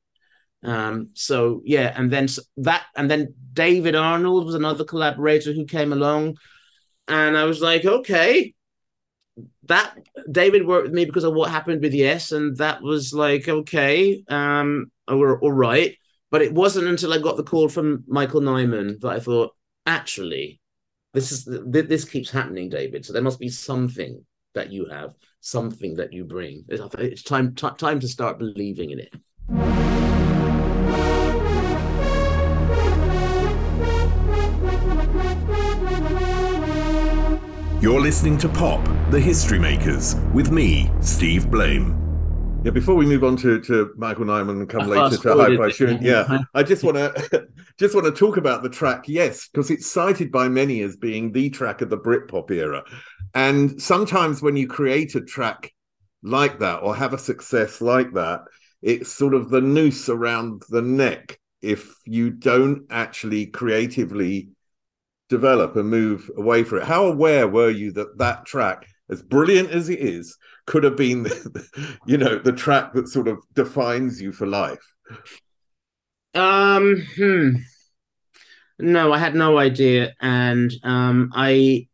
Um, 0.63 1.09
so 1.13 1.61
yeah, 1.65 1.93
and 1.95 2.11
then 2.11 2.27
that, 2.57 2.85
and 2.95 3.09
then 3.09 3.33
David 3.53 3.95
Arnold 3.95 4.45
was 4.45 4.55
another 4.55 4.83
collaborator 4.83 5.53
who 5.53 5.65
came 5.65 5.93
along, 5.93 6.37
and 7.07 7.37
I 7.37 7.45
was 7.45 7.61
like, 7.61 7.85
"Okay." 7.85 8.53
That 9.63 9.95
David 10.31 10.65
worked 10.65 10.85
with 10.87 10.95
me 10.95 11.05
because 11.05 11.23
of 11.23 11.33
what 11.33 11.51
happened 11.51 11.81
with 11.81 11.93
Yes, 11.93 12.31
and 12.31 12.57
that 12.57 12.81
was 12.81 13.13
like 13.13 13.47
okay, 13.47 14.23
um, 14.29 14.91
or 15.07 15.39
all 15.39 15.51
right. 15.51 15.95
But 16.31 16.41
it 16.41 16.53
wasn't 16.53 16.87
until 16.87 17.13
I 17.13 17.19
got 17.19 17.37
the 17.37 17.43
call 17.43 17.69
from 17.69 18.03
Michael 18.07 18.41
Nyman 18.41 18.99
that 18.99 19.09
I 19.09 19.19
thought, 19.19 19.55
actually, 19.85 20.59
this 21.13 21.31
is 21.31 21.47
this 21.65 22.05
keeps 22.05 22.31
happening, 22.31 22.69
David. 22.69 23.05
So 23.05 23.13
there 23.13 23.21
must 23.21 23.39
be 23.39 23.49
something 23.49 24.25
that 24.53 24.71
you 24.71 24.87
have, 24.87 25.13
something 25.39 25.95
that 25.95 26.13
you 26.13 26.25
bring. 26.25 26.65
It's 26.67 27.23
time 27.23 27.53
time 27.55 27.99
to 27.99 28.07
start 28.07 28.39
believing 28.39 28.91
in 28.91 28.99
it. 28.99 29.86
You're 37.87 38.01
listening 38.01 38.37
to 38.39 38.49
Pop, 38.49 38.85
the 39.11 39.19
History 39.19 39.57
Makers, 39.57 40.15
with 40.33 40.51
me, 40.51 40.91
Steve 40.99 41.49
Blame. 41.49 42.61
Yeah, 42.65 42.71
before 42.71 42.95
we 42.95 43.05
move 43.05 43.23
on 43.23 43.37
to, 43.37 43.61
to 43.61 43.93
Michael 43.95 44.25
Nyman 44.25 44.59
and 44.59 44.67
come 44.67 44.89
later 44.89 45.15
to 45.15 45.35
High 45.37 45.55
Price 45.55 45.79
yeah, 46.01 46.39
I 46.53 46.63
just 46.63 46.83
want 46.83 46.97
to 46.97 47.47
just 47.79 47.95
want 47.95 48.05
to 48.05 48.11
talk 48.11 48.35
about 48.35 48.61
the 48.61 48.67
track, 48.67 49.07
yes, 49.07 49.47
because 49.47 49.71
it's 49.71 49.89
cited 49.89 50.33
by 50.33 50.49
many 50.49 50.81
as 50.81 50.97
being 50.97 51.31
the 51.31 51.49
track 51.49 51.81
of 51.81 51.89
the 51.89 51.97
Britpop 51.97 52.51
era. 52.51 52.83
And 53.33 53.81
sometimes 53.81 54.41
when 54.41 54.57
you 54.57 54.67
create 54.67 55.15
a 55.15 55.21
track 55.21 55.73
like 56.21 56.59
that 56.59 56.79
or 56.79 56.93
have 56.93 57.13
a 57.13 57.17
success 57.17 57.79
like 57.79 58.11
that, 58.15 58.41
it's 58.81 59.13
sort 59.13 59.33
of 59.33 59.49
the 59.49 59.61
noose 59.61 60.09
around 60.09 60.61
the 60.67 60.81
neck 60.81 61.39
if 61.61 61.95
you 62.03 62.31
don't 62.31 62.85
actually 62.89 63.45
creatively 63.45 64.49
develop 65.29 65.75
and 65.75 65.89
move 65.89 66.29
away 66.37 66.63
from 66.63 66.79
it. 66.79 66.85
How 66.85 67.05
aware 67.05 67.47
were 67.47 67.69
you 67.69 67.91
that 67.93 68.17
that 68.17 68.45
track, 68.45 68.87
as 69.09 69.21
brilliant 69.21 69.71
as 69.71 69.89
it 69.89 69.99
is, 69.99 70.37
could 70.65 70.83
have 70.83 70.95
been, 70.95 71.23
the, 71.23 71.97
you 72.05 72.17
know, 72.17 72.37
the 72.37 72.51
track 72.51 72.93
that 72.93 73.07
sort 73.07 73.27
of 73.27 73.39
defines 73.53 74.21
you 74.21 74.31
for 74.31 74.45
life? 74.45 74.93
Um, 76.33 77.05
hmm. 77.15 77.49
No, 78.79 79.11
I 79.11 79.17
had 79.17 79.35
no 79.35 79.57
idea, 79.57 80.13
and 80.21 80.71
um, 80.83 81.31
I. 81.33 81.87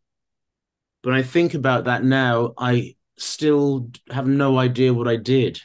When 1.04 1.16
I 1.16 1.22
think 1.22 1.54
about 1.54 1.86
that 1.86 2.04
now, 2.04 2.54
I 2.58 2.96
still 3.18 3.90
have 4.10 4.26
no 4.26 4.58
idea 4.58 4.94
what 4.94 5.08
I 5.08 5.18
did. 5.18 5.60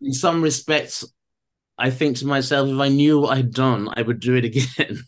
In 0.00 0.12
some 0.12 0.42
respects, 0.42 1.04
I 1.80 1.90
think 1.90 2.18
to 2.18 2.26
myself, 2.26 2.68
if 2.68 2.78
I 2.78 2.88
knew 2.88 3.20
what 3.20 3.38
I'd 3.38 3.54
done, 3.54 3.88
I 3.96 4.02
would 4.02 4.20
do 4.20 4.34
it 4.36 4.44
again. 4.44 5.02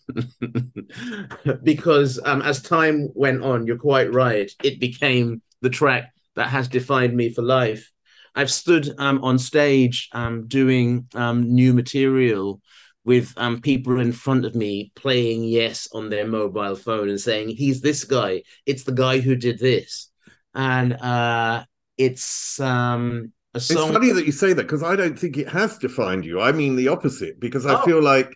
because 1.62 2.18
um, 2.24 2.40
as 2.40 2.62
time 2.62 3.10
went 3.14 3.42
on, 3.42 3.66
you're 3.66 3.76
quite 3.76 4.12
right. 4.12 4.50
It 4.64 4.80
became 4.80 5.42
the 5.60 5.68
track 5.68 6.12
that 6.34 6.48
has 6.48 6.68
defined 6.68 7.14
me 7.14 7.30
for 7.30 7.42
life. 7.42 7.90
I've 8.34 8.50
stood 8.50 8.90
um, 8.98 9.22
on 9.22 9.38
stage 9.38 10.08
um, 10.12 10.48
doing 10.48 11.06
um, 11.14 11.42
new 11.42 11.74
material 11.74 12.62
with 13.04 13.34
um, 13.36 13.60
people 13.60 14.00
in 14.00 14.12
front 14.12 14.46
of 14.46 14.54
me 14.54 14.92
playing 14.94 15.44
yes 15.44 15.88
on 15.92 16.08
their 16.08 16.26
mobile 16.26 16.76
phone 16.76 17.10
and 17.10 17.20
saying, 17.20 17.50
"He's 17.50 17.82
this 17.82 18.04
guy. 18.04 18.44
It's 18.64 18.84
the 18.84 18.92
guy 18.92 19.20
who 19.20 19.36
did 19.36 19.58
this," 19.58 20.10
and 20.54 20.94
uh, 20.94 21.64
it's 21.98 22.58
um. 22.60 23.32
It's 23.54 23.72
funny 23.72 24.12
that 24.12 24.24
you 24.24 24.32
say 24.32 24.52
that 24.54 24.62
because 24.62 24.82
I 24.82 24.96
don't 24.96 25.18
think 25.18 25.36
it 25.36 25.48
has 25.48 25.76
defined 25.78 26.24
you. 26.24 26.40
I 26.40 26.52
mean 26.52 26.76
the 26.76 26.88
opposite 26.88 27.38
because 27.38 27.66
I 27.66 27.74
oh. 27.74 27.84
feel 27.84 28.02
like 28.02 28.34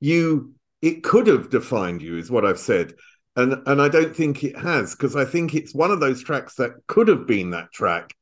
you 0.00 0.54
it 0.82 1.02
could 1.02 1.26
have 1.26 1.50
defined 1.50 2.02
you 2.02 2.18
is 2.18 2.30
what 2.30 2.44
I've 2.44 2.58
said 2.58 2.94
and 3.38 3.62
and 3.66 3.80
I 3.80 3.88
don't 3.88 4.14
think 4.14 4.44
it 4.44 4.58
has 4.58 4.94
because 4.94 5.16
I 5.16 5.24
think 5.24 5.54
it's 5.54 5.74
one 5.74 5.90
of 5.90 6.00
those 6.00 6.22
tracks 6.22 6.56
that 6.56 6.72
could 6.86 7.08
have 7.08 7.26
been 7.26 7.50
that 7.50 7.72
track 7.72 8.14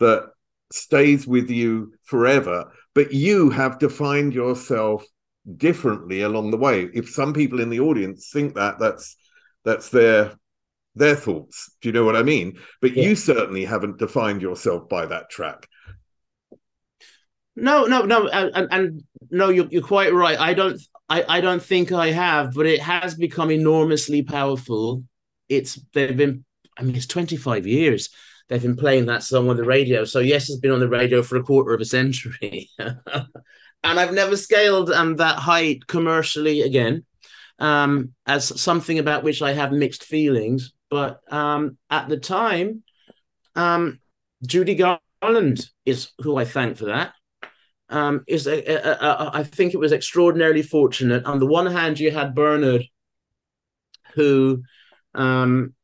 that 0.00 0.30
stays 0.72 1.26
with 1.26 1.50
you 1.50 1.92
forever 2.02 2.72
but 2.94 3.12
you 3.12 3.50
have 3.50 3.78
defined 3.78 4.34
yourself 4.34 5.04
differently 5.56 6.22
along 6.22 6.50
the 6.50 6.56
way 6.56 6.88
if 6.94 7.10
some 7.10 7.32
people 7.32 7.60
in 7.60 7.68
the 7.68 7.80
audience 7.80 8.30
think 8.32 8.54
that 8.54 8.78
that's 8.78 9.16
that's 9.64 9.90
their 9.90 10.32
their 10.94 11.14
thoughts 11.14 11.70
do 11.80 11.88
you 11.88 11.92
know 11.92 12.04
what 12.04 12.16
i 12.16 12.22
mean 12.22 12.58
but 12.80 12.96
yeah. 12.96 13.04
you 13.04 13.14
certainly 13.14 13.64
haven't 13.64 13.98
defined 13.98 14.40
yourself 14.40 14.88
by 14.88 15.04
that 15.04 15.28
track 15.28 15.68
no 17.56 17.84
no 17.84 18.02
no 18.02 18.28
and, 18.28 18.68
and 18.70 19.02
no 19.30 19.48
you're, 19.48 19.68
you're 19.70 19.82
quite 19.82 20.12
right 20.12 20.38
i 20.38 20.52
don't 20.54 20.80
I, 21.08 21.24
I 21.28 21.40
don't 21.40 21.62
think 21.62 21.92
I 21.92 22.10
have, 22.10 22.54
but 22.54 22.66
it 22.66 22.80
has 22.80 23.14
become 23.14 23.50
enormously 23.50 24.22
powerful. 24.22 25.04
It's 25.48 25.78
they've 25.92 26.16
been 26.16 26.44
I 26.78 26.82
mean 26.82 26.96
it's 26.96 27.06
25 27.06 27.66
years 27.66 28.10
they've 28.48 28.62
been 28.62 28.76
playing 28.76 29.06
that 29.06 29.22
song 29.22 29.48
on 29.48 29.56
the 29.56 29.64
radio. 29.64 30.04
So 30.04 30.20
yes, 30.20 30.50
it's 30.50 30.60
been 30.60 30.70
on 30.70 30.80
the 30.80 30.88
radio 30.88 31.22
for 31.22 31.36
a 31.36 31.42
quarter 31.42 31.72
of 31.72 31.80
a 31.80 31.84
century. 31.84 32.70
and 32.78 33.30
I've 33.84 34.12
never 34.12 34.36
scaled 34.36 34.90
um 34.90 35.16
that 35.16 35.36
height 35.36 35.86
commercially 35.86 36.62
again. 36.62 37.04
Um, 37.60 38.14
as 38.26 38.60
something 38.60 38.98
about 38.98 39.22
which 39.22 39.40
I 39.40 39.52
have 39.52 39.70
mixed 39.70 40.04
feelings. 40.04 40.72
But 40.90 41.20
um, 41.32 41.78
at 41.88 42.08
the 42.08 42.16
time, 42.16 42.82
um, 43.54 44.00
Judy 44.44 44.74
Garland 44.74 45.70
is 45.86 46.10
who 46.18 46.36
I 46.36 46.44
thank 46.44 46.76
for 46.76 46.86
that 46.86 47.14
um, 47.88 48.24
is 48.26 48.48
I 48.48 49.42
think 49.44 49.74
it 49.74 49.78
was 49.78 49.92
extraordinarily 49.92 50.62
fortunate. 50.62 51.24
On 51.24 51.38
the 51.38 51.46
one 51.46 51.66
hand, 51.66 52.00
you 52.00 52.10
had 52.10 52.34
Bernard, 52.34 52.84
who 54.14 54.62
um, 55.14 55.74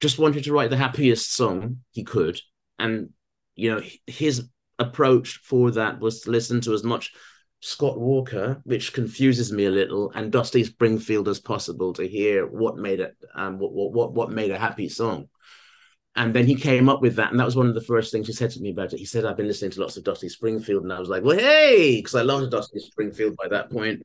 just 0.00 0.18
wanted 0.18 0.44
to 0.44 0.52
write 0.52 0.70
the 0.70 0.76
happiest 0.76 1.34
song 1.34 1.78
he 1.92 2.04
could, 2.04 2.40
and 2.78 3.10
you 3.54 3.72
know 3.72 3.82
his 4.06 4.48
approach 4.78 5.40
for 5.44 5.70
that 5.70 6.00
was 6.00 6.22
to 6.22 6.30
listen 6.30 6.60
to 6.62 6.74
as 6.74 6.82
much 6.82 7.12
Scott 7.60 7.98
Walker, 7.98 8.60
which 8.64 8.92
confuses 8.92 9.50
me 9.52 9.64
a 9.64 9.70
little, 9.70 10.10
and 10.14 10.30
Dusty 10.30 10.64
Springfield 10.64 11.28
as 11.28 11.40
possible 11.40 11.92
to 11.94 12.06
hear 12.06 12.46
what 12.46 12.76
made 12.76 13.00
it 13.00 13.16
um, 13.34 13.58
what 13.58 13.72
what 13.72 14.12
what 14.12 14.30
made 14.30 14.50
a 14.50 14.58
happy 14.58 14.88
song. 14.88 15.28
And 16.16 16.32
then 16.32 16.46
he 16.46 16.54
came 16.54 16.88
up 16.88 17.02
with 17.02 17.16
that. 17.16 17.30
And 17.30 17.40
that 17.40 17.44
was 17.44 17.56
one 17.56 17.66
of 17.66 17.74
the 17.74 17.80
first 17.80 18.12
things 18.12 18.28
he 18.28 18.32
said 18.32 18.50
to 18.52 18.60
me 18.60 18.70
about 18.70 18.92
it. 18.92 18.98
He 18.98 19.04
said, 19.04 19.24
I've 19.24 19.36
been 19.36 19.48
listening 19.48 19.72
to 19.72 19.80
lots 19.80 19.96
of 19.96 20.04
Dusty 20.04 20.28
Springfield. 20.28 20.84
And 20.84 20.92
I 20.92 21.00
was 21.00 21.08
like, 21.08 21.24
well, 21.24 21.36
hey, 21.36 21.96
because 21.96 22.14
I 22.14 22.22
loved 22.22 22.52
Dusty 22.52 22.78
Springfield 22.78 23.36
by 23.36 23.48
that 23.48 23.70
point. 23.70 24.02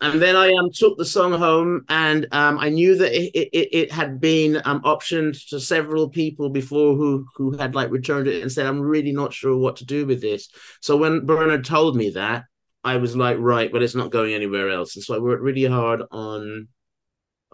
And 0.00 0.20
then 0.20 0.34
I 0.34 0.52
um, 0.54 0.70
took 0.72 0.96
the 0.96 1.04
song 1.04 1.32
home 1.32 1.84
and 1.88 2.26
um, 2.32 2.58
I 2.58 2.70
knew 2.70 2.96
that 2.96 3.12
it, 3.12 3.30
it, 3.36 3.68
it 3.72 3.92
had 3.92 4.20
been 4.20 4.60
um, 4.64 4.82
optioned 4.82 5.48
to 5.50 5.60
several 5.60 6.08
people 6.08 6.48
before 6.48 6.96
who, 6.96 7.26
who 7.36 7.56
had 7.56 7.74
like 7.74 7.90
returned 7.90 8.26
it 8.26 8.42
and 8.42 8.50
said, 8.50 8.66
I'm 8.66 8.80
really 8.80 9.12
not 9.12 9.34
sure 9.34 9.56
what 9.56 9.76
to 9.76 9.84
do 9.84 10.06
with 10.06 10.20
this. 10.20 10.48
So 10.80 10.96
when 10.96 11.26
Bernard 11.26 11.64
told 11.64 11.96
me 11.96 12.10
that, 12.10 12.44
I 12.82 12.96
was 12.96 13.14
like, 13.14 13.36
right, 13.38 13.70
but 13.70 13.82
it's 13.82 13.94
not 13.94 14.10
going 14.10 14.32
anywhere 14.32 14.70
else. 14.70 14.96
And 14.96 15.04
so 15.04 15.14
I 15.14 15.18
worked 15.18 15.42
really 15.42 15.66
hard 15.66 16.02
on 16.10 16.68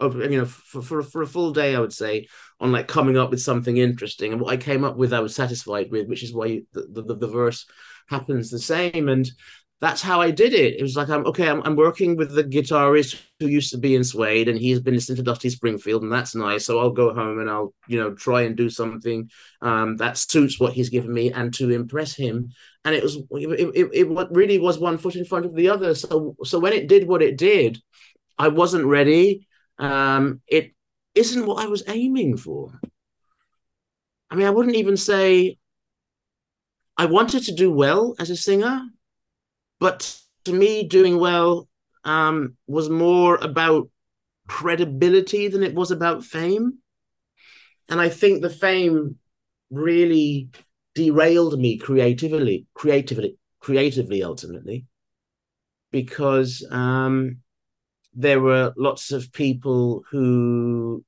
you 0.01 0.37
know 0.37 0.45
for, 0.45 0.81
for 0.81 1.03
for 1.03 1.21
a 1.21 1.27
full 1.27 1.51
day 1.51 1.75
i 1.75 1.79
would 1.79 1.93
say 1.93 2.25
on 2.59 2.71
like 2.71 2.87
coming 2.87 3.17
up 3.17 3.29
with 3.29 3.41
something 3.41 3.77
interesting 3.77 4.31
and 4.31 4.41
what 4.41 4.51
i 4.51 4.57
came 4.57 4.83
up 4.83 4.97
with 4.97 5.13
i 5.13 5.19
was 5.19 5.35
satisfied 5.35 5.89
with 5.91 6.07
which 6.07 6.23
is 6.23 6.33
why 6.33 6.61
the, 6.73 7.03
the, 7.03 7.15
the 7.15 7.27
verse 7.27 7.65
happens 8.07 8.49
the 8.49 8.59
same 8.59 9.09
and 9.09 9.29
that's 9.81 10.01
how 10.01 10.19
I 10.19 10.31
did 10.31 10.53
it. 10.53 10.75
It 10.77 10.81
was 10.81 10.97
like 10.97 11.09
I'm 11.09 11.25
okay. 11.27 11.47
I'm, 11.47 11.61
I'm 11.63 11.75
working 11.75 12.17
with 12.17 12.33
the 12.35 12.43
guitarist 12.43 13.21
who 13.39 13.47
used 13.47 13.71
to 13.71 13.77
be 13.77 13.95
in 13.95 14.03
Suede, 14.03 14.49
and 14.49 14.59
he's 14.59 14.81
been 14.81 14.93
listening 14.93 15.17
to 15.17 15.23
Dusty 15.23 15.49
Springfield, 15.49 16.03
and 16.03 16.11
that's 16.11 16.35
nice. 16.35 16.65
So 16.65 16.79
I'll 16.79 16.91
go 16.91 17.13
home 17.13 17.39
and 17.39 17.49
I'll 17.49 17.73
you 17.87 17.97
know 17.97 18.13
try 18.13 18.41
and 18.41 18.57
do 18.57 18.69
something 18.69 19.29
um, 19.61 19.95
that 19.97 20.17
suits 20.17 20.59
what 20.59 20.73
he's 20.73 20.89
given 20.89 21.13
me, 21.13 21.31
and 21.31 21.53
to 21.55 21.69
impress 21.69 22.13
him. 22.13 22.51
And 22.83 22.93
it 22.93 23.01
was 23.01 23.15
it, 23.31 23.71
it, 23.73 23.89
it 23.93 24.27
really 24.31 24.59
was 24.59 24.79
one 24.79 24.97
foot 24.97 25.15
in 25.15 25.25
front 25.25 25.45
of 25.45 25.55
the 25.55 25.69
other. 25.69 25.95
So 25.95 26.35
so 26.43 26.59
when 26.59 26.73
it 26.73 26.89
did 26.89 27.07
what 27.07 27.21
it 27.21 27.37
did, 27.37 27.79
I 28.37 28.49
wasn't 28.49 28.85
ready. 28.85 29.47
Um, 29.77 30.41
it 30.45 30.73
isn't 31.15 31.45
what 31.45 31.63
I 31.63 31.67
was 31.67 31.83
aiming 31.87 32.37
for. 32.37 32.79
I 34.29 34.35
mean, 34.35 34.47
I 34.47 34.51
wouldn't 34.51 34.75
even 34.75 34.97
say 34.97 35.57
I 36.97 37.05
wanted 37.05 37.43
to 37.43 37.55
do 37.55 37.71
well 37.71 38.15
as 38.19 38.29
a 38.29 38.35
singer 38.35 38.89
but 39.79 40.19
to 40.45 40.53
me, 40.53 40.83
doing 40.87 41.19
well 41.19 41.67
um, 42.03 42.55
was 42.67 42.89
more 42.89 43.35
about 43.37 43.89
credibility 44.47 45.47
than 45.47 45.63
it 45.63 45.73
was 45.73 45.91
about 45.91 46.23
fame. 46.23 46.79
And 47.87 47.99
I 47.99 48.09
think 48.09 48.41
the 48.41 48.49
fame 48.49 49.17
really 49.71 50.49
derailed 50.95 51.59
me 51.59 51.77
creatively, 51.77 52.67
creatively, 52.73 53.37
creatively, 53.59 54.23
ultimately, 54.23 54.85
because 55.91 56.65
um, 56.69 57.37
there 58.19 58.41
were 58.41 58.73
lots 58.77 59.11
of 59.11 59.31
people 59.31 60.03
who 60.11 61.03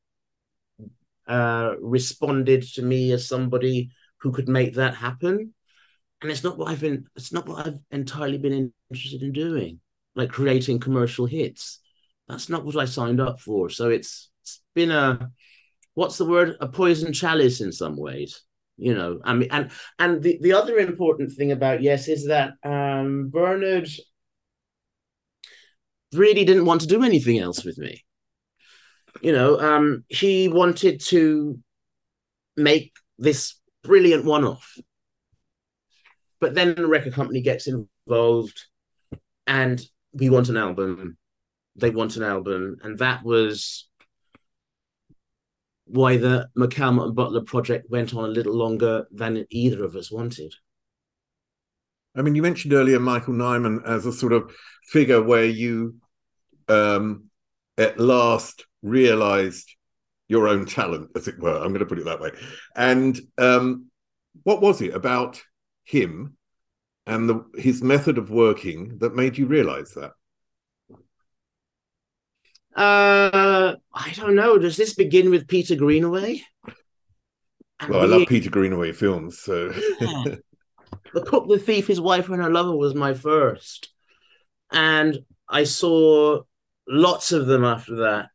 uh, 1.27 1.73
responded 1.79 2.63
to 2.63 2.81
me 2.81 3.11
as 3.11 3.27
somebody 3.27 3.91
who 4.21 4.31
could 4.31 4.47
make 4.47 4.75
that 4.75 4.95
happen 4.95 5.53
and 6.21 6.31
it's 6.31 6.43
not 6.43 6.57
what 6.57 6.69
I've 6.69 6.81
been. 6.81 7.07
It's 7.15 7.33
not 7.33 7.47
what 7.47 7.65
I've 7.65 7.79
entirely 7.89 8.37
been 8.37 8.71
interested 8.89 9.23
in 9.23 9.31
doing, 9.31 9.79
like 10.15 10.29
creating 10.29 10.79
commercial 10.79 11.25
hits. 11.25 11.79
That's 12.27 12.47
not 12.47 12.63
what 12.63 12.77
I 12.77 12.85
signed 12.85 13.19
up 13.19 13.39
for. 13.39 13.69
So 13.69 13.89
it's 13.89 14.29
it's 14.43 14.61
been 14.75 14.91
a 14.91 15.31
what's 15.95 16.17
the 16.17 16.25
word? 16.25 16.57
A 16.61 16.67
poison 16.67 17.11
chalice 17.11 17.61
in 17.61 17.71
some 17.71 17.97
ways. 17.97 18.43
You 18.77 18.93
know, 18.93 19.19
I 19.23 19.33
mean, 19.33 19.49
and 19.51 19.71
and 19.97 20.21
the 20.21 20.37
the 20.41 20.53
other 20.53 20.77
important 20.77 21.31
thing 21.33 21.51
about 21.51 21.81
yes 21.81 22.07
is 22.07 22.27
that 22.27 22.53
um, 22.63 23.29
Bernard 23.29 23.89
really 26.13 26.45
didn't 26.45 26.65
want 26.65 26.81
to 26.81 26.87
do 26.87 27.03
anything 27.03 27.39
else 27.39 27.63
with 27.63 27.77
me. 27.77 28.03
You 29.21 29.31
know, 29.31 29.59
um, 29.59 30.03
he 30.07 30.47
wanted 30.47 31.01
to 31.07 31.59
make 32.55 32.93
this 33.17 33.55
brilliant 33.83 34.25
one-off 34.25 34.77
but 36.41 36.55
then 36.55 36.75
the 36.75 36.87
record 36.87 37.13
company 37.13 37.41
gets 37.41 37.67
involved 37.67 38.65
and 39.47 39.79
we 40.11 40.29
want 40.29 40.49
an 40.49 40.57
album. 40.57 41.17
They 41.75 41.91
want 41.91 42.17
an 42.17 42.23
album. 42.23 42.77
And 42.81 42.97
that 42.97 43.23
was 43.23 43.87
why 45.85 46.17
the 46.17 46.49
McAlmont 46.57 47.05
and 47.05 47.15
Butler 47.15 47.41
project 47.41 47.89
went 47.89 48.13
on 48.15 48.25
a 48.25 48.33
little 48.33 48.55
longer 48.55 49.05
than 49.11 49.45
either 49.51 49.83
of 49.83 49.95
us 49.95 50.11
wanted. 50.11 50.53
I 52.15 52.21
mean, 52.21 52.35
you 52.35 52.41
mentioned 52.41 52.73
earlier 52.73 52.99
Michael 52.99 53.33
Nyman 53.33 53.87
as 53.87 54.05
a 54.05 54.11
sort 54.11 54.33
of 54.33 54.51
figure 54.83 55.21
where 55.21 55.45
you 55.45 55.95
um, 56.67 57.29
at 57.77 57.99
last 57.99 58.65
realized 58.81 59.75
your 60.27 60.47
own 60.47 60.65
talent, 60.65 61.09
as 61.15 61.27
it 61.27 61.39
were. 61.39 61.55
I'm 61.55 61.69
going 61.69 61.79
to 61.79 61.85
put 61.85 61.99
it 61.99 62.05
that 62.05 62.21
way. 62.21 62.31
And 62.75 63.19
um, 63.37 63.87
what 64.43 64.61
was 64.61 64.81
it 64.81 64.93
about 64.93 65.41
him 65.83 66.37
and 67.05 67.29
the, 67.29 67.45
his 67.55 67.81
method 67.81 68.17
of 68.17 68.29
working 68.29 68.97
that 68.99 69.15
made 69.15 69.37
you 69.37 69.45
realize 69.45 69.93
that? 69.93 70.11
Uh, 72.75 73.75
I 73.93 74.11
don't 74.15 74.35
know. 74.35 74.57
Does 74.57 74.77
this 74.77 74.93
begin 74.93 75.29
with 75.29 75.47
Peter 75.47 75.75
Greenaway? 75.75 76.41
well, 77.89 78.01
I 78.01 78.05
love 78.05 78.27
Peter 78.27 78.49
Greenaway 78.49 78.93
films. 78.93 79.39
So, 79.39 79.73
yeah. 79.99 80.35
The 81.13 81.21
Cook, 81.21 81.47
the 81.47 81.59
Thief, 81.59 81.87
His 81.87 82.01
Wife, 82.01 82.29
and 82.29 82.41
Her 82.41 82.49
Lover 82.49 82.75
was 82.75 82.95
my 82.95 83.13
first, 83.13 83.89
and 84.71 85.19
I 85.49 85.63
saw 85.65 86.41
lots 86.87 87.31
of 87.31 87.47
them 87.47 87.65
after 87.65 87.95
that, 87.97 88.29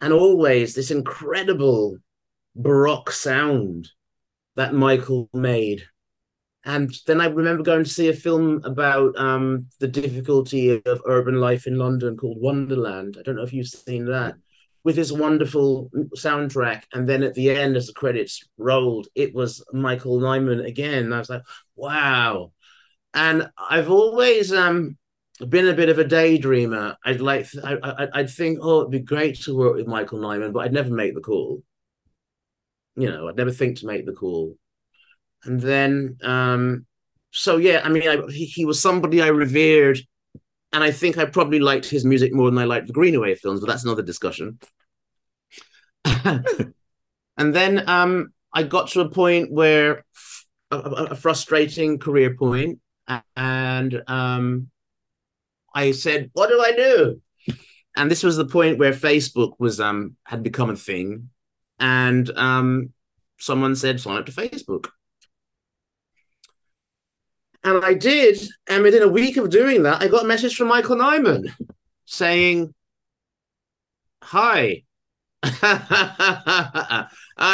and 0.00 0.12
always 0.12 0.74
this 0.74 0.90
incredible 0.90 1.98
baroque 2.56 3.10
sound 3.10 3.88
that 4.56 4.74
Michael 4.74 5.28
made. 5.32 5.84
And 6.64 6.92
then 7.06 7.20
I 7.20 7.26
remember 7.26 7.62
going 7.62 7.84
to 7.84 7.90
see 7.90 8.08
a 8.08 8.14
film 8.14 8.60
about 8.64 9.18
um, 9.18 9.66
the 9.78 9.88
difficulty 9.88 10.82
of 10.84 11.02
urban 11.06 11.40
life 11.40 11.66
in 11.66 11.78
London 11.78 12.16
called 12.16 12.40
Wonderland. 12.40 13.16
I 13.18 13.22
don't 13.22 13.36
know 13.36 13.42
if 13.42 13.52
you've 13.52 13.66
seen 13.66 14.04
that, 14.06 14.34
with 14.84 14.96
this 14.96 15.12
wonderful 15.12 15.90
soundtrack. 16.16 16.82
And 16.92 17.08
then 17.08 17.22
at 17.22 17.34
the 17.34 17.50
end, 17.50 17.76
as 17.76 17.86
the 17.86 17.92
credits 17.92 18.42
rolled, 18.56 19.08
it 19.14 19.34
was 19.34 19.64
Michael 19.72 20.20
Nyman 20.20 20.66
again. 20.66 21.12
I 21.12 21.18
was 21.18 21.30
like, 21.30 21.42
wow. 21.76 22.52
And 23.12 23.50
I've 23.58 23.90
always 23.90 24.52
um, 24.52 24.96
been 25.46 25.68
a 25.68 25.74
bit 25.74 25.88
of 25.88 25.98
a 25.98 26.04
daydreamer. 26.04 26.96
I'd 27.04 27.20
like, 27.20 27.46
I, 27.62 28.08
I'd 28.14 28.30
think, 28.30 28.58
oh, 28.62 28.80
it'd 28.80 28.90
be 28.90 29.00
great 29.00 29.40
to 29.42 29.56
work 29.56 29.76
with 29.76 29.86
Michael 29.86 30.20
Nyman, 30.20 30.52
but 30.52 30.60
I'd 30.60 30.72
never 30.72 30.94
make 30.94 31.14
the 31.14 31.20
call. 31.20 31.62
You 32.96 33.10
know, 33.10 33.28
I'd 33.28 33.36
never 33.36 33.50
think 33.50 33.78
to 33.78 33.86
make 33.86 34.06
the 34.06 34.12
call 34.12 34.56
and 35.44 35.60
then 35.60 36.16
um, 36.22 36.86
so 37.30 37.56
yeah, 37.56 37.80
I 37.84 37.88
mean, 37.88 38.08
I, 38.08 38.20
he, 38.30 38.44
he, 38.44 38.64
was 38.64 38.80
somebody 38.80 39.22
I 39.22 39.28
revered, 39.28 40.00
and 40.72 40.84
I 40.84 40.90
think 40.90 41.18
I 41.18 41.24
probably 41.24 41.58
liked 41.58 41.86
his 41.86 42.04
music 42.04 42.32
more 42.32 42.50
than 42.50 42.58
I 42.58 42.64
liked 42.64 42.86
the 42.86 42.92
Greenaway 42.92 43.34
films, 43.34 43.60
but 43.60 43.66
that's 43.66 43.84
another 43.84 44.02
discussion. 44.02 44.58
and 46.24 46.44
then 47.36 47.88
um, 47.88 48.32
I 48.52 48.62
got 48.62 48.88
to 48.90 49.00
a 49.00 49.10
point 49.10 49.50
where 49.50 50.04
a, 50.70 50.78
a 50.78 51.16
frustrating 51.16 51.98
career 51.98 52.34
point, 52.36 52.78
and 53.36 54.02
um, 54.06 54.70
I 55.74 55.92
said, 55.92 56.30
"What 56.32 56.48
do 56.48 56.60
I 56.60 56.72
do?" 56.72 57.20
And 57.96 58.10
this 58.10 58.22
was 58.22 58.36
the 58.36 58.46
point 58.46 58.78
where 58.78 58.92
Facebook 58.92 59.54
was 59.58 59.80
um 59.80 60.16
had 60.24 60.42
become 60.42 60.70
a 60.70 60.76
thing, 60.76 61.30
and 61.78 62.30
um, 62.36 62.92
someone 63.38 63.74
said, 63.74 64.00
"Sign 64.00 64.18
up 64.18 64.26
to 64.26 64.32
Facebook." 64.32 64.86
And 67.62 67.84
I 67.84 67.94
did. 67.94 68.40
And 68.68 68.82
within 68.82 69.02
a 69.02 69.08
week 69.08 69.36
of 69.36 69.50
doing 69.50 69.82
that, 69.82 70.02
I 70.02 70.08
got 70.08 70.24
a 70.24 70.28
message 70.28 70.56
from 70.56 70.68
Michael 70.68 70.96
Nyman 70.96 71.52
saying, 72.06 72.74
Hi. 74.22 74.82
I 75.42 77.08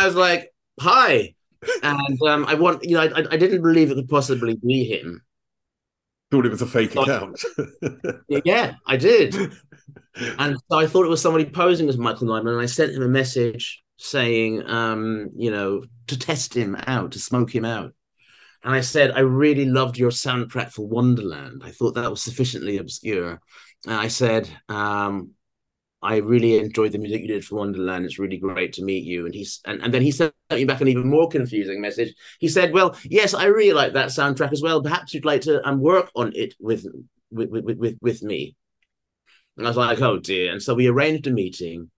was 0.05 0.15
like, 0.15 0.53
Hi. 0.81 1.35
And 1.83 2.23
um, 2.23 2.45
I 2.47 2.55
want, 2.55 2.85
you 2.85 2.95
know, 2.95 3.03
I, 3.03 3.25
I 3.31 3.37
didn't 3.37 3.63
believe 3.63 3.91
it 3.91 3.95
could 3.95 4.09
possibly 4.09 4.57
be 4.57 4.85
him. 4.85 5.23
Thought 6.31 6.47
it 6.47 6.51
was 6.51 6.63
a 6.63 6.67
fake 6.67 6.95
account. 6.95 7.45
yeah, 8.45 8.75
I 8.87 8.97
did. 8.97 9.35
And 10.39 10.57
so 10.71 10.79
I 10.79 10.87
thought 10.87 11.05
it 11.05 11.11
was 11.11 11.21
somebody 11.21 11.45
posing 11.45 11.91
as 11.91 11.99
Michael 11.99 12.29
Nyman. 12.29 12.53
And 12.53 12.61
I 12.63 12.65
sent 12.65 12.95
him 12.95 13.03
a 13.03 13.09
message 13.09 13.85
saying, 13.99 14.67
um, 14.67 15.29
you 15.37 15.51
know, 15.51 15.85
to 16.07 16.19
test 16.19 16.57
him 16.57 16.75
out, 16.87 17.13
to 17.13 17.19
smoke 17.19 17.55
him 17.55 17.67
out 17.67 17.93
and 18.67 18.75
I 18.75 18.81
said, 18.81 19.13
I 19.13 19.21
really 19.21 19.65
loved 19.65 19.97
your 19.97 20.11
soundtrack 20.11 20.73
for 20.73 20.89
Wonderland. 20.89 21.63
I 21.65 21.71
thought 21.71 21.95
that 21.95 22.11
was 22.11 22.21
sufficiently 22.21 22.79
obscure. 22.79 23.41
And 23.87 23.95
I 23.95 24.09
said, 24.09 24.51
um, 24.69 25.31
I 26.03 26.17
really 26.17 26.59
enjoyed 26.59 26.91
the 26.91 26.99
music 26.99 27.23
you 27.23 27.29
did 27.29 27.45
for 27.45 27.59
Wonderland. 27.59 28.05
It's 28.05 28.19
really 28.19 28.39
great 28.39 28.73
to 28.73 28.85
meet 28.85 29.05
you. 29.05 29.25
And 29.25 29.33
he's 29.33 29.61
and, 29.67 29.81
and 29.83 29.95
then 29.95 30.03
he 30.03 30.11
sent 30.11 30.35
me 30.51 30.65
back 30.65 30.81
an 30.81 30.89
even 30.89 31.09
more 31.09 31.29
confusing 31.29 31.81
message. 31.81 32.13
He 32.41 32.49
said, 32.49 32.73
Well, 32.73 32.97
yes, 33.05 33.35
I 33.35 33.45
really 33.45 33.73
like 33.73 33.93
that 33.93 34.09
soundtrack 34.09 34.53
as 34.53 34.63
well. 34.63 34.83
Perhaps 34.83 35.15
you'd 35.15 35.25
like 35.25 35.43
to 35.43 35.65
um, 35.67 35.81
work 35.81 36.11
on 36.17 36.33
it 36.35 36.55
with 36.59 36.85
with, 37.31 37.51
with 37.51 37.65
with 37.65 37.99
with 38.03 38.23
me. 38.25 38.57
And 39.57 39.65
I 39.65 39.71
was 39.71 39.77
like, 39.77 40.01
oh 40.03 40.19
dear. 40.19 40.51
And 40.51 40.61
so 40.61 40.75
we 40.75 40.89
arranged 40.89 41.29
a 41.29 41.31
meeting. 41.31 41.89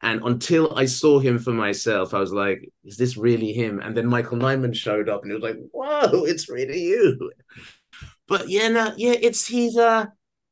And 0.00 0.22
until 0.22 0.76
I 0.76 0.84
saw 0.84 1.18
him 1.18 1.38
for 1.38 1.52
myself, 1.52 2.14
I 2.14 2.20
was 2.20 2.32
like, 2.32 2.70
is 2.84 2.96
this 2.96 3.16
really 3.16 3.52
him? 3.52 3.80
And 3.80 3.96
then 3.96 4.06
Michael 4.06 4.38
Nyman 4.38 4.74
showed 4.74 5.08
up 5.08 5.22
and 5.22 5.32
it 5.32 5.34
was 5.34 5.42
like, 5.42 5.58
whoa, 5.72 6.24
it's 6.24 6.48
really 6.48 6.80
you. 6.80 7.32
But 8.28 8.48
yeah, 8.48 8.68
no, 8.68 8.94
yeah, 8.96 9.14
it's 9.20 9.46
he's 9.46 9.76
uh 9.76 10.06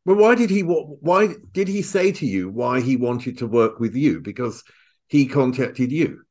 well, 0.04 0.16
why 0.16 0.34
did 0.34 0.50
he 0.50 0.60
why 0.60 1.34
did 1.52 1.68
he 1.68 1.82
say 1.82 2.12
to 2.12 2.26
you 2.26 2.48
why 2.48 2.80
he 2.80 2.96
wanted 2.96 3.38
to 3.38 3.46
work 3.46 3.80
with 3.80 3.94
you? 3.94 4.20
Because 4.20 4.62
he 5.08 5.26
contacted 5.26 5.92
you. 5.92 6.22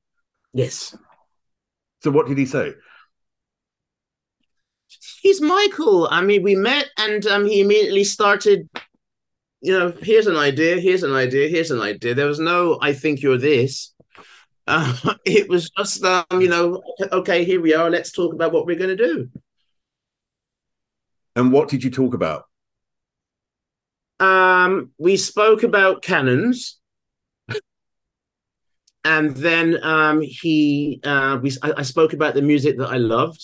Yes. 0.54 0.98
So 2.02 2.12
what 2.12 2.28
did 2.28 2.38
he 2.38 2.46
say? 2.46 2.74
He's 5.22 5.42
Michael. 5.42 6.08
I 6.10 6.22
mean, 6.22 6.44
we 6.44 6.56
met 6.56 6.90
and 6.98 7.26
um, 7.26 7.46
he 7.46 7.62
immediately 7.62 8.04
started 8.04 8.70
you 9.66 9.72
know, 9.72 9.92
here's 10.00 10.28
an 10.28 10.38
idea, 10.38 10.80
here's 10.80 11.02
an 11.02 11.14
idea, 11.14 11.50
here's 11.50 11.72
an 11.72 11.82
idea. 11.82 12.14
There 12.14 12.28
was 12.28 12.40
no, 12.40 12.78
I 12.84 12.94
think 12.94 13.24
you're 13.24 13.40
this. 13.40 13.96
Uh, 14.68 14.96
it 15.26 15.50
was 15.50 15.72
just, 15.72 16.04
um, 16.04 16.26
you 16.40 16.48
know, 16.48 16.84
okay, 17.12 17.44
here 17.44 17.60
we 17.60 17.74
are. 17.74 17.90
Let's 17.90 18.12
talk 18.12 18.32
about 18.32 18.54
what 18.54 18.68
we're 18.68 18.78
going 18.78 18.96
to 18.96 19.04
do. 19.04 19.30
And 21.36 21.52
what 21.52 21.68
did 21.68 21.84
you 21.84 21.90
talk 21.90 22.14
about? 22.14 22.44
Um, 24.20 24.92
we 25.00 25.18
spoke 25.18 25.64
about 25.64 26.04
canons, 26.04 26.80
and 29.04 29.36
then 29.36 29.84
um, 29.84 30.22
he 30.22 31.02
uh, 31.04 31.38
we 31.42 31.52
I, 31.62 31.74
I 31.78 31.82
spoke 31.82 32.14
about 32.14 32.34
the 32.34 32.42
music 32.42 32.78
that 32.78 32.88
I 32.88 32.96
loved, 32.96 33.44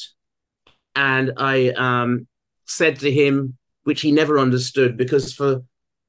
and 0.96 1.34
I 1.36 1.72
um, 1.72 2.28
said 2.68 3.00
to 3.00 3.12
him, 3.12 3.58
which 3.84 4.00
he 4.00 4.14
never 4.14 4.40
understood, 4.40 4.96
because 4.96 5.34
for 5.34 5.62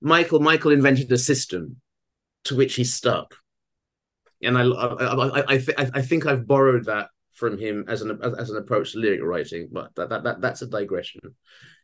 Michael, 0.03 0.41
Michael 0.41 0.73
invented 0.73 1.11
a 1.13 1.19
system 1.19 1.77
to 2.45 2.57
which 2.57 2.75
he 2.75 2.85
stuck, 2.85 3.35
and 4.43 4.59
I 4.59 4.63
I 4.63 5.05
I, 5.05 5.45
I, 5.55 5.59
th- 5.59 5.79
I 5.79 6.03
think 6.03 6.27
I've 6.27 6.47
borrowed 6.47 6.87
that 6.87 7.09
from 7.33 7.59
him 7.59 7.85
as 7.89 8.03
an 8.03 8.19
as, 8.23 8.51
an 8.51 8.57
approach 8.57 8.93
to 8.93 8.99
lyric 8.99 9.23
writing, 9.23 9.69
but 9.73 9.95
that, 9.97 10.11
that, 10.11 10.25
that 10.25 10.41
that's 10.41 10.63
a 10.63 10.67
digression. 10.67 11.21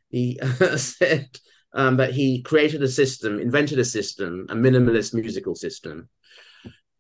He 0.09 0.39
said 0.77 1.29
um, 1.73 1.97
that 1.97 2.13
he 2.13 2.43
created 2.43 2.83
a 2.83 2.89
system, 2.89 3.39
invented 3.39 3.79
a 3.79 3.85
system, 3.85 4.47
a 4.51 4.55
minimalist 4.55 5.15
musical 5.15 5.55
system. 5.55 6.09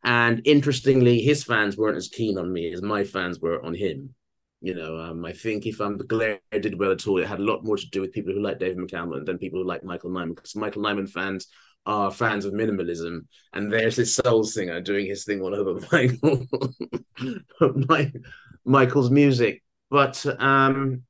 And 0.04 0.40
interestingly, 0.44 1.20
his 1.20 1.42
fans 1.44 1.76
weren't 1.76 1.96
as 1.96 2.08
keen 2.08 2.38
on 2.38 2.52
me 2.52 2.72
as 2.72 2.82
my 2.82 3.04
fans 3.04 3.40
were 3.40 3.64
on 3.64 3.74
him. 3.74 4.14
You 4.60 4.74
know, 4.74 4.98
um, 4.98 5.24
I 5.24 5.32
think 5.32 5.66
if 5.66 5.80
um, 5.80 5.98
the 5.98 6.04
Glare 6.04 6.40
did 6.50 6.78
well 6.78 6.90
at 6.90 7.06
all, 7.06 7.18
it 7.18 7.28
had 7.28 7.38
a 7.38 7.44
lot 7.44 7.64
more 7.64 7.76
to 7.76 7.90
do 7.90 8.00
with 8.00 8.12
people 8.12 8.32
who 8.32 8.40
like 8.40 8.58
David 8.58 8.78
McAlmont 8.78 9.24
than 9.24 9.38
people 9.38 9.60
who 9.60 9.66
like 9.66 9.84
Michael 9.84 10.10
Nyman, 10.10 10.34
because 10.34 10.56
Michael 10.56 10.82
Nyman 10.82 11.08
fans 11.08 11.46
are 11.86 12.10
fans 12.10 12.44
of 12.44 12.52
minimalism, 12.52 13.20
and 13.52 13.72
there's 13.72 13.96
this 13.96 14.14
soul 14.16 14.42
singer 14.42 14.80
doing 14.80 15.06
his 15.06 15.24
thing 15.24 15.40
all 15.40 15.54
over 15.54 15.80
Michael, 17.88 18.20
Michael's 18.64 19.10
music. 19.10 19.62
But 19.90 20.26
um, 20.40 21.02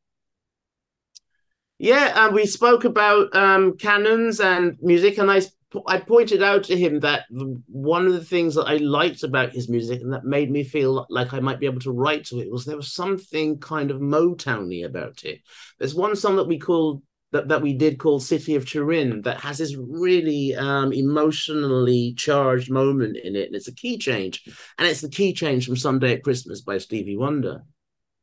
yeah, 1.79 2.27
and 2.27 2.35
we 2.35 2.45
spoke 2.47 2.85
about 2.85 3.35
um, 3.35 3.77
canons 3.79 4.41
and 4.41 4.77
music, 4.83 5.19
and 5.19 5.31
I 5.31 5.41
I 5.87 5.99
pointed 5.99 6.43
out 6.43 6.65
to 6.65 6.77
him 6.79 7.01
that 7.01 7.27
one 7.31 8.07
of 8.07 8.15
the 8.15 8.25
things 8.25 8.55
that 8.55 8.65
I 8.65 8.79
liked 8.79 9.23
about 9.23 9.53
his 9.53 9.69
music 9.69 10.01
and 10.01 10.13
that 10.15 10.25
made 10.25 10.51
me 10.51 10.65
feel 10.65 11.07
like 11.11 11.35
I 11.35 11.41
might 11.41 11.61
be 11.61 11.67
able 11.67 11.81
to 11.81 11.93
write 11.93 12.25
to 12.27 12.41
it 12.41 12.51
was 12.51 12.65
there 12.65 12.77
was 12.77 12.93
something 12.93 13.59
kind 13.59 13.91
of 13.91 14.01
Motowny 14.01 14.87
about 14.87 15.25
it. 15.25 15.41
There's 15.79 15.95
one 15.95 16.17
song 16.17 16.37
that 16.37 16.49
we 16.49 16.59
called 16.59 17.03
that, 17.33 17.49
that 17.49 17.61
we 17.61 17.75
did 17.75 17.99
called 17.99 18.23
City 18.23 18.55
of 18.55 18.67
Turin 18.67 19.21
that 19.23 19.41
has 19.41 19.59
this 19.59 19.77
really 19.77 20.55
um, 20.55 20.93
emotionally 20.95 22.15
charged 22.17 22.71
moment 22.71 23.19
in 23.23 23.37
it, 23.37 23.49
and 23.49 23.55
it's 23.55 23.69
a 23.69 23.75
key 23.75 23.99
change, 23.99 24.45
and 24.79 24.89
it's 24.89 25.03
the 25.03 25.11
key 25.11 25.35
change 25.35 25.67
from 25.67 25.77
Someday 25.77 26.15
at 26.15 26.25
Christmas 26.25 26.63
by 26.63 26.79
Stevie 26.79 27.19
Wonder. 27.19 27.63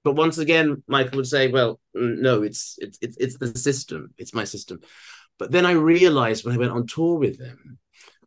But 0.03 0.15
once 0.15 0.39
again, 0.39 0.83
Michael 0.87 1.17
would 1.17 1.27
say, 1.27 1.47
"Well, 1.47 1.79
no, 1.93 2.41
it's 2.41 2.77
it's 2.79 2.97
it's, 3.01 3.17
it's 3.17 3.37
the 3.37 3.55
system. 3.57 4.13
It's 4.17 4.33
my 4.33 4.43
system." 4.43 4.79
But 5.37 5.51
then 5.51 5.65
I 5.65 5.71
realized 5.71 6.45
when 6.45 6.55
I 6.55 6.57
went 6.57 6.71
on 6.71 6.87
tour 6.87 7.17
with 7.17 7.37
them 7.37 7.77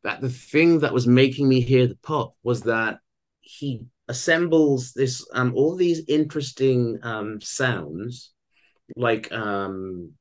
that 0.02 0.20
the 0.20 0.28
thing 0.28 0.80
that 0.80 0.92
was 0.92 1.06
making 1.06 1.48
me 1.48 1.60
hear 1.60 1.86
the 1.86 1.98
pop 2.02 2.34
was 2.42 2.62
that 2.62 2.98
he 3.40 3.82
assembles 4.08 4.92
this 4.92 5.26
um 5.34 5.52
all 5.54 5.74
these 5.76 6.02
interesting 6.08 6.98
um 7.02 7.40
sounds. 7.40 8.32
Like 8.96 9.30
um 9.32 10.12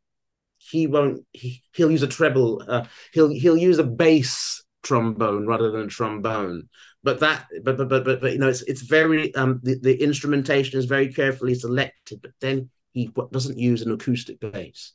he 0.58 0.88
won't 0.88 1.26
he, 1.32 1.64
he'll 1.74 1.92
use 1.92 2.04
a 2.04 2.08
treble 2.08 2.64
uh, 2.68 2.86
he'll 3.14 3.30
he'll 3.30 3.58
use 3.58 3.80
a 3.80 3.84
bass 3.84 4.64
trombone 4.84 5.46
rather 5.46 5.72
than 5.72 5.82
a 5.82 5.88
trombone. 5.88 6.70
But 7.04 7.20
that 7.20 7.48
but 7.64 7.78
but 7.78 7.90
but 7.90 8.04
but, 8.06 8.22
but 8.22 8.34
you 8.34 8.40
know 8.40 8.50
it's 8.50 8.64
it's 8.64 8.82
very 8.82 9.34
um 9.36 9.60
the, 9.64 9.80
the 9.80 10.02
instrumentation 10.02 10.80
is 10.80 10.86
very 10.86 11.14
carefully 11.14 11.56
selected 11.56 12.22
but 12.22 12.32
then 12.42 12.70
he 12.94 13.12
doesn't 13.32 13.60
use 13.60 13.82
an 13.82 13.92
acoustic 13.92 14.40
bass 14.40 14.94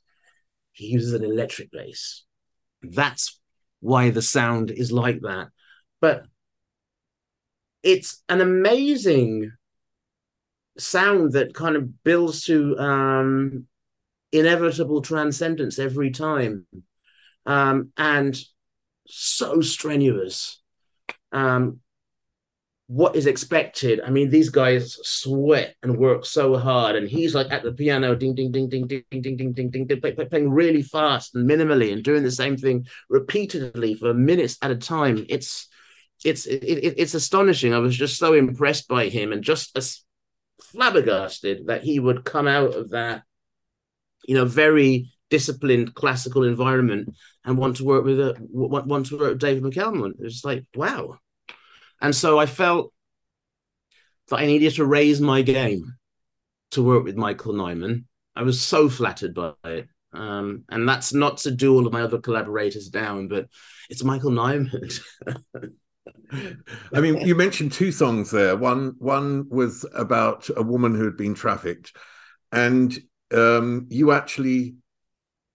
he 0.72 0.86
uses 0.86 1.12
an 1.12 1.24
electric 1.24 1.70
bass. 1.70 2.24
That's 2.82 3.38
why 3.80 4.10
the 4.10 4.22
sound 4.22 4.70
is 4.70 4.90
like 4.92 5.20
that. 5.20 5.48
But 6.00 6.24
it's 7.82 8.22
an 8.28 8.40
amazing 8.40 9.52
sound 10.78 11.32
that 11.32 11.54
kind 11.54 11.76
of 11.76 12.02
builds 12.02 12.44
to 12.46 12.78
um 12.78 13.66
inevitable 14.32 15.02
transcendence 15.02 15.78
every 15.78 16.10
time. 16.10 16.66
Um 17.44 17.92
and 17.96 18.38
so 19.06 19.60
strenuous. 19.60 20.60
Um 21.32 21.80
what 22.92 23.16
is 23.16 23.26
expected. 23.26 24.02
I 24.04 24.10
mean, 24.10 24.28
these 24.28 24.50
guys 24.50 24.98
sweat 25.02 25.76
and 25.82 25.96
work 25.96 26.26
so 26.26 26.58
hard, 26.58 26.94
and 26.94 27.08
he's 27.08 27.34
like 27.34 27.50
at 27.50 27.62
the 27.62 27.72
piano, 27.72 28.14
ding, 28.14 28.34
ding, 28.34 28.52
ding, 28.52 28.68
ding, 28.68 28.86
ding, 28.86 29.02
ding, 29.10 29.22
ding, 29.22 29.52
ding, 29.54 29.70
ding, 29.70 29.86
ding, 29.86 30.00
playing 30.28 30.50
really 30.50 30.82
fast 30.82 31.34
and 31.34 31.48
minimally, 31.48 31.90
and 31.90 32.04
doing 32.04 32.22
the 32.22 32.30
same 32.30 32.58
thing 32.58 32.86
repeatedly 33.08 33.94
for 33.94 34.12
minutes 34.12 34.58
at 34.60 34.70
a 34.70 34.76
time. 34.76 35.24
It's 35.30 35.68
it's 36.22 36.44
it, 36.44 36.62
it, 36.64 36.94
it's 36.98 37.14
astonishing. 37.14 37.72
I 37.72 37.78
was 37.78 37.96
just 37.96 38.18
so 38.18 38.34
impressed 38.34 38.88
by 38.88 39.08
him, 39.08 39.32
and 39.32 39.42
just 39.42 39.74
as 39.74 40.04
flabbergasted 40.62 41.68
that 41.68 41.82
he 41.82 41.98
would 41.98 42.26
come 42.26 42.46
out 42.46 42.74
of 42.74 42.90
that, 42.90 43.22
you 44.28 44.34
know, 44.34 44.44
very 44.44 45.10
disciplined 45.30 45.94
classical 45.94 46.44
environment 46.44 47.14
and 47.42 47.56
want 47.56 47.78
to 47.78 47.84
work 47.84 48.04
with 48.04 48.20
a 48.20 48.36
want, 48.50 48.86
want 48.86 49.06
to 49.06 49.16
work 49.16 49.30
with 49.30 49.40
David 49.40 49.62
McAlmont. 49.62 50.16
It's 50.18 50.44
like 50.44 50.66
wow 50.74 51.16
and 52.02 52.14
so 52.14 52.38
I 52.38 52.46
felt 52.46 52.92
that 54.28 54.40
I 54.40 54.46
needed 54.46 54.74
to 54.74 54.84
raise 54.84 55.20
my 55.20 55.42
game 55.42 55.94
to 56.72 56.82
work 56.82 57.04
with 57.04 57.16
Michael 57.16 57.54
Nyman. 57.54 58.04
I 58.34 58.42
was 58.42 58.60
so 58.60 58.88
flattered 58.88 59.34
by 59.34 59.52
it. 59.64 59.88
Um, 60.12 60.64
and 60.68 60.86
that's 60.86 61.14
not 61.14 61.38
to 61.38 61.50
do 61.50 61.74
all 61.74 61.86
of 61.86 61.92
my 61.92 62.02
other 62.02 62.18
collaborators 62.18 62.88
down, 62.88 63.28
but 63.28 63.46
it's 63.88 64.04
Michael 64.04 64.32
Nyman. 64.32 65.00
I 66.92 67.00
mean, 67.00 67.26
you 67.26 67.34
mentioned 67.34 67.72
two 67.72 67.92
songs 67.92 68.30
there. 68.30 68.56
One 68.56 68.94
one 68.98 69.48
was 69.48 69.86
about 69.94 70.50
a 70.54 70.62
woman 70.62 70.94
who 70.94 71.04
had 71.04 71.16
been 71.16 71.34
trafficked, 71.34 71.96
and 72.50 72.98
um, 73.32 73.86
you 73.90 74.12
actually 74.12 74.76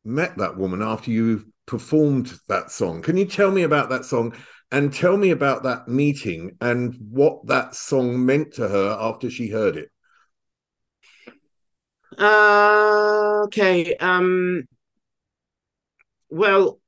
met 0.06 0.38
that 0.38 0.58
woman 0.58 0.82
after 0.82 1.12
you 1.12 1.52
performed 1.66 2.34
that 2.48 2.72
song. 2.72 3.02
Can 3.02 3.18
you 3.18 3.26
tell 3.26 3.52
me 3.52 3.64
about 3.64 3.90
that 3.90 4.06
song 4.06 4.34
and 4.72 4.94
tell 4.94 5.16
me 5.16 5.32
about 5.32 5.64
that 5.64 5.88
meeting 5.88 6.58
and 6.60 6.96
what 7.10 7.46
that 7.48 7.76
song 7.76 8.26
meant 8.26 8.54
to 8.56 8.68
her 8.68 8.98
after 9.00 9.30
she 9.30 9.50
heard 9.50 9.78
it. 9.78 9.90
Uh, 12.18 13.44
okay. 13.46 13.96
Um, 13.96 14.66
well, 16.30 16.80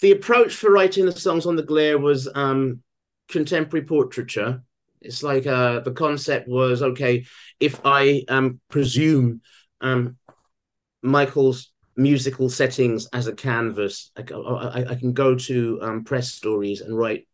the 0.00 0.12
approach 0.12 0.54
for 0.54 0.70
writing 0.70 1.06
the 1.06 1.12
songs 1.12 1.46
on 1.46 1.56
the 1.56 1.62
glare 1.62 1.98
was 1.98 2.28
um, 2.34 2.82
contemporary 3.28 3.84
portraiture. 3.84 4.62
It's 5.00 5.22
like 5.22 5.46
uh, 5.46 5.80
the 5.80 5.92
concept 5.92 6.48
was 6.48 6.82
okay, 6.82 7.26
if 7.60 7.80
I 7.84 8.24
um, 8.28 8.60
presume 8.68 9.42
um, 9.80 10.16
Michael's 11.02 11.70
musical 11.98 12.48
settings 12.48 13.06
as 13.12 13.26
a 13.26 13.34
canvas. 13.34 14.12
I, 14.16 14.22
I, 14.32 14.84
I 14.90 14.94
can 14.94 15.12
go 15.12 15.34
to 15.34 15.78
um, 15.82 16.04
press 16.04 16.32
stories 16.32 16.80
and 16.80 16.96
write 16.96 17.26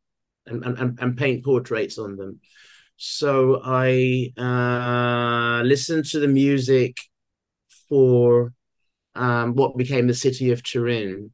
and, 0.47 0.65
and, 0.65 0.99
and 1.01 1.17
paint 1.17 1.45
portraits 1.45 1.99
on 1.99 2.17
them. 2.17 2.41
So 2.97 3.61
I 3.63 4.33
uh, 4.39 5.63
listened 5.65 6.07
to 6.07 6.21
the 6.21 6.29
music 6.29 6.97
for 7.89 8.53
um, 9.15 9.55
what 9.55 9.77
became 9.77 10.07
the 10.07 10.15
city 10.15 10.51
of 10.51 10.63
Turin. 10.63 11.31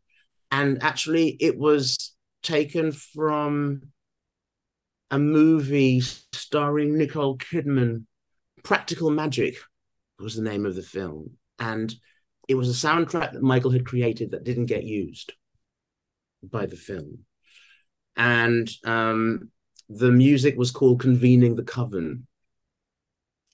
And 0.50 0.82
actually, 0.82 1.36
it 1.40 1.56
was 1.56 2.14
taken 2.42 2.90
from 2.90 3.82
a 5.10 5.18
movie 5.18 6.02
starring 6.32 6.98
Nicole 6.98 7.38
Kidman. 7.38 8.06
Practical 8.64 9.10
Magic 9.10 9.56
was 10.18 10.34
the 10.34 10.42
name 10.42 10.66
of 10.66 10.74
the 10.74 10.82
film. 10.82 11.36
And 11.58 11.94
it 12.51 12.57
was 12.57 12.68
a 12.68 12.86
soundtrack 12.86 13.32
that 13.32 13.42
Michael 13.42 13.70
had 13.70 13.86
created 13.86 14.32
that 14.32 14.42
didn't 14.42 14.66
get 14.66 14.82
used 14.82 15.32
by 16.42 16.66
the 16.66 16.74
film. 16.74 17.20
And 18.16 18.68
um, 18.84 19.53
the 19.88 20.11
music 20.11 20.57
was 20.59 20.72
called 20.72 20.98
Convening 20.98 21.55
the 21.55 21.62
Coven. 21.62 22.26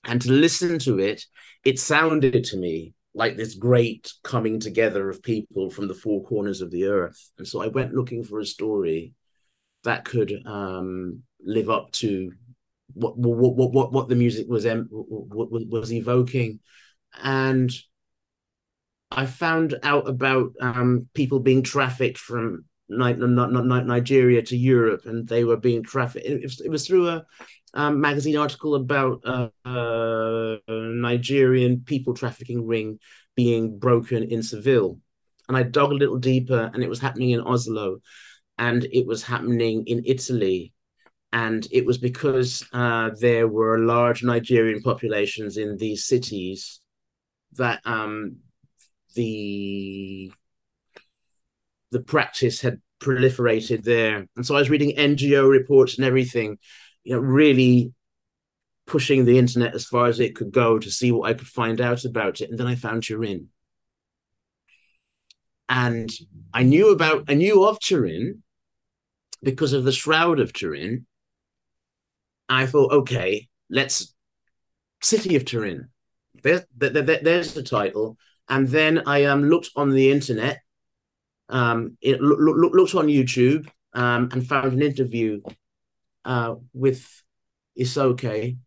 And 0.03 0.19
to 0.23 0.31
listen 0.31 0.79
to 0.79 0.97
it, 0.97 1.27
it 1.63 1.79
sounded 1.79 2.43
to 2.45 2.57
me 2.57 2.95
like 3.13 3.37
this 3.37 3.53
great 3.53 4.11
coming 4.23 4.59
together 4.59 5.11
of 5.11 5.21
people 5.21 5.69
from 5.69 5.87
the 5.87 5.93
four 5.93 6.23
corners 6.23 6.61
of 6.61 6.71
the 6.71 6.85
earth. 6.85 7.29
And 7.37 7.47
so 7.47 7.61
I 7.61 7.67
went 7.67 7.93
looking 7.93 8.23
for 8.23 8.39
a 8.39 8.45
story 8.45 9.13
that 9.83 10.05
could 10.05 10.33
um, 10.47 11.21
live 11.45 11.69
up 11.69 11.91
to 11.91 12.31
what 12.95 13.15
what 13.15 13.73
what 13.73 13.91
what, 13.91 14.09
the 14.09 14.15
music 14.15 14.47
was 14.49 14.65
em- 14.65 14.89
was 14.89 15.93
evoking, 15.93 16.61
and 17.21 17.71
I 19.11 19.25
found 19.25 19.75
out 19.83 20.07
about 20.07 20.51
um, 20.61 21.07
people 21.13 21.39
being 21.39 21.63
trafficked 21.63 22.17
from 22.17 22.65
Nigeria 22.89 24.41
to 24.43 24.57
Europe, 24.57 25.05
and 25.05 25.27
they 25.27 25.43
were 25.43 25.57
being 25.57 25.83
trafficked. 25.83 26.25
It, 26.25 26.43
was, 26.43 26.61
it 26.61 26.69
was 26.69 26.87
through 26.87 27.09
a 27.09 27.25
um, 27.73 28.01
magazine 28.01 28.37
article 28.37 28.75
about 28.75 29.21
uh, 29.25 30.57
Nigerian 30.69 31.81
people 31.85 32.13
trafficking 32.13 32.65
ring 32.65 32.99
being 33.35 33.77
broken 33.77 34.23
in 34.23 34.41
Seville. 34.41 34.99
and 35.47 35.55
I 35.55 35.63
dug 35.63 35.91
a 35.91 35.95
little 35.95 36.17
deeper, 36.17 36.71
and 36.73 36.83
it 36.83 36.89
was 36.89 36.99
happening 36.99 37.31
in 37.31 37.41
Oslo, 37.41 37.99
and 38.57 38.83
it 38.85 39.05
was 39.05 39.23
happening 39.23 39.85
in 39.85 40.03
Italy, 40.05 40.73
and 41.31 41.67
it 41.71 41.85
was 41.85 41.97
because 41.97 42.65
uh, 42.73 43.11
there 43.19 43.47
were 43.47 43.79
large 43.79 44.23
Nigerian 44.23 44.81
populations 44.81 45.57
in 45.57 45.77
these 45.77 46.05
cities 46.05 46.81
that 47.53 47.81
um, 47.85 48.37
the 49.17 50.31
the 51.91 51.99
practice 51.99 52.61
had 52.61 52.79
proliferated 53.01 53.83
there. 53.83 54.27
And 54.35 54.45
so 54.45 54.55
I 54.55 54.59
was 54.59 54.69
reading 54.69 54.95
NGO 54.95 55.49
reports 55.49 55.97
and 55.97 56.05
everything, 56.05 56.57
you 57.03 57.13
know, 57.13 57.19
really 57.19 57.93
pushing 58.85 59.25
the 59.25 59.37
internet 59.37 59.75
as 59.75 59.85
far 59.85 60.07
as 60.07 60.19
it 60.19 60.35
could 60.35 60.51
go 60.51 60.79
to 60.79 60.91
see 60.91 61.11
what 61.11 61.29
I 61.29 61.33
could 61.33 61.47
find 61.47 61.81
out 61.81 62.05
about 62.05 62.41
it. 62.41 62.49
And 62.49 62.59
then 62.59 62.67
I 62.67 62.75
found 62.75 63.03
Turin. 63.03 63.47
And 65.69 66.09
I 66.53 66.63
knew 66.63 66.91
about, 66.91 67.25
I 67.27 67.33
knew 67.33 67.65
of 67.65 67.79
Turin 67.79 68.43
because 69.43 69.73
of 69.73 69.83
the 69.83 69.91
Shroud 69.91 70.39
of 70.39 70.53
Turin. 70.53 71.05
I 72.49 72.65
thought, 72.65 72.91
okay, 72.91 73.47
let's 73.69 74.13
City 75.01 75.35
of 75.35 75.45
Turin. 75.45 75.89
There's, 76.43 76.61
there, 76.75 76.89
there, 76.89 77.19
there's 77.21 77.53
the 77.53 77.63
title. 77.63 78.17
And 78.49 78.67
then 78.67 79.03
I 79.05 79.25
um, 79.25 79.43
looked 79.43 79.71
on 79.75 79.89
the 79.89 80.11
internet 80.11 80.61
um, 81.49 81.97
it 82.01 82.21
look, 82.21 82.39
look, 82.39 82.73
looked 82.73 82.95
on 82.95 83.07
YouTube 83.07 83.67
um, 83.93 84.29
and 84.31 84.45
found 84.45 84.73
an 84.73 84.81
interview 84.81 85.41
uh, 86.25 86.55
with 86.73 87.23
Isoke 87.79 88.57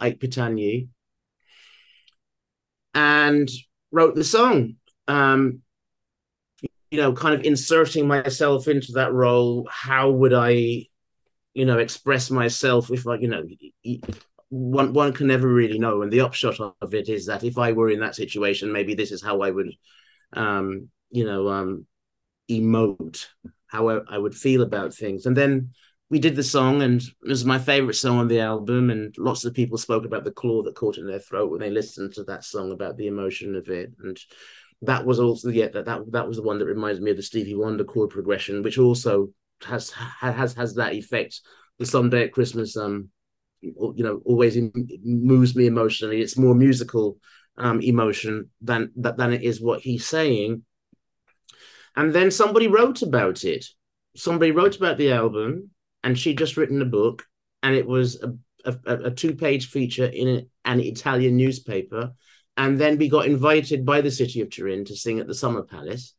Aikpitanyi 0.00 0.88
and 2.94 3.48
wrote 3.90 4.14
the 4.14 4.24
song. 4.24 4.76
Um, 5.08 5.62
you 6.90 6.98
know, 6.98 7.12
kind 7.14 7.34
of 7.34 7.44
inserting 7.44 8.06
myself 8.06 8.68
into 8.68 8.92
that 8.92 9.12
role. 9.12 9.66
How 9.70 10.10
would 10.10 10.34
I, 10.34 10.86
you 11.54 11.64
know, 11.64 11.78
express 11.78 12.30
myself 12.30 12.90
if 12.90 13.06
I, 13.06 13.16
you 13.16 13.28
know, 13.28 13.44
one 14.52 14.92
one 14.92 15.14
can 15.14 15.28
never 15.28 15.48
really 15.48 15.78
know. 15.78 16.02
And 16.02 16.12
the 16.12 16.20
upshot 16.20 16.60
of 16.82 16.92
it 16.92 17.08
is 17.08 17.24
that 17.26 17.42
if 17.42 17.56
I 17.56 17.72
were 17.72 17.88
in 17.88 18.00
that 18.00 18.14
situation, 18.14 18.70
maybe 18.70 18.94
this 18.94 19.10
is 19.10 19.22
how 19.22 19.40
I 19.40 19.50
would, 19.50 19.72
um, 20.34 20.90
you 21.10 21.24
know, 21.24 21.48
um, 21.48 21.86
emote 22.50 23.24
how 23.66 23.88
I, 23.88 24.00
I 24.10 24.18
would 24.18 24.34
feel 24.34 24.60
about 24.60 24.92
things. 24.92 25.24
And 25.24 25.34
then 25.34 25.70
we 26.10 26.18
did 26.18 26.36
the 26.36 26.42
song, 26.42 26.82
and 26.82 27.00
it 27.00 27.28
was 27.28 27.46
my 27.46 27.58
favorite 27.58 27.94
song 27.94 28.18
on 28.18 28.28
the 28.28 28.40
album. 28.40 28.90
And 28.90 29.14
lots 29.16 29.46
of 29.46 29.54
people 29.54 29.78
spoke 29.78 30.04
about 30.04 30.24
the 30.24 30.30
claw 30.30 30.62
that 30.64 30.74
caught 30.74 30.98
in 30.98 31.06
their 31.06 31.18
throat 31.18 31.50
when 31.50 31.60
they 31.60 31.70
listened 31.70 32.12
to 32.14 32.24
that 32.24 32.44
song 32.44 32.72
about 32.72 32.98
the 32.98 33.06
emotion 33.06 33.56
of 33.56 33.70
it. 33.70 33.90
And 34.02 34.20
that 34.82 35.06
was 35.06 35.18
also 35.18 35.48
yeah 35.48 35.68
that 35.68 35.86
that, 35.86 36.12
that 36.12 36.28
was 36.28 36.36
the 36.36 36.42
one 36.42 36.58
that 36.58 36.66
reminds 36.66 37.00
me 37.00 37.10
of 37.10 37.16
the 37.16 37.22
Stevie 37.22 37.54
Wonder 37.54 37.84
chord 37.84 38.10
progression, 38.10 38.62
which 38.62 38.76
also 38.76 39.30
has 39.64 39.90
has 40.20 40.52
has 40.52 40.74
that 40.74 40.92
effect. 40.92 41.40
The 41.78 41.86
someday 41.86 42.24
at 42.24 42.32
Christmas, 42.32 42.76
um, 42.76 43.08
you 43.62 43.94
know, 44.04 44.20
always 44.24 44.58
moves 45.04 45.54
me 45.54 45.66
emotionally. 45.66 46.20
It's 46.20 46.38
more 46.38 46.54
musical 46.54 47.18
um 47.58 47.80
emotion 47.80 48.48
than 48.62 48.90
than 48.96 49.32
it 49.32 49.42
is 49.42 49.60
what 49.60 49.80
he's 49.80 50.06
saying 50.06 50.64
and 51.96 52.12
then 52.12 52.30
somebody 52.30 52.68
wrote 52.68 53.02
about 53.02 53.44
it. 53.44 53.66
Somebody 54.16 54.50
wrote 54.50 54.76
about 54.76 54.98
the 54.98 55.12
album, 55.12 55.70
and 56.02 56.18
she'd 56.18 56.38
just 56.38 56.56
written 56.56 56.82
a 56.82 56.86
book, 56.86 57.26
and 57.62 57.74
it 57.74 57.86
was 57.86 58.22
a, 58.22 58.32
a, 58.64 58.94
a 59.06 59.10
two 59.10 59.34
page 59.34 59.68
feature 59.68 60.06
in 60.06 60.48
an 60.64 60.80
Italian 60.80 61.36
newspaper. 61.36 62.12
And 62.56 62.78
then 62.78 62.98
we 62.98 63.08
got 63.08 63.26
invited 63.26 63.86
by 63.86 64.02
the 64.02 64.10
city 64.10 64.40
of 64.42 64.50
Turin 64.50 64.84
to 64.86 64.96
sing 64.96 65.20
at 65.20 65.26
the 65.26 65.34
Summer 65.34 65.62
Palace. 65.62 66.14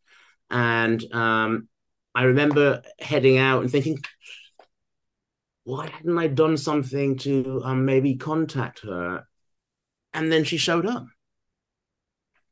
And 0.50 1.04
um, 1.14 1.68
I 2.16 2.24
remember 2.24 2.82
heading 3.00 3.38
out 3.38 3.62
and 3.62 3.72
thinking, 3.72 4.00
why 5.64 5.89
hadn't 5.89 6.18
I 6.18 6.28
done 6.28 6.57
something 6.57 7.18
to 7.20 7.61
um, 7.64 7.86
maybe 7.86 8.16
contact 8.16 8.82
her? 8.82 9.26
And 10.14 10.32
then 10.32 10.43
she 10.43 10.57
showed 10.57 10.86
up. 10.86 11.05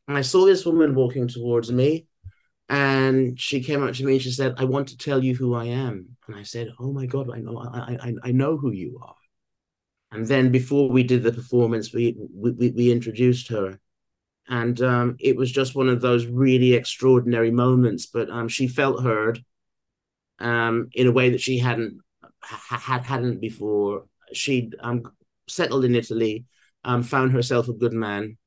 And 0.07 0.17
I 0.17 0.21
saw 0.21 0.45
this 0.45 0.65
woman 0.65 0.95
walking 0.95 1.27
towards 1.27 1.71
me. 1.71 2.07
And 2.69 3.37
she 3.39 3.61
came 3.61 3.83
up 3.83 3.93
to 3.95 4.05
me 4.05 4.13
and 4.13 4.21
she 4.21 4.31
said, 4.31 4.55
I 4.57 4.63
want 4.63 4.87
to 4.89 4.97
tell 4.97 5.21
you 5.21 5.35
who 5.35 5.53
I 5.53 5.65
am. 5.65 6.15
And 6.27 6.37
I 6.37 6.43
said, 6.43 6.71
Oh 6.79 6.93
my 6.93 7.05
God, 7.05 7.29
I 7.29 7.39
know, 7.39 7.57
I, 7.57 7.97
I, 8.01 8.13
I 8.23 8.31
know 8.31 8.55
who 8.55 8.71
you 8.71 8.97
are. 9.03 9.15
And 10.13 10.25
then 10.25 10.51
before 10.51 10.89
we 10.89 11.03
did 11.03 11.23
the 11.23 11.33
performance, 11.33 11.93
we, 11.93 12.15
we, 12.33 12.71
we 12.71 12.91
introduced 12.91 13.49
her. 13.49 13.79
And 14.47 14.81
um, 14.81 15.17
it 15.19 15.35
was 15.35 15.51
just 15.51 15.75
one 15.75 15.89
of 15.89 15.99
those 15.99 16.25
really 16.25 16.73
extraordinary 16.73 17.51
moments. 17.51 18.05
But 18.05 18.29
um, 18.29 18.47
she 18.47 18.67
felt 18.67 19.03
heard 19.03 19.43
um, 20.39 20.89
in 20.93 21.07
a 21.07 21.11
way 21.11 21.31
that 21.31 21.41
she 21.41 21.57
hadn't 21.57 21.99
had 22.41 23.03
hadn't 23.05 23.39
before. 23.39 24.05
She'd 24.33 24.75
um, 24.79 25.03
settled 25.47 25.85
in 25.85 25.95
Italy, 25.95 26.45
um, 26.83 27.03
found 27.03 27.31
herself 27.31 27.67
a 27.67 27.73
good 27.73 27.93
man, 27.93 28.37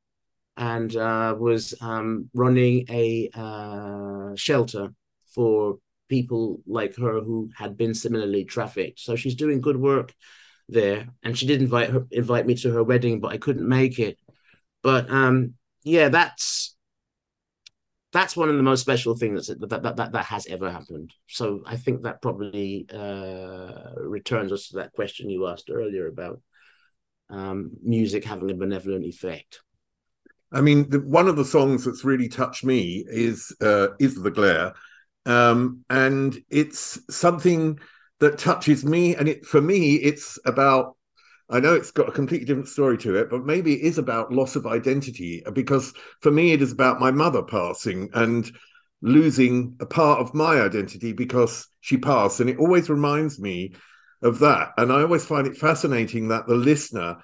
and 0.57 0.95
uh, 0.97 1.35
was 1.39 1.75
um, 1.81 2.31
running 2.35 2.87
a 2.89 3.31
uh, 3.35 4.35
shelter 4.37 4.95
for 5.35 5.79
people 6.09 6.61
like 6.67 6.97
her 6.97 7.21
who 7.21 7.51
had 7.57 7.77
been 7.77 7.95
similarly 7.95 8.45
trafficked. 8.45 9.01
So 9.01 9.17
she's 9.17 9.35
doing 9.35 9.61
good 9.61 9.77
work 9.77 10.13
there, 10.69 11.09
and 11.23 11.37
she 11.37 11.47
did 11.47 11.61
invite 11.61 11.91
her 11.91 12.07
invite 12.11 12.47
me 12.47 12.55
to 12.57 12.73
her 12.73 12.85
wedding, 12.85 13.21
but 13.21 13.33
I 13.33 13.39
couldn't 13.39 13.69
make 13.69 13.99
it. 13.99 14.19
But 14.83 15.11
um, 15.11 15.55
yeah, 15.83 16.09
that's 16.09 16.74
that's 18.15 18.37
one 18.37 18.49
of 18.49 18.57
the 18.57 18.63
most 18.63 18.81
special 18.81 19.17
things 19.17 19.49
that 19.49 19.61
that 19.61 19.83
that, 19.83 19.97
that, 19.97 20.13
that 20.13 20.25
has 20.25 20.47
ever 20.47 20.71
happened. 20.71 21.13
So 21.27 21.63
I 21.67 21.77
think 21.77 22.03
that 22.03 22.23
probably 22.23 22.87
uh, 22.95 23.91
returns 23.97 24.53
us 24.53 24.69
to 24.69 24.77
that 24.77 24.93
question 24.93 25.29
you 25.29 25.49
asked 25.49 25.69
earlier 25.69 26.07
about 26.07 26.41
um, 27.29 27.73
music 27.83 28.25
having 28.25 28.51
a 28.51 28.55
benevolent 28.55 29.05
effect. 29.05 29.61
I 30.53 30.61
mean, 30.61 30.89
the, 30.89 31.01
one 31.01 31.27
of 31.27 31.35
the 31.35 31.45
songs 31.45 31.85
that's 31.85 32.05
really 32.05 32.29
touched 32.29 32.65
me 32.65 33.05
is 33.09 33.55
uh, 33.61 33.89
is 33.99 34.15
the 34.15 34.31
glare, 34.31 34.73
um, 35.27 35.85
and 35.91 36.39
it's 36.49 37.01
something 37.11 37.81
that 38.21 38.39
touches 38.39 38.85
me. 38.85 39.17
And 39.17 39.29
it 39.29 39.45
for 39.45 39.61
me, 39.61 39.97
it's 39.97 40.39
about. 40.47 40.94
I 41.51 41.61
know 41.61 41.75
it's 41.75 41.91
got 41.91 42.09
a 42.09 42.13
completely 42.13 42.47
different 42.47 42.69
story 42.69 42.97
to 42.99 43.17
it, 43.17 43.29
but 43.31 43.45
maybe 43.45 43.75
it 43.75 43.83
is 43.83 43.99
about 43.99 44.33
loss 44.33 44.57
of 44.57 44.67
identity 44.67 45.43
because 45.53 45.93
for 46.21 46.31
me, 46.31 46.53
it 46.53 46.63
is 46.63 46.73
about 46.73 47.01
my 47.01 47.11
mother 47.11 47.43
passing 47.43 48.09
and 48.15 48.51
losing 49.03 49.77
a 49.81 49.87
part 49.87 50.21
of 50.21 50.35
my 50.35 50.61
identity 50.61 51.13
because 51.13 51.69
she 51.81 51.99
passed, 51.99 52.41
and 52.41 52.49
it 52.49 52.59
always 52.59 52.89
reminds 52.89 53.39
me 53.39 53.75
of 54.23 54.39
that. 54.39 54.73
And 54.79 54.91
I 54.91 55.03
always 55.03 55.27
find 55.27 55.47
it 55.47 55.57
fascinating 55.57 56.29
that 56.29 56.47
the 56.47 56.55
listener 56.55 57.19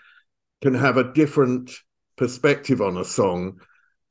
can 0.61 0.75
have 0.75 0.99
a 0.99 1.13
different 1.13 1.73
perspective 2.19 2.83
on 2.83 2.99
a 2.99 3.05
song 3.05 3.61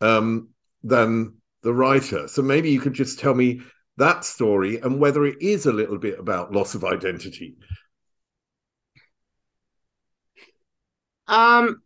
um, 0.02 0.50
than 0.84 1.36
the 1.62 1.74
writer. 1.74 2.28
So 2.28 2.42
maybe 2.42 2.72
you 2.72 2.80
could 2.80 2.94
just 2.94 3.20
tell 3.20 3.36
me 3.36 3.62
that 3.98 4.26
story 4.26 4.80
and 4.80 5.00
whether 5.00 5.26
it 5.26 5.42
is 5.42 5.68
a 5.68 5.74
little 5.74 6.00
bit 6.00 6.18
about 6.18 6.52
loss 6.52 6.74
of 6.74 6.84
identity. 6.84 7.58
Um, 11.30 11.82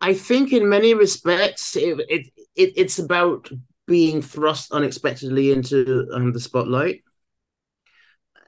I 0.00 0.14
think 0.14 0.52
in 0.52 0.68
many 0.68 0.94
respects 0.94 1.76
it, 1.76 2.00
it, 2.08 2.26
it 2.56 2.72
it's 2.76 2.98
about 2.98 3.50
being 3.86 4.22
thrust 4.22 4.72
unexpectedly 4.72 5.52
into 5.52 6.08
um, 6.12 6.32
the 6.32 6.40
spotlight, 6.40 7.02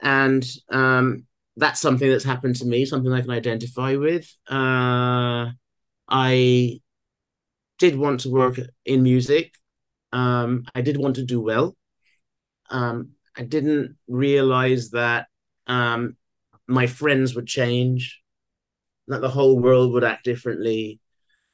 and 0.02 0.44
um, 0.70 1.26
that's 1.56 1.80
something 1.80 2.08
that's 2.08 2.24
happened 2.24 2.56
to 2.56 2.66
me, 2.66 2.84
something 2.84 3.12
I 3.12 3.20
can 3.20 3.30
identify 3.30 3.96
with. 3.96 4.32
Uh, 4.50 5.50
I 6.08 6.80
did 7.78 7.96
want 7.96 8.20
to 8.20 8.30
work 8.30 8.58
in 8.84 9.02
music. 9.02 9.54
Um, 10.12 10.64
I 10.74 10.80
did 10.80 10.96
want 10.96 11.16
to 11.16 11.24
do 11.24 11.40
well. 11.40 11.76
Um, 12.70 13.10
I 13.36 13.42
didn't 13.42 13.96
realize 14.08 14.90
that 14.90 15.26
um, 15.66 16.16
my 16.66 16.86
friends 16.86 17.34
would 17.34 17.46
change, 17.46 18.20
that 19.08 19.20
the 19.20 19.28
whole 19.28 19.58
world 19.58 19.92
would 19.92 20.04
act 20.04 20.24
differently, 20.24 21.00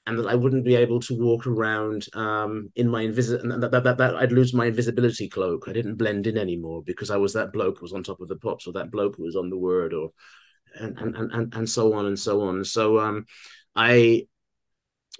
and 0.06 0.18
that 0.18 0.26
I 0.26 0.34
wouldn't 0.34 0.64
be 0.64 0.74
able 0.74 1.00
to 1.00 1.18
walk 1.18 1.46
around 1.46 2.06
um, 2.14 2.70
in 2.74 2.88
my 2.88 3.02
invisible, 3.02 3.60
that, 3.60 3.70
that, 3.70 3.84
that, 3.84 3.98
that 3.98 4.16
I'd 4.16 4.32
lose 4.32 4.52
my 4.52 4.66
invisibility 4.66 5.28
cloak. 5.28 5.68
I 5.68 5.72
didn't 5.72 5.96
blend 5.96 6.26
in 6.26 6.36
anymore 6.36 6.82
because 6.84 7.10
I 7.10 7.18
was 7.18 7.34
that 7.34 7.52
bloke 7.52 7.78
who 7.78 7.84
was 7.84 7.92
on 7.92 8.02
top 8.02 8.20
of 8.20 8.28
the 8.28 8.36
pops, 8.36 8.66
or 8.66 8.72
that 8.72 8.90
bloke 8.90 9.16
who 9.16 9.24
was 9.24 9.36
on 9.36 9.50
the 9.50 9.58
word, 9.58 9.94
or 9.94 10.10
and 10.80 10.98
and 10.98 11.14
and, 11.16 11.54
and 11.54 11.68
so 11.68 11.94
on 11.94 12.06
and 12.06 12.18
so 12.18 12.42
on. 12.42 12.64
So 12.64 12.98
um, 12.98 13.26
I 13.76 14.26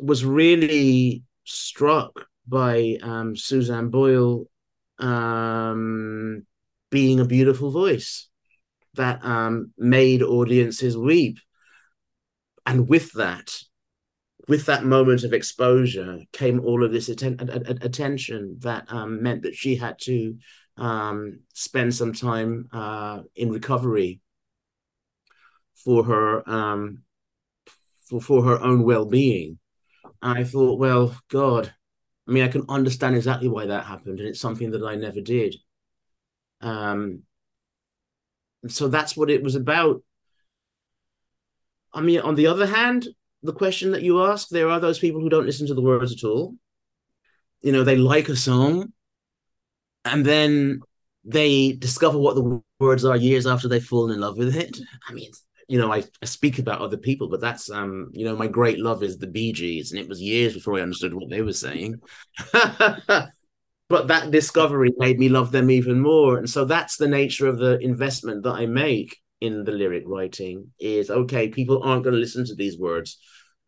was 0.01 0.25
really 0.25 1.23
struck 1.45 2.27
by 2.49 2.99
um, 3.03 3.37
Susan 3.37 3.91
Boyle 3.91 4.47
um, 4.99 6.45
being 6.91 7.21
a 7.21 7.25
beautiful 7.25 7.71
voice 7.71 8.29
that 8.95 9.25
um, 9.25 9.73
made 9.79 10.23
audiences 10.23 10.97
weep. 10.97 11.39
And 12.65 12.89
with 12.89 13.13
that, 13.13 13.57
with 14.49 14.67
that 14.67 14.85
moment 14.85 15.25
of 15.25 15.33
exposure 15.33 16.21
came 16.33 16.61
all 16.61 16.85
of 16.85 16.93
this 16.93 17.09
atten- 17.09 17.39
attention 17.83 18.57
that 18.61 18.87
um, 18.89 19.23
meant 19.23 19.43
that 19.43 19.55
she 19.55 19.77
had 19.77 19.99
to 20.03 20.37
um, 20.77 21.41
spend 21.55 21.95
some 21.95 22.13
time 22.13 22.69
uh, 22.73 23.21
in 23.37 23.51
recovery 23.51 24.21
for 25.75 26.05
her 26.05 26.49
um, 26.49 27.03
for, 28.09 28.21
for 28.21 28.45
her 28.45 28.61
own 28.61 28.85
well-being. 28.85 29.59
And 30.23 30.39
I 30.39 30.45
thought, 30.45 30.79
well, 30.79 31.17
God, 31.29 31.73
I 32.29 32.33
mean, 32.33 32.45
I 32.45 32.49
can 32.49 32.65
understand 32.69 33.17
exactly 33.17 33.49
why 33.49 33.67
that 33.67 33.85
happened, 33.85 34.21
and 34.21 34.29
it's 34.29 34.41
something 34.41 34.71
that 34.73 34.85
I 34.85 34.95
never 34.95 35.21
did. 35.21 35.57
Um, 36.61 37.23
so 38.69 38.89
that's 38.89 39.17
what 39.17 39.31
it 39.31 39.43
was 39.43 39.57
about. 39.57 40.03
I 41.95 42.01
mean, 42.01 42.21
on 42.21 42.35
the 42.35 42.47
other 42.47 42.67
hand, 42.67 43.09
the 43.43 43.53
question 43.53 43.91
that 43.93 44.03
you 44.03 44.23
ask, 44.25 44.49
there 44.49 44.69
are 44.69 44.81
those 44.81 44.99
people 44.99 45.21
who 45.21 45.29
don't 45.29 45.47
listen 45.47 45.67
to 45.67 45.75
the 45.75 45.83
words 45.83 46.13
at 46.13 46.27
all. 46.27 46.55
You 47.61 47.73
know, 47.73 47.85
they 47.85 47.97
like 47.97 48.29
a 48.29 48.37
song, 48.37 48.93
and 50.05 50.25
then 50.25 50.81
they 51.25 51.73
discover 51.73 52.19
what 52.19 52.35
the 52.35 52.63
words 52.81 53.05
are 53.05 53.17
years 53.17 53.47
after 53.47 53.69
they've 53.69 53.85
fallen 53.85 54.15
in 54.15 54.21
love 54.21 54.37
with 54.37 54.57
it. 54.57 54.79
I 55.09 55.13
mean, 55.13 55.31
you 55.69 55.79
know, 55.79 55.93
I, 55.93 56.05
I 56.21 56.25
speak 56.25 56.59
about 56.59 56.81
other 56.81 56.97
people, 56.97 57.29
but 57.29 57.41
that's 57.41 57.71
um, 57.71 58.11
you 58.13 58.25
know, 58.25 58.37
my 58.37 58.49
great 58.49 58.79
love 58.79 59.03
is 59.03 59.19
the 59.19 59.27
Bee 59.27 59.53
Gees, 59.53 59.93
and 59.93 60.01
it 60.01 60.09
was 60.09 60.21
years 60.21 60.55
before 60.55 60.79
I 60.79 60.83
understood 60.83 61.15
what 61.15 61.31
they 61.31 61.43
were 61.43 61.53
saying. 61.53 62.01
but 62.53 64.09
that 64.09 64.31
discovery 64.31 64.93
made 64.97 65.19
me 65.19 65.29
love 65.29 65.53
them 65.53 65.71
even 65.71 66.01
more. 66.01 66.39
And 66.39 66.49
so 66.49 66.65
that's 66.65 66.97
the 66.97 67.09
nature 67.09 67.47
of 67.47 67.59
the 67.59 67.79
investment 67.79 68.43
that 68.43 68.55
I 68.55 68.67
make 68.67 69.22
in 69.43 69.65
the 69.65 69.73
lyric 69.73 70.05
writing 70.07 70.73
is 70.79 71.11
okay, 71.11 71.49
people 71.49 71.83
aren't 71.83 72.05
going 72.05 72.15
to 72.15 72.21
listen 72.21 72.45
to 72.47 72.55
these 72.55 72.79
words 72.79 73.19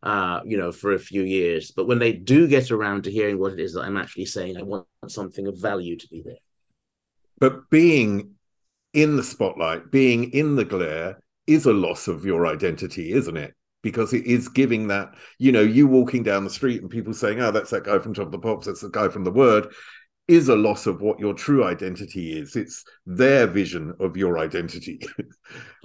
uh, 0.05 0.39
you 0.45 0.55
know, 0.55 0.71
for 0.71 0.93
a 0.93 0.99
few 0.99 1.23
years. 1.23 1.71
But 1.71 1.87
when 1.87 1.99
they 1.99 2.13
do 2.13 2.47
get 2.47 2.69
around 2.71 3.03
to 3.03 3.11
hearing 3.11 3.39
what 3.39 3.53
it 3.53 3.59
is 3.59 3.73
that 3.73 3.81
I'm 3.81 3.97
actually 3.97 4.25
saying, 4.25 4.55
I 4.55 4.61
want 4.61 4.85
something 5.07 5.47
of 5.47 5.59
value 5.59 5.97
to 5.97 6.07
be 6.09 6.21
there. 6.23 6.35
But 7.39 7.69
being 7.71 8.35
in 8.93 9.17
the 9.17 9.23
spotlight, 9.23 9.91
being 9.91 10.31
in 10.31 10.55
the 10.55 10.63
glare, 10.63 11.19
is 11.47 11.65
a 11.65 11.73
loss 11.73 12.07
of 12.07 12.25
your 12.25 12.47
identity, 12.47 13.13
isn't 13.13 13.37
it? 13.37 13.53
Because 13.81 14.13
it 14.13 14.25
is 14.25 14.47
giving 14.47 14.87
that, 14.87 15.13
you 15.37 15.51
know, 15.51 15.61
you 15.61 15.87
walking 15.87 16.23
down 16.23 16.43
the 16.43 16.49
street 16.49 16.81
and 16.81 16.89
people 16.89 17.13
saying, 17.13 17.41
oh, 17.41 17.51
that's 17.51 17.71
that 17.71 17.83
guy 17.83 17.99
from 17.99 18.13
Top 18.13 18.27
of 18.27 18.31
the 18.31 18.39
Pops, 18.39 18.67
that's 18.67 18.81
the 18.81 18.89
guy 18.89 19.09
from 19.09 19.23
The 19.23 19.31
Word, 19.31 19.73
is 20.27 20.49
a 20.49 20.55
loss 20.55 20.87
of 20.87 21.01
what 21.01 21.19
your 21.19 21.33
true 21.33 21.63
identity 21.63 22.37
is. 22.37 22.55
It's 22.55 22.83
their 23.05 23.47
vision 23.47 23.93
of 23.99 24.17
your 24.17 24.39
identity. 24.39 24.99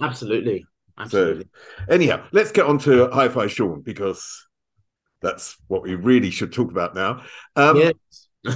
Absolutely. 0.01 0.65
Absolutely. 0.97 1.45
So, 1.45 1.93
anyhow, 1.93 2.25
let's 2.31 2.51
get 2.51 2.65
on 2.65 2.77
to 2.79 3.09
Hi 3.11 3.29
Fi 3.29 3.47
Sean 3.47 3.81
because 3.81 4.47
that's 5.21 5.57
what 5.67 5.83
we 5.83 5.95
really 5.95 6.29
should 6.29 6.51
talk 6.51 6.69
about 6.69 6.95
now. 6.95 7.23
Um, 7.55 7.77
yes. 7.77 7.93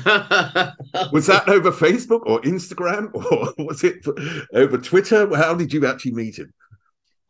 was 1.12 1.28
that 1.28 1.44
over 1.48 1.72
Facebook 1.72 2.22
or 2.26 2.42
Instagram 2.42 3.14
or 3.14 3.54
was 3.66 3.84
it 3.84 4.06
over 4.54 4.78
Twitter? 4.78 5.34
How 5.36 5.54
did 5.54 5.72
you 5.72 5.86
actually 5.86 6.14
meet 6.14 6.38
him? 6.40 6.54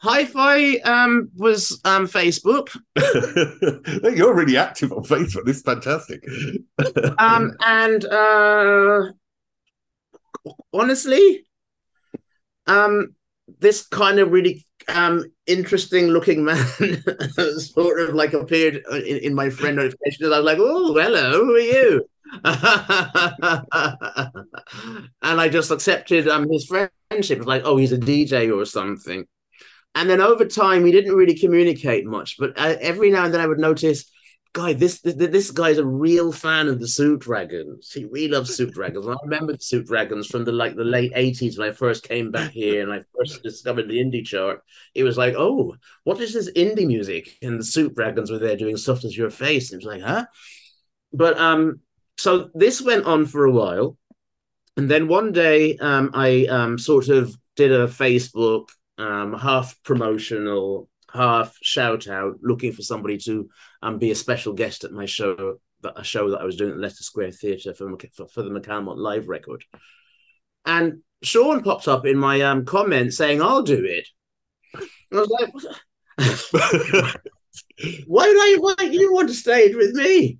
Hi-Fi 0.06 0.76
um, 0.82 1.32
was 1.36 1.82
um, 1.84 2.08
Facebook. 2.08 2.78
You're 4.16 4.36
really 4.36 4.56
active 4.56 4.91
on 4.91 5.03
Facebook. 5.03 5.45
This 5.45 5.58
is 5.58 5.64
fantastic. 5.64 6.24
um, 7.18 7.53
and 7.66 8.06
uh, 8.06 9.06
honestly, 10.72 11.47
um, 12.68 13.16
this 13.58 13.88
kind 13.88 14.20
of 14.20 14.32
really 14.32 14.64
um, 14.89 15.26
interesting 15.47 16.10
looking 16.10 16.45
man 16.45 16.58
sort 17.58 17.99
of 17.99 18.14
like 18.14 18.34
appeared 18.34 18.84
in, 18.91 19.18
in 19.18 19.34
my 19.34 19.49
friend 19.49 19.78
notifications. 19.78 20.32
I 20.32 20.38
was 20.38 20.45
like, 20.45 20.60
oh, 20.60 20.93
hello, 20.93 21.45
who 21.45 21.56
are 21.56 21.60
you? 21.60 22.08
and 25.24 25.41
I 25.41 25.49
just 25.49 25.72
accepted 25.72 26.28
um, 26.28 26.47
his 26.47 26.68
friendship. 26.68 27.39
It's 27.39 27.47
like, 27.47 27.64
oh, 27.66 27.78
he's 27.78 27.91
a 27.91 27.97
DJ 27.97 28.56
or 28.56 28.66
something. 28.66 29.26
And 29.96 30.10
then 30.10 30.22
over 30.22 30.46
time, 30.46 30.84
we 30.84 30.91
didn't 30.91 31.16
really 31.16 31.39
communicate 31.39 32.06
much. 32.06 32.36
But 32.38 32.60
uh, 32.60 32.76
every 32.82 33.10
now 33.10 33.26
and 33.26 33.34
then, 33.34 33.41
I 33.41 33.48
would 33.48 33.60
notice, 33.60 34.12
guy, 34.52 34.74
this, 34.74 35.02
this 35.02 35.16
this 35.16 35.52
guy's 35.52 35.78
a 35.78 35.86
real 35.86 36.32
fan 36.32 36.68
of 36.68 36.80
the 36.80 36.88
Soup 36.88 37.22
Dragons. 37.22 37.91
He 37.91 38.06
really 38.06 38.28
loves 38.28 38.54
Soup 38.54 38.72
Dragons. 38.72 39.06
And 39.06 39.16
I 39.16 39.24
remember 39.24 39.54
the 39.54 39.60
Soup 39.60 39.86
Dragons 39.86 40.28
from 40.28 40.43
the 40.43 40.52
like 40.52 40.76
the 40.76 40.84
late 40.84 41.14
eighties 41.16 41.58
when 41.58 41.70
I 41.70 41.72
first 41.72 42.04
came 42.04 42.30
back 42.30 42.52
here 42.52 42.84
and 42.84 42.91
I 42.91 43.02
first 43.18 43.41
discovered 43.41 43.88
the 43.88 44.00
indie 44.00 44.26
chart. 44.26 44.62
It 44.93 45.04
was 45.04 45.18
like, 45.18 45.36
oh, 45.38 45.76
what 46.04 46.20
is 46.20 46.34
this 46.34 46.52
indie 46.52 46.88
music? 46.88 47.38
And 47.41 47.60
the 47.60 47.64
Soup 47.64 47.96
Dragons 47.96 48.30
were 48.30 48.39
there 48.39 48.58
doing 48.58 48.78
"Soft 48.78 49.06
as 49.06 49.18
Your 49.18 49.30
Face." 49.30 49.72
And 49.72 49.82
it 49.82 49.86
was 49.86 49.93
like, 49.96 50.04
huh? 50.04 50.26
But 51.14 51.38
um, 51.39 51.80
so 52.18 52.50
this 52.54 52.82
went 52.82 53.06
on 53.06 53.26
for 53.26 53.46
a 53.46 53.52
while, 53.52 53.98
and 54.76 54.89
then 54.89 55.08
one 55.08 55.32
day, 55.32 55.78
um, 55.78 56.12
I 56.14 56.46
um 56.48 56.78
sort 56.78 57.08
of 57.08 57.34
did 57.56 57.72
a 57.72 57.88
Facebook 57.88 58.68
um, 58.98 59.34
half 59.34 59.76
promotional, 59.84 60.89
half 61.12 61.58
shout 61.62 62.08
out, 62.08 62.38
looking 62.41 62.72
for 62.72 62.82
somebody 62.82 63.18
to 63.20 63.50
um, 63.82 64.00
be 64.00 64.12
a 64.12 64.16
special 64.16 64.54
guest 64.54 64.84
at 64.84 64.91
my 64.91 65.06
show, 65.06 65.60
a 65.96 66.04
show 66.04 66.32
that 66.32 66.41
I 66.41 66.46
was 66.46 66.56
doing 66.56 66.72
at 66.72 66.78
Leicester 66.78 67.04
Square 67.04 67.32
Theatre 67.32 67.74
for, 67.74 67.96
for, 68.14 68.28
for 68.28 68.41
the 68.41 68.50
McAlmont 68.50 68.98
live 68.98 69.28
record. 69.28 69.64
And 70.66 71.02
Sean 71.22 71.64
popped 71.64 71.88
up 71.88 72.06
in 72.06 72.18
my 72.18 72.41
um, 72.41 72.66
comment 72.66 73.14
saying, 73.14 73.41
I'll 73.41 73.64
do 73.64 73.84
it. 73.84 74.08
I 74.76 75.16
was 75.16 75.30
like, 75.30 75.54
why 78.08 78.26
did 78.26 78.38
I 78.38 78.58
why 78.60 78.76
you 78.84 79.14
want 79.14 79.30
to 79.30 79.36
stage 79.36 79.76
with 79.76 79.93
me? 79.93 80.39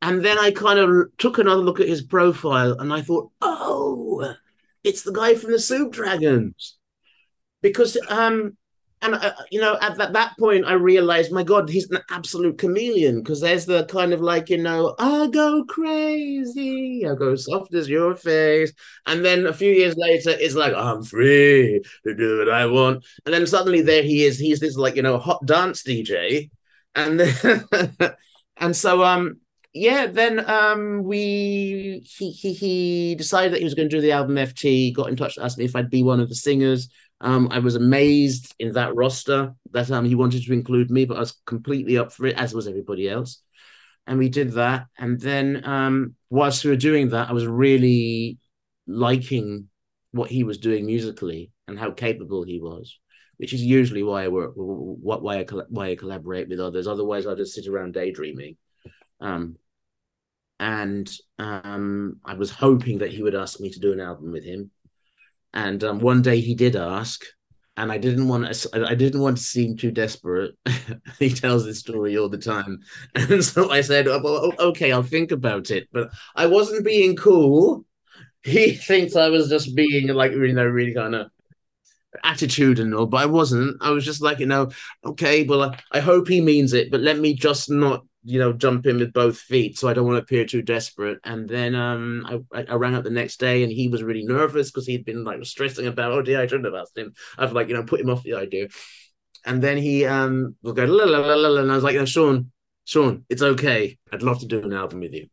And 0.00 0.24
then 0.24 0.38
I 0.38 0.50
kind 0.50 0.78
of 0.78 1.16
took 1.16 1.38
another 1.38 1.62
look 1.62 1.80
at 1.80 1.88
his 1.88 2.02
profile 2.02 2.78
and 2.78 2.92
I 2.92 3.02
thought, 3.02 3.30
oh, 3.40 4.34
it's 4.82 5.02
the 5.02 5.12
guy 5.12 5.36
from 5.36 5.52
the 5.52 5.60
Soup 5.60 5.92
Dragons 5.92 6.76
because 7.62 7.96
um 8.08 8.56
and 9.02 9.14
uh, 9.14 9.32
you 9.50 9.60
know 9.60 9.76
at 9.80 9.96
that, 9.96 10.12
that 10.12 10.32
point 10.38 10.64
i 10.64 10.72
realized 10.72 11.32
my 11.32 11.42
god 11.42 11.68
he's 11.68 11.90
an 11.90 12.00
absolute 12.10 12.58
chameleon. 12.58 13.20
Because 13.20 13.40
there's 13.40 13.66
the 13.66 13.84
kind 13.86 14.12
of 14.12 14.20
like 14.20 14.48
you 14.48 14.58
know 14.58 14.94
i 14.98 15.26
go 15.26 15.64
crazy 15.64 17.06
i 17.06 17.14
go 17.14 17.34
soft 17.34 17.74
as 17.74 17.88
your 17.88 18.14
face. 18.14 18.72
And 19.06 19.24
then 19.24 19.46
a 19.46 19.52
few 19.52 19.72
years 19.72 19.96
later 19.96 20.30
it's 20.30 20.54
like 20.54 20.74
i'm 20.74 21.02
free 21.02 21.82
to 22.04 22.14
do 22.14 22.38
what 22.38 22.50
i 22.50 22.66
want. 22.66 23.04
And 23.26 23.34
then 23.34 23.46
suddenly 23.46 23.82
there 23.82 24.02
he 24.02 24.24
is. 24.24 24.38
He's 24.38 24.60
this 24.60 24.76
like 24.76 24.96
you 24.96 25.02
know 25.02 25.18
hot 25.18 25.44
dance 25.46 25.82
dj 25.82 26.50
and 26.94 27.20
then, 27.20 27.64
and 28.56 28.76
so 28.76 29.04
um 29.04 29.38
yeah 29.74 30.06
then 30.06 30.48
um 30.50 31.02
we 31.02 32.02
he, 32.04 32.30
he 32.30 32.52
he 32.52 33.14
decided 33.14 33.52
that 33.52 33.58
he 33.58 33.64
was 33.64 33.74
going 33.74 33.88
to 33.88 33.96
do 33.96 34.02
the 34.02 34.12
album 34.12 34.36
ft 34.36 34.94
got 34.94 35.08
in 35.08 35.16
touch 35.16 35.38
asked 35.38 35.56
me 35.56 35.64
if 35.64 35.74
i'd 35.74 35.88
be 35.88 36.02
one 36.02 36.20
of 36.20 36.28
the 36.28 36.34
singers 36.34 36.90
um, 37.22 37.48
I 37.52 37.60
was 37.60 37.76
amazed 37.76 38.52
in 38.58 38.72
that 38.72 38.94
roster 38.96 39.54
that 39.70 39.90
um, 39.92 40.04
he 40.04 40.16
wanted 40.16 40.44
to 40.44 40.52
include 40.52 40.90
me, 40.90 41.04
but 41.04 41.16
I 41.16 41.20
was 41.20 41.40
completely 41.46 41.96
up 41.96 42.12
for 42.12 42.26
it, 42.26 42.36
as 42.36 42.52
was 42.52 42.66
everybody 42.66 43.08
else. 43.08 43.40
And 44.08 44.18
we 44.18 44.28
did 44.28 44.52
that. 44.52 44.86
And 44.98 45.20
then 45.20 45.62
um, 45.64 46.16
whilst 46.30 46.64
we 46.64 46.70
were 46.70 46.76
doing 46.76 47.10
that, 47.10 47.30
I 47.30 47.32
was 47.32 47.46
really 47.46 48.38
liking 48.88 49.68
what 50.10 50.30
he 50.30 50.42
was 50.42 50.58
doing 50.58 50.84
musically 50.84 51.52
and 51.68 51.78
how 51.78 51.92
capable 51.92 52.42
he 52.42 52.58
was, 52.60 52.98
which 53.36 53.52
is 53.52 53.62
usually 53.62 54.02
why 54.02 54.24
I 54.24 54.28
work, 54.28 54.54
why 54.56 55.38
I 55.38 55.44
why 55.68 55.90
I 55.90 55.94
collaborate 55.94 56.48
with 56.48 56.58
others. 56.58 56.88
Otherwise, 56.88 57.28
I 57.28 57.36
just 57.36 57.54
sit 57.54 57.68
around 57.68 57.94
daydreaming. 57.94 58.56
Um, 59.20 59.56
and 60.58 61.08
um, 61.38 62.16
I 62.24 62.34
was 62.34 62.50
hoping 62.50 62.98
that 62.98 63.12
he 63.12 63.22
would 63.22 63.36
ask 63.36 63.60
me 63.60 63.70
to 63.70 63.80
do 63.80 63.92
an 63.92 64.00
album 64.00 64.32
with 64.32 64.44
him 64.44 64.72
and 65.54 65.82
um, 65.84 66.00
one 66.00 66.22
day 66.22 66.40
he 66.40 66.54
did 66.54 66.76
ask, 66.76 67.24
and 67.76 67.90
I 67.90 67.98
didn't 67.98 68.28
want 68.28 68.52
to, 68.52 68.86
I 68.86 68.94
didn't 68.94 69.20
want 69.20 69.38
to 69.38 69.42
seem 69.42 69.76
too 69.76 69.90
desperate. 69.90 70.54
he 71.18 71.30
tells 71.30 71.64
this 71.64 71.78
story 71.80 72.16
all 72.16 72.28
the 72.28 72.38
time, 72.38 72.80
and 73.14 73.44
so 73.44 73.70
I 73.70 73.80
said, 73.80 74.08
oh, 74.08 74.20
well, 74.22 74.52
"Okay, 74.70 74.92
I'll 74.92 75.02
think 75.02 75.32
about 75.32 75.70
it." 75.70 75.88
But 75.92 76.10
I 76.34 76.46
wasn't 76.46 76.84
being 76.84 77.16
cool. 77.16 77.84
He 78.42 78.72
thinks 78.88 79.16
I 79.16 79.28
was 79.28 79.48
just 79.48 79.74
being 79.74 80.08
like, 80.08 80.32
you 80.32 80.52
know, 80.52 80.66
really 80.66 80.94
kind 80.94 81.14
of 81.14 81.30
attitudinal, 82.24 83.08
but 83.08 83.18
I 83.18 83.26
wasn't. 83.26 83.76
I 83.80 83.90
was 83.90 84.04
just 84.04 84.22
like, 84.22 84.38
you 84.38 84.46
know, 84.46 84.70
okay, 85.04 85.44
well, 85.44 85.62
I, 85.62 85.78
I 85.92 86.00
hope 86.00 86.28
he 86.28 86.40
means 86.40 86.72
it, 86.72 86.90
but 86.90 87.00
let 87.00 87.18
me 87.18 87.34
just 87.34 87.70
not 87.70 88.04
you 88.24 88.38
know, 88.38 88.52
jump 88.52 88.86
in 88.86 88.98
with 88.98 89.12
both 89.12 89.38
feet, 89.38 89.78
so 89.78 89.88
I 89.88 89.94
don't 89.94 90.06
want 90.06 90.16
to 90.16 90.22
appear 90.22 90.44
too 90.44 90.62
desperate. 90.62 91.18
And 91.24 91.48
then 91.48 91.74
um, 91.74 92.44
I, 92.52 92.64
I 92.68 92.74
rang 92.74 92.94
up 92.94 93.04
the 93.04 93.10
next 93.10 93.40
day, 93.40 93.62
and 93.62 93.72
he 93.72 93.88
was 93.88 94.02
really 94.02 94.24
nervous 94.24 94.70
because 94.70 94.86
he'd 94.86 95.04
been 95.04 95.24
like 95.24 95.44
stressing 95.44 95.86
about, 95.86 96.12
oh 96.12 96.22
dear, 96.22 96.40
I 96.40 96.46
shouldn't 96.46 96.66
have 96.66 96.80
asked 96.80 96.96
him. 96.96 97.12
I've 97.36 97.52
like 97.52 97.68
you 97.68 97.74
know 97.74 97.84
put 97.84 98.00
him 98.00 98.10
off 98.10 98.22
the 98.22 98.34
idea. 98.34 98.68
And 99.44 99.60
then 99.60 99.76
he 99.76 100.04
um 100.06 100.54
will 100.62 100.72
go 100.72 100.84
la, 100.84 101.04
la, 101.04 101.18
la, 101.18 101.34
la, 101.34 101.60
and 101.60 101.72
I 101.72 101.74
was 101.74 101.84
like, 101.84 101.96
no, 101.96 102.04
Sean, 102.04 102.52
Sean, 102.84 103.24
it's 103.28 103.42
okay. 103.42 103.98
I'd 104.12 104.22
love 104.22 104.40
to 104.40 104.46
do 104.46 104.62
an 104.62 104.72
album 104.72 105.00
with 105.00 105.14
you. 105.14 105.28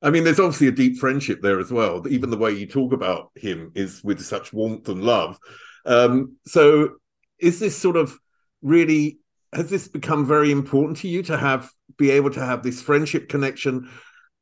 I 0.00 0.10
mean, 0.10 0.24
there's 0.24 0.40
obviously 0.40 0.68
a 0.68 0.72
deep 0.72 0.98
friendship 0.98 1.40
there 1.42 1.58
as 1.58 1.72
well. 1.72 2.06
Even 2.08 2.30
the 2.30 2.36
way 2.36 2.52
you 2.52 2.66
talk 2.66 2.92
about 2.92 3.30
him 3.34 3.72
is 3.74 4.02
with 4.04 4.24
such 4.24 4.52
warmth 4.52 4.88
and 4.88 5.02
love. 5.02 5.38
Um, 5.84 6.36
so, 6.46 6.96
is 7.40 7.58
this 7.58 7.76
sort 7.76 7.96
of 7.96 8.16
really 8.62 9.18
has 9.52 9.70
this 9.70 9.88
become 9.88 10.26
very 10.26 10.50
important 10.50 10.98
to 10.98 11.08
you 11.08 11.22
to 11.24 11.36
have 11.36 11.70
be 11.96 12.10
able 12.10 12.30
to 12.30 12.44
have 12.44 12.62
this 12.62 12.82
friendship 12.82 13.28
connection 13.28 13.90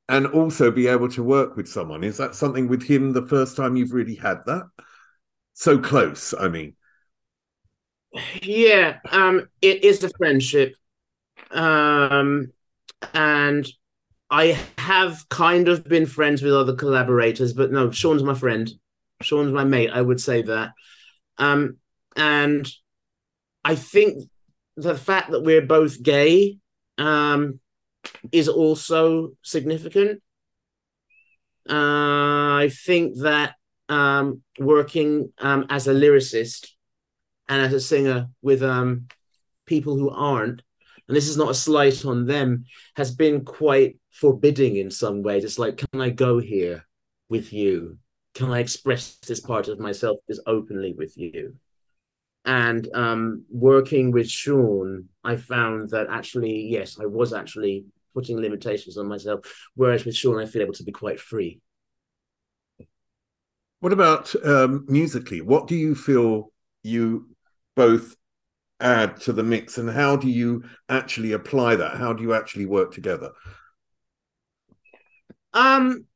and 0.09 0.27
also 0.27 0.71
be 0.71 0.87
able 0.89 1.09
to 1.11 1.23
work 1.23 1.57
with 1.57 1.69
someone? 1.69 2.05
Is 2.05 2.17
that 2.19 2.35
something 2.35 2.69
with 2.69 2.83
him 2.83 3.13
the 3.13 3.27
first 3.27 3.57
time 3.57 3.77
you've 3.77 3.93
really 3.93 4.17
had 4.17 4.39
that? 4.47 4.65
So 5.55 5.79
close, 5.79 6.35
I 6.39 6.49
mean. 6.49 6.75
Yeah, 8.43 8.99
um, 9.11 9.49
it 9.63 9.85
is 9.85 10.03
a 10.05 10.11
friendship. 10.17 10.75
Um, 11.51 12.53
and 13.15 13.67
I 14.31 14.59
have 14.79 15.29
kind 15.29 15.69
of 15.69 15.85
been 15.85 16.07
friends 16.07 16.43
with 16.43 16.53
other 16.53 16.75
collaborators, 16.75 17.53
but 17.53 17.71
no, 17.71 17.91
Sean's 17.91 18.23
my 18.23 18.35
friend. 18.35 18.71
Sean's 19.23 19.53
my 19.53 19.65
mate, 19.65 19.91
I 19.93 20.03
would 20.03 20.21
say 20.21 20.43
that. 20.43 20.73
Um, 21.39 21.79
and 22.17 22.69
I 23.65 23.75
think 23.75 24.29
the 24.77 24.97
fact 24.97 25.31
that 25.31 25.43
we're 25.43 25.67
both 25.67 26.03
gay 26.03 26.59
um, 26.99 27.61
is 28.33 28.49
also 28.49 29.33
significant. 29.43 30.23
Uh, 31.69 32.63
I 32.63 32.71
think 32.73 33.19
that 33.21 33.55
um, 33.89 34.43
working 34.59 35.33
um, 35.39 35.67
as 35.71 35.89
a 35.89 35.95
lyricist 35.95 36.69
and 37.49 37.63
as 37.63 37.73
a 37.73 37.81
singer 37.81 38.29
with 38.43 38.63
um, 38.63 39.07
people 39.67 39.97
who 39.97 40.11
aren't, 40.11 40.63
and 41.09 41.17
this 41.17 41.29
is 41.29 41.37
not 41.37 41.51
a 41.51 41.55
slight 41.55 42.05
on 42.05 42.27
them, 42.27 42.65
has 42.97 43.15
been 43.15 43.45
quite 43.45 43.99
forbidding 44.13 44.77
in 44.77 44.91
some 44.91 45.23
ways. 45.23 45.45
It's 45.45 45.59
like, 45.59 45.77
can 45.77 46.01
I 46.01 46.11
go 46.11 46.39
here 46.39 46.85
with 47.29 47.53
you? 47.53 47.99
Can 48.35 48.51
I 48.51 48.61
express 48.61 49.17
this 49.27 49.41
part 49.41 49.69
of 49.69 49.81
myself 49.81 50.19
as 50.29 50.41
openly 50.47 50.95
with 50.97 51.17
you? 51.17 51.55
And 52.47 52.89
um, 52.95 53.45
working 53.51 54.13
with 54.13 54.31
Sean, 54.31 55.09
I 55.25 55.37
found 55.37 55.91
that 55.91 56.07
actually, 56.09 56.69
yes, 56.69 56.97
I 57.01 57.07
was 57.07 57.33
actually 57.33 57.87
putting 58.15 58.41
limitations 58.41 58.97
on 58.97 59.09
myself. 59.09 59.41
Whereas 59.75 60.05
with 60.05 60.15
Sean, 60.15 60.41
I 60.41 60.47
feel 60.47 60.63
able 60.63 60.73
to 60.75 60.85
be 60.85 60.93
quite 60.93 61.21
free. 61.21 61.61
What 63.81 63.93
about 63.93 64.35
um, 64.47 64.87
musically? 64.89 65.41
What 65.41 65.67
do 65.67 65.75
you 65.75 65.95
feel 65.95 66.53
you 66.83 67.29
both 67.75 68.17
add 68.81 69.21
to 69.23 69.33
the 69.33 69.43
mix, 69.43 69.79
and 69.79 69.91
how 69.91 70.17
do 70.17 70.29
you 70.29 70.65
actually 70.89 71.33
apply 71.33 71.77
that? 71.77 71.97
How 71.97 72.13
do 72.13 72.23
you 72.23 72.33
actually 72.33 72.67
work 72.67 72.93
together? 72.93 73.33
Um, 75.53 76.07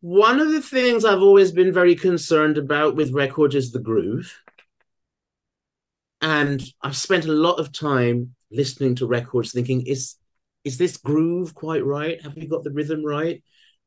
one 0.00 0.40
of 0.40 0.50
the 0.50 0.62
things 0.62 1.04
I've 1.04 1.22
always 1.22 1.52
been 1.52 1.72
very 1.72 1.94
concerned 1.94 2.58
about 2.58 2.96
with 2.96 3.12
records 3.12 3.54
is 3.54 3.72
the 3.72 3.80
groove. 3.80 4.32
And 6.20 6.62
I've 6.82 6.96
spent 6.96 7.26
a 7.26 7.32
lot 7.32 7.60
of 7.60 7.72
time 7.72 8.34
listening 8.50 8.96
to 8.96 9.06
records 9.06 9.52
thinking, 9.52 9.86
is 9.86 10.16
is 10.64 10.76
this 10.76 10.96
groove 10.96 11.54
quite 11.54 11.84
right? 11.84 12.20
Have 12.22 12.36
you 12.36 12.48
got 12.48 12.64
the 12.64 12.72
rhythm 12.72 13.04
right? 13.04 13.42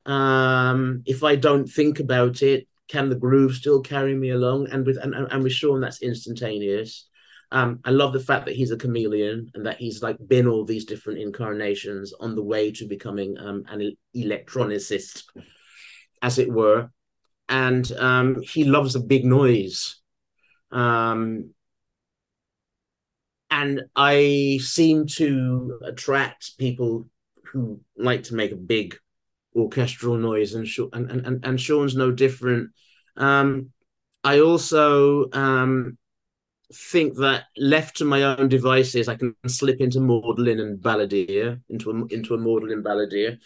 Um, 0.06 1.04
if 1.06 1.24
I 1.24 1.36
don't 1.36 1.68
think 1.68 2.00
about 2.00 2.42
it, 2.42 2.68
can 2.88 3.10
the 3.10 3.16
groove 3.16 3.56
still 3.56 3.82
carry 3.82 4.16
me 4.16 4.30
along? 4.30 4.70
And 4.72 4.86
with 4.86 4.98
and, 4.98 5.14
and 5.14 5.44
with 5.44 5.52
Sean, 5.52 5.82
that's 5.82 6.02
instantaneous. 6.02 7.08
Um, 7.54 7.82
I 7.84 7.92
love 7.92 8.14
the 8.14 8.20
fact 8.20 8.46
that 8.46 8.56
he's 8.56 8.72
a 8.72 8.78
chameleon 8.78 9.52
and 9.54 9.66
that 9.66 9.78
he's 9.78 10.02
like 10.02 10.16
been 10.26 10.48
all 10.48 10.64
these 10.64 10.86
different 10.86 11.20
incarnations 11.20 12.14
on 12.18 12.34
the 12.34 12.44
way 12.44 12.72
to 12.72 12.88
becoming 12.88 13.38
um, 13.38 13.66
an 13.68 13.92
electronicist, 14.16 15.24
as 16.22 16.40
it 16.40 16.50
were. 16.50 16.90
And 17.50 17.92
um, 17.94 18.42
he 18.42 18.64
loves 18.64 18.96
a 18.96 19.02
big 19.02 19.26
noise. 19.26 19.98
Um, 20.72 21.54
and 23.52 23.82
I 23.96 24.60
seem 24.62 25.06
to 25.18 25.80
attract 25.84 26.58
people 26.58 27.08
who 27.52 27.82
like 27.98 28.24
to 28.24 28.36
make 28.36 28.54
a 28.54 28.56
big 28.56 28.98
orchestral 29.56 30.16
noise, 30.16 30.54
and 30.54 30.68
and 30.94 31.12
and, 31.12 31.46
and 31.46 31.62
Sean's 31.62 31.96
no 31.96 32.12
different. 32.12 32.72
Um, 33.18 33.72
I 34.24 34.40
also 34.40 35.30
um, 35.34 35.98
think 36.74 37.18
that 37.18 37.44
left 37.58 37.98
to 37.98 38.06
my 38.06 38.24
own 38.24 38.48
devices, 38.48 39.10
I 39.10 39.16
can 39.16 39.36
slip 39.48 39.82
into 39.82 40.00
maudlin 40.00 40.60
and 40.60 40.80
balladeer, 40.80 41.60
into 41.70 41.92
a 41.92 42.06
into 42.14 42.34
a 42.34 42.38
maudlin 42.38 42.84
balladeer. 42.84 43.38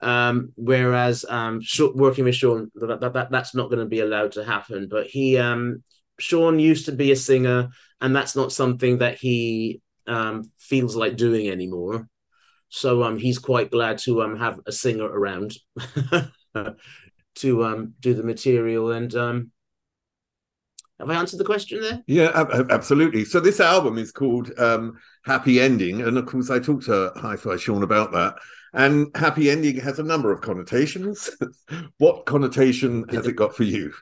Um, 0.00 0.52
whereas 0.54 1.24
um, 1.28 1.60
working 1.94 2.24
with 2.24 2.36
Sean, 2.36 2.70
that, 2.76 3.00
that, 3.00 3.12
that 3.14 3.30
that's 3.30 3.54
not 3.54 3.68
going 3.68 3.80
to 3.80 3.86
be 3.86 4.00
allowed 4.00 4.32
to 4.32 4.44
happen. 4.44 4.88
But 4.88 5.06
he, 5.06 5.38
um, 5.38 5.82
Sean 6.20 6.60
used 6.60 6.86
to 6.86 6.92
be 6.92 7.10
a 7.10 7.16
singer, 7.16 7.70
and 8.00 8.14
that's 8.14 8.36
not 8.36 8.52
something 8.52 8.98
that 8.98 9.18
he 9.18 9.80
um, 10.06 10.50
feels 10.58 10.96
like 10.96 11.16
doing 11.16 11.48
anymore. 11.48 12.08
So 12.70 13.02
um, 13.02 13.18
he's 13.18 13.38
quite 13.38 13.70
glad 13.70 13.98
to 13.98 14.22
um, 14.22 14.38
have 14.38 14.60
a 14.66 14.72
singer 14.72 15.06
around 15.06 15.54
to 17.36 17.64
um, 17.64 17.94
do 18.00 18.14
the 18.14 18.22
material. 18.22 18.92
And 18.92 19.14
um, 19.14 19.50
have 20.98 21.10
I 21.10 21.14
answered 21.14 21.38
the 21.38 21.44
question 21.44 21.80
there? 21.80 22.02
Yeah, 22.06 22.30
ab- 22.34 22.70
absolutely. 22.70 23.24
So 23.24 23.40
this 23.40 23.60
album 23.60 23.96
is 23.96 24.12
called 24.12 24.50
um, 24.58 24.98
Happy 25.24 25.60
Ending, 25.60 26.02
and 26.02 26.18
of 26.18 26.26
course 26.26 26.50
I 26.50 26.58
talked 26.58 26.86
to 26.86 27.12
Hi-Fi 27.16 27.56
Sean 27.56 27.82
about 27.82 28.12
that. 28.12 28.36
And 28.74 29.08
happy 29.14 29.50
ending 29.50 29.76
has 29.80 29.98
a 29.98 30.02
number 30.02 30.30
of 30.30 30.40
connotations. 30.40 31.30
what 31.98 32.26
connotation 32.26 33.08
has 33.08 33.26
it 33.26 33.32
got 33.32 33.56
for 33.56 33.64
you? 33.64 33.92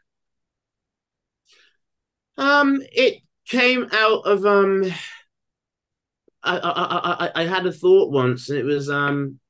Um, 2.37 2.83
it 2.93 3.23
came 3.49 3.89
out 3.93 4.27
of 4.27 4.45
um. 4.47 4.85
I, 6.43 6.59
I 6.59 7.27
I 7.27 7.43
I 7.43 7.47
had 7.47 7.67
a 7.67 7.73
thought 7.73 8.13
once, 8.13 8.51
and 8.51 8.59
it 8.59 8.65
was 8.65 8.89
um, 8.89 9.41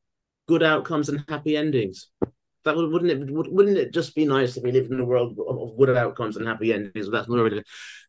good 0.46 0.62
outcomes 0.62 1.08
and 1.08 1.24
happy 1.28 1.56
endings. 1.56 2.08
That 2.64 2.76
would 2.76 2.90
wouldn't 2.90 3.10
it 3.10 3.30
wouldn't 3.30 3.78
it 3.78 3.92
just 3.92 4.14
be 4.14 4.24
nice 4.24 4.56
if 4.56 4.64
we 4.64 4.72
lived 4.72 4.90
in 4.90 5.00
a 5.00 5.04
world 5.04 5.38
of 5.38 5.76
good 5.78 5.96
outcomes 5.96 6.36
and 6.36 6.46
happy 6.46 6.72
endings? 6.72 7.10
That's 7.10 7.28
not 7.28 7.36
really. 7.36 7.62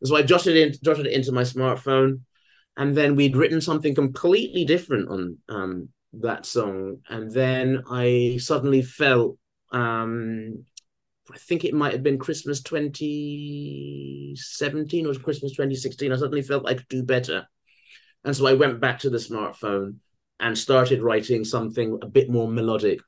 So 0.04 0.16
I 0.16 0.22
jotted 0.22 0.56
in 0.56 0.74
jotted 0.82 1.06
it 1.06 1.12
into 1.12 1.32
my 1.32 1.42
smartphone, 1.42 2.20
and 2.76 2.96
then 2.96 3.14
we'd 3.14 3.36
written 3.36 3.60
something 3.60 3.94
completely 3.94 4.64
different 4.64 5.08
on 5.10 5.38
um 5.48 5.88
that 6.14 6.46
song, 6.46 6.98
and 7.08 7.30
then 7.30 7.82
I 7.90 8.38
suddenly 8.40 8.82
felt 8.82 9.36
um 9.70 10.64
I 11.32 11.36
think 11.36 11.64
it 11.64 11.74
might 11.74 11.92
have 11.92 12.02
been 12.02 12.18
Christmas 12.18 12.62
2017 12.62 15.06
or 15.06 15.14
Christmas 15.14 15.52
2016. 15.52 16.10
I 16.10 16.16
suddenly 16.16 16.42
felt 16.42 16.66
I 16.66 16.74
could 16.74 16.88
do 16.88 17.02
better. 17.02 17.46
And 18.24 18.34
so 18.34 18.46
I 18.46 18.54
went 18.54 18.80
back 18.80 19.00
to 19.00 19.10
the 19.10 19.18
smartphone 19.18 19.96
and 20.40 20.56
started 20.56 21.02
writing 21.02 21.44
something 21.44 21.98
a 22.02 22.06
bit 22.06 22.30
more 22.30 22.48
melodic. 22.48 23.00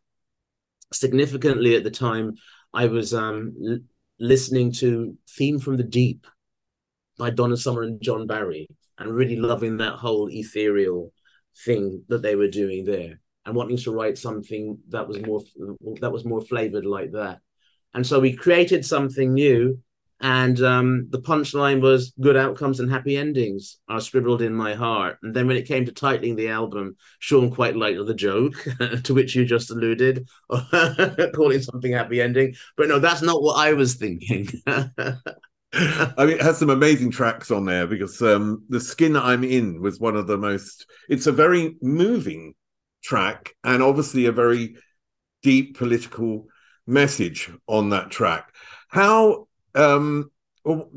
Significantly 0.92 1.76
at 1.76 1.84
the 1.84 1.90
time, 1.90 2.34
I 2.74 2.86
was 2.86 3.14
um, 3.14 3.54
l- 3.66 3.78
listening 4.18 4.72
to 4.72 5.16
Theme 5.28 5.58
from 5.58 5.76
the 5.76 5.84
Deep 5.84 6.26
by 7.18 7.30
Donna 7.30 7.56
Summer 7.56 7.82
and 7.82 8.02
John 8.02 8.26
Barry 8.26 8.68
and 8.98 9.14
really 9.14 9.36
loving 9.36 9.78
that 9.78 9.94
whole 9.94 10.28
ethereal 10.30 11.12
thing 11.64 12.04
that 12.08 12.22
they 12.22 12.36
were 12.36 12.48
doing 12.48 12.84
there 12.84 13.20
and 13.46 13.54
wanting 13.54 13.78
to 13.78 13.92
write 13.92 14.18
something 14.18 14.78
that 14.88 15.08
was 15.08 15.22
more 15.22 15.40
that 16.00 16.12
was 16.12 16.24
more 16.24 16.42
flavored 16.42 16.84
like 16.84 17.12
that 17.12 17.40
and 17.94 18.06
so 18.06 18.20
we 18.20 18.34
created 18.34 18.84
something 18.84 19.34
new. 19.34 19.78
And 20.22 20.60
um, 20.62 21.06
the 21.08 21.22
punchline 21.22 21.80
was 21.80 22.12
good 22.20 22.36
outcomes 22.36 22.78
and 22.78 22.90
happy 22.90 23.16
endings 23.16 23.78
are 23.88 24.02
scribbled 24.02 24.42
in 24.42 24.52
my 24.52 24.74
heart. 24.74 25.16
And 25.22 25.34
then 25.34 25.46
when 25.46 25.56
it 25.56 25.66
came 25.66 25.86
to 25.86 25.92
titling 25.92 26.36
the 26.36 26.48
album, 26.48 26.96
Sean 27.20 27.50
quite 27.50 27.74
liked 27.74 28.04
the 28.04 28.12
joke 28.12 28.52
to 29.04 29.14
which 29.14 29.34
you 29.34 29.46
just 29.46 29.70
alluded, 29.70 30.28
calling 31.34 31.62
something 31.62 31.92
happy 31.92 32.20
ending. 32.20 32.54
But 32.76 32.88
no, 32.88 32.98
that's 32.98 33.22
not 33.22 33.42
what 33.42 33.54
I 33.54 33.72
was 33.72 33.94
thinking. 33.94 34.46
I 34.66 36.12
mean, 36.18 36.30
it 36.36 36.42
has 36.42 36.58
some 36.58 36.70
amazing 36.70 37.12
tracks 37.12 37.50
on 37.50 37.64
there 37.64 37.86
because 37.86 38.20
um, 38.20 38.64
the 38.68 38.80
skin 38.80 39.16
I'm 39.16 39.42
in 39.42 39.80
was 39.80 40.00
one 40.00 40.16
of 40.16 40.26
the 40.26 40.36
most. 40.36 40.84
It's 41.08 41.28
a 41.28 41.32
very 41.32 41.76
moving 41.80 42.54
track 43.02 43.54
and 43.64 43.82
obviously 43.82 44.26
a 44.26 44.32
very 44.32 44.76
deep 45.42 45.78
political 45.78 46.46
message 46.90 47.50
on 47.66 47.90
that 47.90 48.10
track. 48.10 48.52
How? 48.88 49.46
Um, 49.74 50.30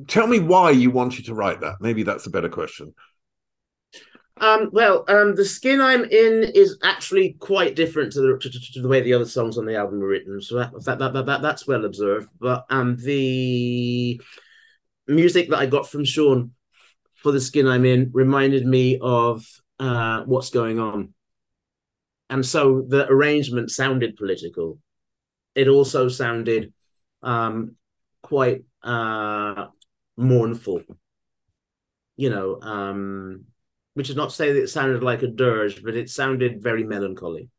tell 0.08 0.28
me 0.28 0.40
why 0.40 0.72
you 0.72 0.92
wanted 0.92 1.26
to 1.26 1.34
write 1.34 1.62
that. 1.62 1.76
Maybe 1.80 2.04
that's 2.04 2.26
a 2.26 2.32
better 2.32 2.50
question. 2.50 2.94
Um, 4.38 4.70
well, 4.74 5.06
um, 5.08 5.36
the 5.36 5.46
skin 5.46 5.80
I'm 5.80 6.04
in 6.06 6.44
is 6.56 6.78
actually 6.84 7.34
quite 7.40 7.76
different 7.76 8.12
to 8.14 8.22
the 8.22 8.38
to, 8.40 8.50
to, 8.50 8.82
the 8.82 8.88
way 8.88 9.02
the 9.02 9.14
other 9.14 9.26
songs 9.26 9.58
on 9.58 9.66
the 9.66 9.76
album 9.76 10.00
were 10.00 10.08
written. 10.08 10.42
So 10.42 10.58
that, 10.58 10.72
that, 10.86 11.14
that, 11.14 11.26
that 11.26 11.42
that's 11.42 11.68
well 11.68 11.86
observed. 11.86 12.30
But 12.40 12.66
um, 12.70 12.98
the 12.98 14.20
music 15.08 15.50
that 15.50 15.60
I 15.60 15.68
got 15.68 15.88
from 15.88 16.04
Sean 16.04 16.52
for 17.16 17.32
the 17.32 17.40
skin 17.40 17.68
I'm 17.68 17.86
in 17.86 18.10
reminded 18.12 18.66
me 18.66 18.98
of 19.00 19.46
uh, 19.80 20.24
what's 20.24 20.50
going 20.50 20.80
on, 20.80 21.14
and 22.30 22.44
so 22.44 22.84
the 22.88 23.08
arrangement 23.08 23.70
sounded 23.70 24.18
political 24.18 24.80
it 25.56 25.68
also 25.68 26.08
sounded 26.08 26.74
um, 27.22 27.76
quite 28.22 28.64
uh, 28.84 29.68
mournful. 30.18 30.82
You 32.16 32.30
know, 32.30 32.62
um, 32.62 33.46
which 33.96 34.10
is 34.10 34.16
not 34.16 34.30
to 34.30 34.36
say 34.36 34.54
that 34.54 34.64
it 34.64 34.70
sounded 34.70 35.04
like 35.04 35.24
a 35.24 35.28
dirge, 35.28 35.84
but 35.84 35.96
it 35.96 36.10
sounded 36.10 36.62
very 36.62 36.84
melancholy. 36.84 37.50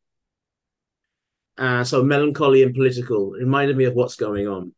Uh, 1.57 1.85
so 1.85 2.03
melancholy 2.03 2.63
and 2.63 2.75
political 2.75 3.31
reminded 3.31 3.77
me 3.77 3.85
of 3.85 3.95
what's 3.95 4.17
going 4.17 4.49
on 4.49 4.73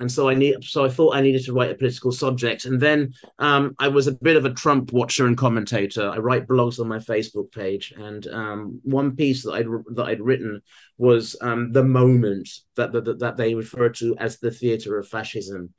and 0.00 0.10
so 0.10 0.28
I 0.28 0.34
need 0.34 0.64
so 0.64 0.84
I 0.84 0.88
thought 0.88 1.14
I 1.14 1.20
needed 1.20 1.44
to 1.44 1.52
write 1.52 1.70
a 1.70 1.74
political 1.74 2.10
subject. 2.10 2.64
And 2.64 2.80
then 2.80 3.12
um, 3.38 3.74
I 3.78 3.88
was 3.88 4.06
a 4.06 4.12
bit 4.12 4.36
of 4.36 4.46
a 4.46 4.54
Trump 4.54 4.92
watcher 4.92 5.26
and 5.26 5.36
commentator. 5.36 6.08
I 6.08 6.16
write 6.16 6.48
blogs 6.48 6.80
on 6.80 6.88
my 6.88 6.98
Facebook 6.98 7.52
page, 7.52 7.92
and 7.96 8.26
um, 8.28 8.80
one 8.82 9.14
piece 9.14 9.44
that 9.44 9.52
I'd 9.52 9.66
that 9.94 10.06
I'd 10.06 10.22
written 10.22 10.62
was 10.96 11.36
um, 11.42 11.72
the 11.72 11.84
moment 11.84 12.48
that, 12.76 12.92
that 12.92 13.18
that 13.18 13.36
they 13.36 13.54
refer 13.54 13.90
to 13.90 14.16
as 14.18 14.38
the 14.38 14.50
theater 14.50 14.98
of 14.98 15.06
fascism. 15.06 15.72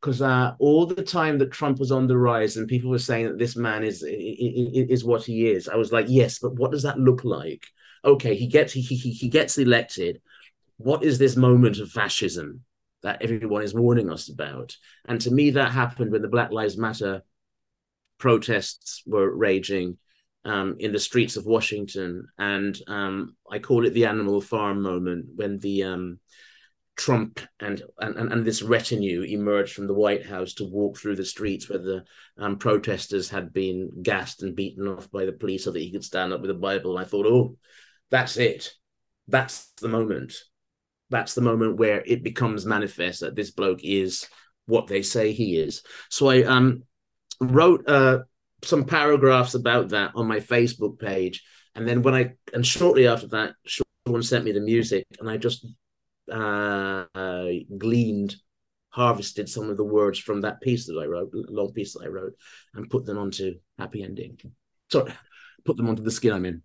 Because 0.00 0.22
uh, 0.22 0.54
all 0.58 0.86
the 0.86 1.02
time 1.02 1.38
that 1.38 1.50
Trump 1.50 1.78
was 1.78 1.90
on 1.90 2.06
the 2.06 2.16
rise, 2.16 2.56
and 2.56 2.68
people 2.68 2.90
were 2.90 2.98
saying 2.98 3.26
that 3.26 3.38
this 3.38 3.56
man 3.56 3.82
is 3.82 4.04
is, 4.06 5.04
what 5.04 5.24
he 5.24 5.50
is, 5.50 5.68
I 5.68 5.76
was 5.76 5.92
like, 5.92 6.06
yes, 6.08 6.38
but 6.38 6.54
what 6.54 6.70
does 6.70 6.82
that 6.82 6.98
look 6.98 7.24
like? 7.24 7.64
Okay, 8.04 8.34
he 8.36 8.46
gets 8.46 8.72
he 8.72 8.82
he, 8.82 9.10
he 9.10 9.28
gets 9.28 9.58
elected. 9.58 10.20
What 10.76 11.02
is 11.02 11.18
this 11.18 11.36
moment 11.36 11.78
of 11.80 11.90
fascism? 11.90 12.64
That 13.04 13.22
everyone 13.22 13.62
is 13.62 13.74
warning 13.74 14.10
us 14.10 14.30
about. 14.30 14.76
And 15.04 15.20
to 15.20 15.30
me, 15.30 15.50
that 15.50 15.70
happened 15.70 16.10
when 16.10 16.22
the 16.22 16.28
Black 16.28 16.50
Lives 16.50 16.76
Matter 16.76 17.22
protests 18.18 19.02
were 19.06 19.30
raging 19.30 19.98
um, 20.46 20.76
in 20.78 20.90
the 20.90 20.98
streets 20.98 21.36
of 21.36 21.44
Washington. 21.44 22.26
And 22.38 22.76
um, 22.86 23.36
I 23.48 23.58
call 23.58 23.86
it 23.86 23.90
the 23.90 24.06
Animal 24.06 24.40
Farm 24.40 24.80
moment 24.80 25.26
when 25.36 25.58
the 25.58 25.84
um, 25.84 26.18
Trump 26.96 27.40
and, 27.60 27.82
and 27.98 28.32
and 28.32 28.44
this 28.44 28.62
retinue 28.62 29.22
emerged 29.22 29.74
from 29.74 29.86
the 29.86 29.94
White 29.94 30.24
House 30.24 30.54
to 30.54 30.64
walk 30.64 30.96
through 30.96 31.16
the 31.16 31.24
streets 31.26 31.68
where 31.68 31.80
the 31.80 32.04
um, 32.38 32.56
protesters 32.56 33.28
had 33.28 33.52
been 33.52 33.90
gassed 34.02 34.42
and 34.42 34.56
beaten 34.56 34.88
off 34.88 35.10
by 35.10 35.26
the 35.26 35.32
police 35.32 35.64
so 35.64 35.72
that 35.72 35.80
he 35.80 35.92
could 35.92 36.04
stand 36.04 36.32
up 36.32 36.40
with 36.40 36.50
a 36.50 36.54
Bible. 36.54 36.96
I 36.96 37.04
thought, 37.04 37.26
oh, 37.26 37.58
that's 38.10 38.38
it. 38.38 38.72
That's 39.28 39.72
the 39.80 39.88
moment 39.88 40.34
that's 41.10 41.34
the 41.34 41.40
moment 41.40 41.76
where 41.76 42.02
it 42.06 42.22
becomes 42.22 42.66
manifest 42.66 43.20
that 43.20 43.36
this 43.36 43.50
bloke 43.50 43.80
is 43.82 44.26
what 44.66 44.86
they 44.86 45.02
say 45.02 45.32
he 45.32 45.56
is. 45.56 45.82
So 46.10 46.28
I 46.28 46.44
um 46.44 46.82
wrote 47.40 47.88
uh 47.88 48.20
some 48.62 48.84
paragraphs 48.84 49.54
about 49.54 49.90
that 49.90 50.12
on 50.14 50.26
my 50.26 50.40
Facebook 50.40 50.98
page, 50.98 51.42
and 51.74 51.86
then 51.86 52.02
when 52.02 52.14
I 52.14 52.32
and 52.52 52.66
shortly 52.66 53.06
after 53.06 53.28
that, 53.28 53.54
Sean 53.66 54.22
sent 54.22 54.44
me 54.44 54.52
the 54.52 54.60
music, 54.60 55.06
and 55.20 55.28
I 55.28 55.36
just 55.36 55.66
uh, 56.32 57.04
uh 57.14 57.48
gleaned 57.76 58.36
harvested 58.94 59.48
some 59.48 59.68
of 59.68 59.76
the 59.76 59.84
words 59.84 60.20
from 60.20 60.40
that 60.42 60.60
piece 60.60 60.86
that 60.86 60.96
I 60.96 61.06
wrote, 61.06 61.30
long 61.32 61.72
piece 61.72 61.94
that 61.94 62.04
I 62.04 62.08
wrote, 62.08 62.34
and 62.74 62.88
put 62.88 63.04
them 63.04 63.18
onto 63.18 63.54
Happy 63.76 64.04
Ending. 64.04 64.38
Sorry, 64.90 65.12
put 65.64 65.76
them 65.76 65.88
onto 65.88 66.02
the 66.02 66.12
skin 66.12 66.32
I'm 66.32 66.44
in. 66.44 66.62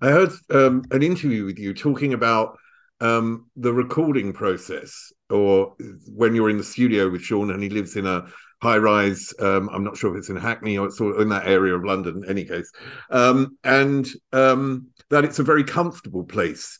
I 0.00 0.08
heard 0.08 0.32
um, 0.50 0.82
an 0.90 1.02
interview 1.02 1.44
with 1.44 1.58
you 1.58 1.72
talking 1.72 2.12
about 2.12 2.58
um, 3.00 3.50
the 3.56 3.72
recording 3.72 4.32
process, 4.32 5.12
or 5.28 5.74
when 6.14 6.34
you're 6.34 6.50
in 6.50 6.58
the 6.58 6.64
studio 6.64 7.10
with 7.10 7.22
Sean 7.22 7.50
and 7.50 7.62
he 7.62 7.68
lives 7.68 7.96
in 7.96 8.06
a 8.06 8.26
high 8.62 8.78
rise. 8.78 9.32
Um, 9.38 9.70
I'm 9.72 9.84
not 9.84 9.96
sure 9.96 10.12
if 10.14 10.18
it's 10.18 10.28
in 10.28 10.36
Hackney 10.36 10.76
or 10.76 10.86
it's 10.86 11.00
in 11.00 11.28
that 11.30 11.46
area 11.46 11.74
of 11.74 11.84
London, 11.84 12.22
in 12.22 12.30
any 12.30 12.44
case, 12.44 12.70
um, 13.10 13.56
and 13.64 14.06
um, 14.32 14.88
that 15.08 15.24
it's 15.24 15.38
a 15.38 15.44
very 15.44 15.64
comfortable 15.64 16.24
place 16.24 16.78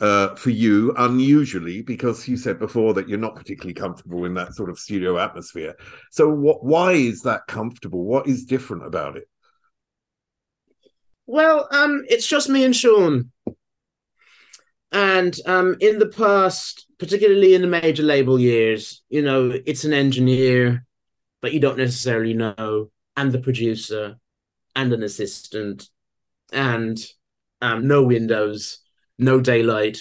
uh, 0.00 0.34
for 0.36 0.50
you, 0.50 0.94
unusually, 0.96 1.82
because 1.82 2.26
you 2.28 2.36
said 2.36 2.58
before 2.58 2.94
that 2.94 3.08
you're 3.08 3.18
not 3.18 3.34
particularly 3.34 3.74
comfortable 3.74 4.24
in 4.24 4.34
that 4.34 4.54
sort 4.54 4.70
of 4.70 4.78
studio 4.78 5.18
atmosphere. 5.18 5.74
So, 6.10 6.28
what? 6.28 6.64
Why 6.64 6.92
is 6.92 7.22
that 7.22 7.46
comfortable? 7.48 8.04
What 8.04 8.28
is 8.28 8.44
different 8.44 8.86
about 8.86 9.16
it? 9.16 9.28
Well, 11.26 11.68
um, 11.72 12.04
it's 12.08 12.26
just 12.26 12.48
me 12.48 12.64
and 12.64 12.74
Sean. 12.74 13.32
And 14.90 15.36
um, 15.46 15.76
in 15.80 15.98
the 15.98 16.08
past, 16.08 16.86
particularly 16.98 17.54
in 17.54 17.62
the 17.62 17.68
major 17.68 18.02
label 18.02 18.40
years, 18.40 19.02
you 19.10 19.22
know, 19.22 19.52
it's 19.66 19.84
an 19.84 19.92
engineer 19.92 20.84
that 21.42 21.52
you 21.52 21.60
don't 21.60 21.78
necessarily 21.78 22.34
know, 22.34 22.90
and 23.16 23.30
the 23.30 23.38
producer, 23.38 24.16
and 24.74 24.92
an 24.92 25.02
assistant, 25.02 25.88
and 26.52 26.98
um, 27.60 27.86
no 27.86 28.02
windows, 28.02 28.78
no 29.18 29.40
daylight, 29.40 29.98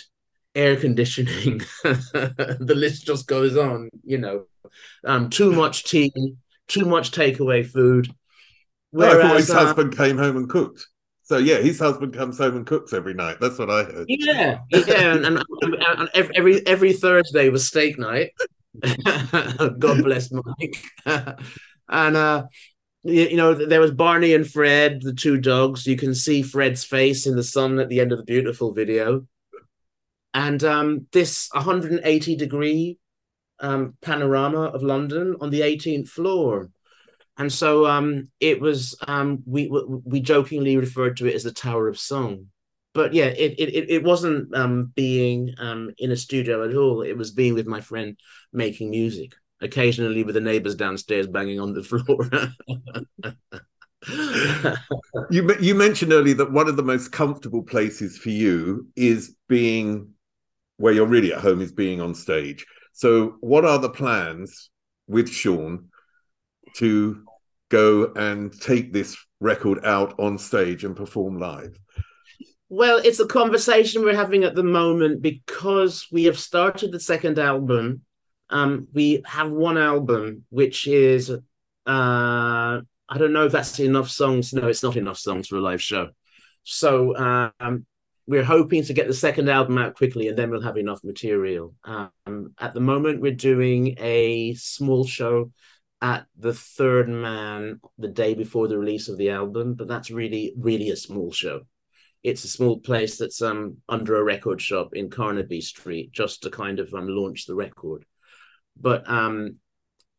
air 0.55 0.75
conditioning. 0.75 1.61
the 1.83 2.73
list 2.75 3.05
just 3.05 3.27
goes 3.27 3.57
on, 3.57 3.89
you 4.03 4.17
know. 4.17 4.45
Um, 5.03 5.29
too 5.29 5.51
much 5.51 5.83
tea, 5.83 6.11
too 6.67 6.85
much 6.85 7.11
takeaway 7.11 7.65
food. 7.65 8.13
Whereas, 8.91 9.15
oh, 9.15 9.19
I 9.19 9.27
thought 9.27 9.38
his 9.38 9.49
uh, 9.49 9.65
husband 9.65 9.97
came 9.97 10.17
home 10.17 10.38
and 10.38 10.49
cooked. 10.49 10.88
So 11.28 11.38
yeah, 11.38 11.57
his 11.57 11.78
husband 11.78 12.13
comes 12.13 12.38
home 12.38 12.55
and 12.55 12.65
cooks 12.65 12.93
every 12.93 13.13
night. 13.13 13.36
That's 13.41 13.59
what 13.59 13.69
I 13.69 13.84
heard. 13.84 14.05
Yeah, 14.07 14.59
yeah, 14.69 15.13
and, 15.13 15.25
and, 15.25 15.43
and 15.61 16.09
every 16.15 16.65
every 16.65 16.93
Thursday 16.93 17.49
was 17.49 17.67
steak 17.67 17.99
night. 17.99 18.32
God 19.03 20.03
bless 20.03 20.32
Mike. 20.32 20.78
and 21.89 22.15
uh, 22.15 22.45
you, 23.03 23.36
know, 23.36 23.53
there 23.53 23.82
was 23.82 23.91
Barney 23.91 24.34
and 24.36 24.49
Fred, 24.49 25.01
the 25.01 25.13
two 25.13 25.38
dogs. 25.38 25.86
You 25.86 25.97
can 25.97 26.15
see 26.15 26.43
Fred's 26.43 26.86
face 26.86 27.28
in 27.28 27.36
the 27.36 27.43
sun 27.43 27.78
at 27.80 27.89
the 27.89 27.99
end 27.99 28.13
of 28.13 28.19
the 28.19 28.23
beautiful 28.23 28.73
video. 28.73 29.28
And 30.34 30.63
um, 30.63 31.07
this 31.11 31.49
180 31.51 32.38
degree 32.38 32.99
um, 33.59 33.97
panorama 34.01 34.61
of 34.61 34.82
London 34.82 35.36
on 35.41 35.49
the 35.49 35.61
18th 35.61 36.07
floor 36.07 36.69
and 37.38 37.51
so 37.53 37.85
um, 37.85 38.29
it 38.39 38.59
was 38.59 38.95
um, 39.07 39.43
we 39.45 39.69
we 40.03 40.19
jokingly 40.21 40.77
referred 40.77 41.17
to 41.17 41.27
it 41.27 41.35
as 41.35 41.43
the 41.43 41.51
Tower 41.51 41.88
of 41.88 41.99
Song, 41.99 42.47
but 42.93 43.13
yeah, 43.13 43.25
it 43.25 43.55
it 43.59 43.89
it 43.89 44.03
wasn't 44.03 44.55
um, 44.55 44.91
being 44.95 45.53
um, 45.59 45.91
in 45.99 46.11
a 46.11 46.17
studio 46.17 46.67
at 46.67 46.75
all. 46.75 47.03
It 47.03 47.15
was 47.15 47.31
being 47.31 47.53
with 47.53 47.67
my 47.67 47.81
friend 47.81 48.17
making 48.51 48.89
music, 48.89 49.35
occasionally 49.61 50.23
with 50.23 50.33
the 50.35 50.41
neighbors 50.41 50.75
downstairs 50.75 51.27
banging 51.27 51.59
on 51.59 51.73
the 51.73 51.83
floor. 51.83 52.27
you 55.29 55.55
you 55.59 55.75
mentioned 55.75 56.13
earlier 56.13 56.35
that 56.35 56.51
one 56.51 56.67
of 56.67 56.75
the 56.75 56.83
most 56.83 57.11
comfortable 57.11 57.63
places 57.63 58.17
for 58.17 58.29
you 58.29 58.88
is 58.95 59.35
being 59.47 60.09
where 60.77 60.93
you're 60.93 61.05
really 61.05 61.33
at 61.33 61.41
home 61.41 61.61
is 61.61 61.71
being 61.71 62.01
on 62.01 62.15
stage. 62.15 62.65
So, 62.93 63.35
what 63.41 63.63
are 63.63 63.77
the 63.77 63.89
plans 63.89 64.71
with 65.07 65.29
Sean 65.29 65.89
to 66.78 67.23
go 67.69 68.11
and 68.15 68.51
take 68.59 68.93
this 68.93 69.17
record 69.39 69.86
out 69.86 70.19
on 70.19 70.38
stage 70.38 70.84
and 70.84 70.95
perform 70.95 71.39
live? 71.39 71.78
Well, 72.69 72.97
it's 72.97 73.19
a 73.19 73.28
conversation 73.28 74.03
we're 74.03 74.15
having 74.15 74.43
at 74.43 74.55
the 74.55 74.63
moment 74.63 75.21
because 75.21 76.07
we 76.11 76.25
have 76.25 76.38
started 76.38 76.91
the 76.91 76.99
second 76.99 77.39
album. 77.39 78.01
Um, 78.49 78.88
we 78.93 79.21
have 79.25 79.51
one 79.51 79.78
album 79.78 80.45
which 80.49 80.88
is 80.88 81.30
uh, 81.30 82.82
I 83.09 83.17
don't 83.17 83.34
know 83.34 83.45
if 83.45 83.53
that's 83.53 83.80
enough 83.80 84.09
songs. 84.09 84.53
No, 84.53 84.67
it's 84.67 84.84
not 84.84 84.97
enough 84.97 85.17
songs 85.17 85.47
for 85.47 85.55
a 85.55 85.61
live 85.61 85.82
show. 85.82 86.09
So 86.63 87.15
um, 87.15 87.86
we're 88.28 88.43
hoping 88.43 88.84
to 88.84 88.93
get 88.93 89.07
the 89.07 89.13
second 89.13 89.49
album 89.49 89.78
out 89.78 89.95
quickly, 89.95 90.28
and 90.28 90.38
then 90.38 90.49
we'll 90.49 90.61
have 90.61 90.78
enough 90.78 91.01
material. 91.05 91.73
Um, 91.86 92.53
at 92.59 92.73
the 92.73 92.82
moment, 92.82 93.21
we're 93.21 93.32
doing 93.32 93.95
a 93.99 94.53
small 94.55 95.05
show 95.05 95.51
at 96.01 96.25
the 96.37 96.53
third 96.53 97.09
man 97.09 97.79
the 97.97 98.07
day 98.07 98.35
before 98.35 98.67
the 98.67 98.77
release 98.77 99.09
of 99.09 99.17
the 99.17 99.31
album, 99.31 99.73
but 99.73 99.87
that's 99.87 100.11
really, 100.11 100.53
really 100.57 100.89
a 100.89 100.95
small 100.95 101.31
show. 101.31 101.61
It's 102.23 102.43
a 102.43 102.49
small 102.49 102.79
place 102.79 103.17
that's 103.17 103.41
um 103.41 103.77
under 103.87 104.15
a 104.17 104.23
record 104.23 104.61
shop 104.61 104.89
in 104.93 105.09
Carnaby 105.09 105.61
Street, 105.61 106.11
just 106.11 106.43
to 106.43 106.49
kind 106.49 106.79
of 106.79 106.93
um 106.93 107.07
launch 107.07 107.45
the 107.45 107.55
record. 107.55 108.05
But 108.79 109.09
um 109.09 109.55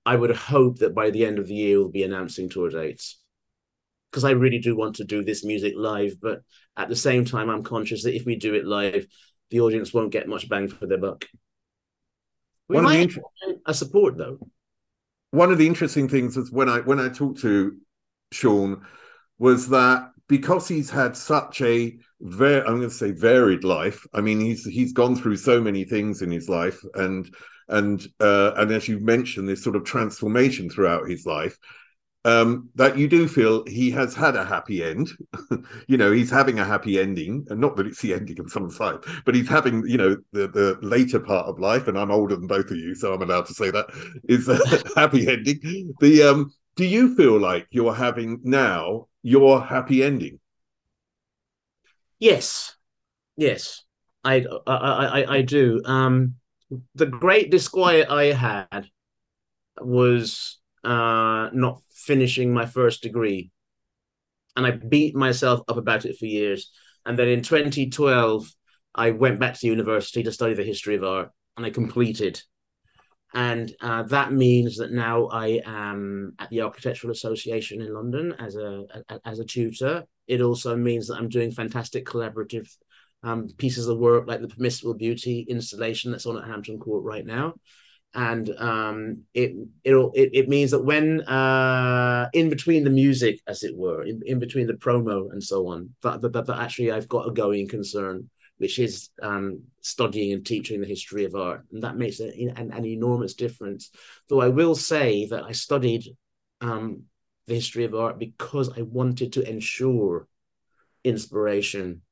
I 0.07 0.17
would 0.17 0.35
hope 0.35 0.79
that 0.79 0.95
by 0.95 1.11
the 1.11 1.27
end 1.27 1.39
of 1.39 1.49
the 1.49 1.55
year 1.55 1.79
we'll 1.79 1.91
be 1.91 2.03
announcing 2.03 2.49
tour 2.49 2.71
dates. 2.71 3.21
Because 4.11 4.25
I 4.25 4.31
really 4.31 4.59
do 4.59 4.75
want 4.75 4.97
to 4.97 5.05
do 5.05 5.23
this 5.23 5.45
music 5.45 5.75
live, 5.77 6.15
but 6.21 6.41
at 6.79 6.89
the 6.89 6.97
same 6.97 7.27
time, 7.27 7.51
I'm 7.51 7.63
conscious 7.63 8.05
that 8.05 8.17
if 8.17 8.25
we 8.25 8.37
do 8.37 8.55
it 8.55 8.65
live, 8.65 9.07
the 9.51 9.61
audience 9.61 9.93
won't 9.93 10.13
get 10.13 10.27
much 10.27 10.49
bang 10.49 10.69
for 10.69 10.87
their 10.87 10.97
buck. 10.97 11.27
We 12.69 12.77
One 12.77 12.85
might 12.85 13.01
inter- 13.01 13.21
a 13.67 13.75
support 13.75 14.17
though 14.17 14.39
one 15.31 15.51
of 15.53 15.59
the 15.59 15.67
interesting 15.67 16.09
things 16.09 16.37
is 16.37 16.51
when 16.51 16.69
I 16.69 16.81
when 16.81 17.01
I 17.01 17.09
talked 17.09 17.41
to 17.41 17.77
Sean 18.33 18.85
was 19.39 19.69
that 19.69 20.11
because 20.29 20.69
he's 20.69 20.91
had 20.91 21.17
such 21.17 21.61
a 21.63 21.97
very 22.21 22.61
I'm 22.61 22.79
going 22.79 22.89
to 22.89 22.91
say 22.91 23.13
varied 23.13 23.65
life. 23.65 24.07
I 24.13 24.21
mean, 24.21 24.41
he's 24.41 24.65
he's 24.65 24.93
gone 24.93 25.17
through 25.17 25.37
so 25.37 25.61
many 25.61 25.85
things 25.85 26.23
in 26.23 26.31
his 26.31 26.49
life, 26.49 26.81
and 26.95 27.33
and 27.69 28.07
uh, 28.21 28.53
and 28.57 28.71
as 28.71 28.89
you 28.89 28.99
mentioned, 29.01 29.49
this 29.49 29.63
sort 29.63 29.77
of 29.77 29.85
transformation 29.85 30.71
throughout 30.71 31.09
his 31.09 31.27
life 31.27 31.59
um, 32.25 32.69
that 32.75 32.99
you 32.99 33.09
do 33.09 33.29
feel 33.29 33.65
he 33.67 33.91
has 33.93 34.15
had 34.15 34.37
a 34.37 34.45
happy 34.45 34.83
end. 34.83 35.09
you 35.87 35.97
know, 35.97 36.13
he's 36.13 36.31
having 36.31 36.59
a 36.59 36.65
happy 36.65 36.99
ending, 36.99 37.47
and 37.49 37.61
not 37.61 37.77
that 37.77 37.87
it's 37.87 38.03
the 38.03 38.15
ending 38.15 38.39
of 38.41 38.51
some 38.51 38.71
side, 38.71 38.99
but 39.25 39.35
he's 39.35 39.49
having, 39.49 39.85
you 39.87 39.97
know, 39.97 40.17
the 40.33 40.49
the 40.49 40.79
later 40.83 41.21
part 41.21 41.47
of 41.47 41.59
life. 41.59 41.89
And 41.89 41.99
I'm 41.99 42.11
older 42.11 42.37
than 42.37 42.47
both 42.47 42.71
of 42.71 42.77
you, 42.77 42.95
so 42.95 43.15
I'm 43.15 43.23
allowed 43.23 43.47
to 43.47 43.55
say 43.55 43.71
that 43.71 43.87
is 44.29 44.49
a 44.49 44.59
happy 45.01 45.29
ending. 45.29 45.95
The 46.01 46.23
um, 46.25 46.53
Do 46.77 46.85
you 46.85 47.15
feel 47.17 47.39
like 47.39 47.67
you're 47.71 47.95
having 47.95 48.41
now 48.43 49.07
your 49.23 49.63
happy 49.63 50.03
ending? 50.03 50.41
Yes, 52.19 52.77
yes, 53.37 53.85
I 54.25 54.45
I 54.67 54.75
I, 55.23 55.35
I 55.37 55.43
do. 55.43 55.81
Um, 55.85 56.35
the 56.95 57.07
great 57.07 57.51
disquiet 57.51 58.11
I 58.11 58.27
had 58.27 58.91
was 59.81 60.58
uh, 60.85 61.51
not 61.53 61.83
finishing 61.91 62.53
my 62.53 62.67
first 62.67 63.03
degree. 63.03 63.51
And 64.57 64.67
I 64.67 64.73
beat 64.73 65.15
myself 65.15 65.61
up 65.69 65.77
about 65.77 66.05
it 66.05 66.19
for 66.19 66.27
years. 66.27 66.71
And 67.07 67.19
then 67.19 67.29
in 67.29 67.43
2012, 67.43 68.51
I 68.95 69.11
went 69.13 69.39
back 69.39 69.59
to 69.59 69.67
university 69.67 70.23
to 70.23 70.33
study 70.33 70.55
the 70.55 70.65
history 70.65 70.97
of 70.97 71.05
art 71.05 71.31
and 71.57 71.65
I 71.65 71.71
completed. 71.71 72.43
And 73.35 73.73
uh, 73.81 74.05
that 74.05 74.33
means 74.33 74.79
that 74.79 74.91
now 74.91 75.27
I 75.27 75.61
am 75.65 76.35
at 76.39 76.49
the 76.49 76.63
Architectural 76.63 77.13
Association 77.13 77.83
in 77.83 77.93
London 77.93 78.35
as 78.39 78.57
a, 78.57 78.85
a 79.11 79.21
as 79.27 79.39
a 79.39 79.45
tutor. 79.45 80.05
It 80.27 80.41
also 80.41 80.77
means 80.77 81.09
that 81.09 81.17
I'm 81.17 81.29
doing 81.29 81.51
fantastic 81.51 82.07
collaborative 82.07 82.67
um, 83.23 83.49
pieces 83.59 83.87
of 83.87 83.99
work 83.99 84.27
like 84.27 84.41
the 84.41 84.49
Permissible 84.49 84.95
Beauty 84.95 85.45
installation 85.49 86.11
that's 86.11 86.25
on 86.25 86.39
at 86.39 86.49
Hampton 86.49 86.79
Court 86.79 87.05
right 87.05 87.25
now 87.25 87.55
and 88.15 88.51
um, 88.59 89.23
it 89.35 89.53
it 89.85 89.95
it 90.15 90.31
it 90.33 90.49
means 90.49 90.71
that 90.71 90.85
when 90.85 91.21
uh, 91.23 92.29
in 92.33 92.49
between 92.49 92.85
the 92.85 92.91
music, 92.91 93.41
as 93.47 93.63
it 93.63 93.77
were, 93.77 94.03
in, 94.03 94.23
in 94.25 94.39
between 94.39 94.67
the 94.67 94.75
promo 94.75 95.31
and 95.33 95.43
so 95.43 95.69
on, 95.69 95.91
that, 96.03 96.21
that, 96.23 96.33
that 96.33 96.59
actually 96.59 96.91
I've 96.91 97.09
got 97.09 97.29
a 97.29 97.33
going 97.33 97.69
concern, 97.69 98.31
which 98.57 98.79
is 98.79 99.11
um, 99.23 99.63
studying 99.83 100.33
and 100.33 100.45
teaching 100.45 100.81
the 100.81 100.87
history 100.87 101.25
of 101.25 101.35
art, 101.35 101.65
and 101.73 101.83
that 101.83 101.97
makes 101.97 102.21
an, 102.21 102.33
an, 102.57 102.73
an 102.73 102.87
enormous 102.87 103.35
difference. 103.35 103.91
Though 104.29 104.41
I 104.41 104.49
will 104.49 104.75
say 104.75 105.27
that 105.27 105.45
I 105.45 105.53
studied 105.53 106.05
um, 106.61 107.03
the 107.47 107.55
history 107.55 107.85
of 107.85 107.95
art 107.95 108.19
because 108.19 108.71
I 108.77 108.83
wanted 108.83 109.35
to 109.35 109.49
ensure 109.49 110.29
inspiration. 111.05 112.03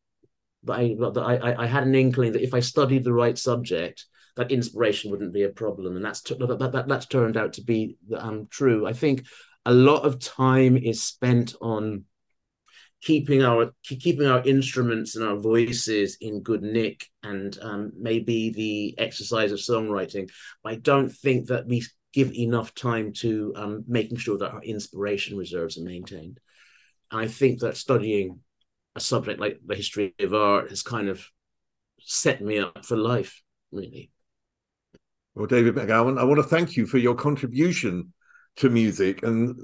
But 0.63 0.81
I, 0.81 1.37
I, 1.37 1.63
I 1.63 1.67
had 1.67 1.85
an 1.85 1.95
inkling 1.95 2.33
that 2.33 2.43
if 2.43 2.53
I 2.53 2.61
studied 2.61 3.05
the 3.05 3.13
right 3.13 3.39
subject, 3.39 4.05
that 4.37 4.53
inspiration 4.53 5.11
wouldn't 5.11 5.33
be 5.33 5.45
a 5.45 5.49
problem, 5.49 5.97
and 5.97 6.05
that's 6.05 6.21
that, 6.23 6.39
that, 6.73 6.89
that's 6.89 7.07
turned 7.07 7.37
out 7.37 7.55
to 7.55 7.63
be 7.63 7.97
um, 8.17 8.47
true. 8.51 8.87
I 8.87 8.93
think 8.93 9.25
a 9.65 9.73
lot 9.73 10.05
of 10.05 10.21
time 10.21 10.77
is 10.77 11.03
spent 11.03 11.55
on 11.61 12.05
keeping 13.03 13.43
our 13.43 13.73
keeping 13.85 14.27
our 14.27 14.43
instruments 14.45 15.17
and 15.17 15.27
our 15.27 15.37
voices 15.37 16.19
in 16.21 16.43
good 16.43 16.63
nick, 16.63 17.07
and 17.23 17.59
um, 17.63 17.93
maybe 17.99 18.51
the 18.51 18.95
exercise 18.99 19.53
of 19.53 19.59
songwriting. 19.59 20.31
I 20.65 20.77
don't 20.77 21.11
think 21.11 21.49
that 21.49 21.67
we 21.67 21.85
give 22.13 22.33
enough 22.33 22.75
time 22.75 23.13
to 23.13 23.53
um, 23.57 23.85
making 23.87 24.17
sure 24.17 24.39
that 24.39 24.53
our 24.53 24.63
inspiration 24.63 25.37
reserves 25.37 25.77
are 25.77 25.85
maintained. 25.85 26.41
And 27.11 27.21
I 27.21 27.27
think 27.27 27.61
that 27.61 27.77
studying 27.77 28.41
a 28.95 29.01
subject 29.01 29.39
like 29.39 29.61
the 29.65 29.75
history 29.75 30.15
of 30.21 30.33
art 30.33 30.71
has 30.71 30.83
kind 30.83 31.09
of 31.09 31.27
set 32.01 32.41
me 32.41 32.59
up 32.59 32.85
for 32.87 32.97
life, 32.97 33.43
really. 33.71 34.11
Well, 35.37 35.47
David 35.47 35.75
McAlmont, 35.75 36.19
I 36.19 36.25
want 36.25 36.39
to 36.39 36.43
thank 36.43 36.77
you 36.77 36.87
for 36.87 36.97
your 36.97 37.15
contribution 37.15 38.15
to 38.57 38.71
music 38.71 39.23
and 39.23 39.61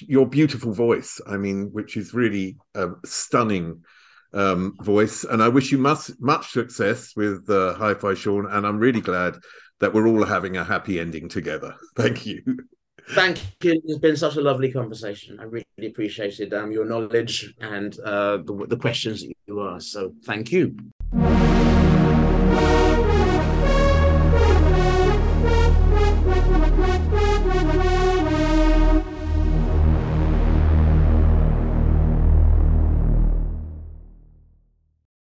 your 0.00 0.26
beautiful 0.26 0.72
voice. 0.72 1.20
I 1.26 1.36
mean, 1.36 1.68
which 1.70 1.98
is 1.98 2.14
really 2.14 2.56
a 2.74 2.88
stunning 3.04 3.84
um, 4.32 4.74
voice. 4.80 5.24
And 5.24 5.42
I 5.42 5.48
wish 5.48 5.70
you 5.70 5.76
much 5.76 6.10
much 6.18 6.50
success 6.50 7.12
with 7.14 7.48
uh, 7.50 7.74
Hi-Fi 7.74 8.14
Sean. 8.14 8.46
And 8.50 8.66
I'm 8.66 8.78
really 8.78 9.02
glad 9.02 9.36
that 9.80 9.92
we're 9.92 10.08
all 10.08 10.24
having 10.24 10.56
a 10.56 10.64
happy 10.64 10.98
ending 10.98 11.28
together. 11.28 11.74
Thank 11.96 12.24
you. 12.24 12.42
Thank 13.10 13.38
you. 13.62 13.82
It's 13.84 13.98
been 13.98 14.16
such 14.16 14.36
a 14.36 14.40
lovely 14.40 14.72
conversation. 14.72 15.38
I 15.38 15.44
really 15.44 15.66
appreciated 15.84 16.54
um, 16.54 16.72
your 16.72 16.86
knowledge 16.86 17.52
and 17.60 17.98
uh, 18.00 18.38
the, 18.38 18.66
the 18.66 18.76
questions 18.78 19.20
that 19.20 19.34
you 19.46 19.62
asked. 19.68 19.90
So 19.90 20.14
thank 20.24 20.52
you. 20.52 20.74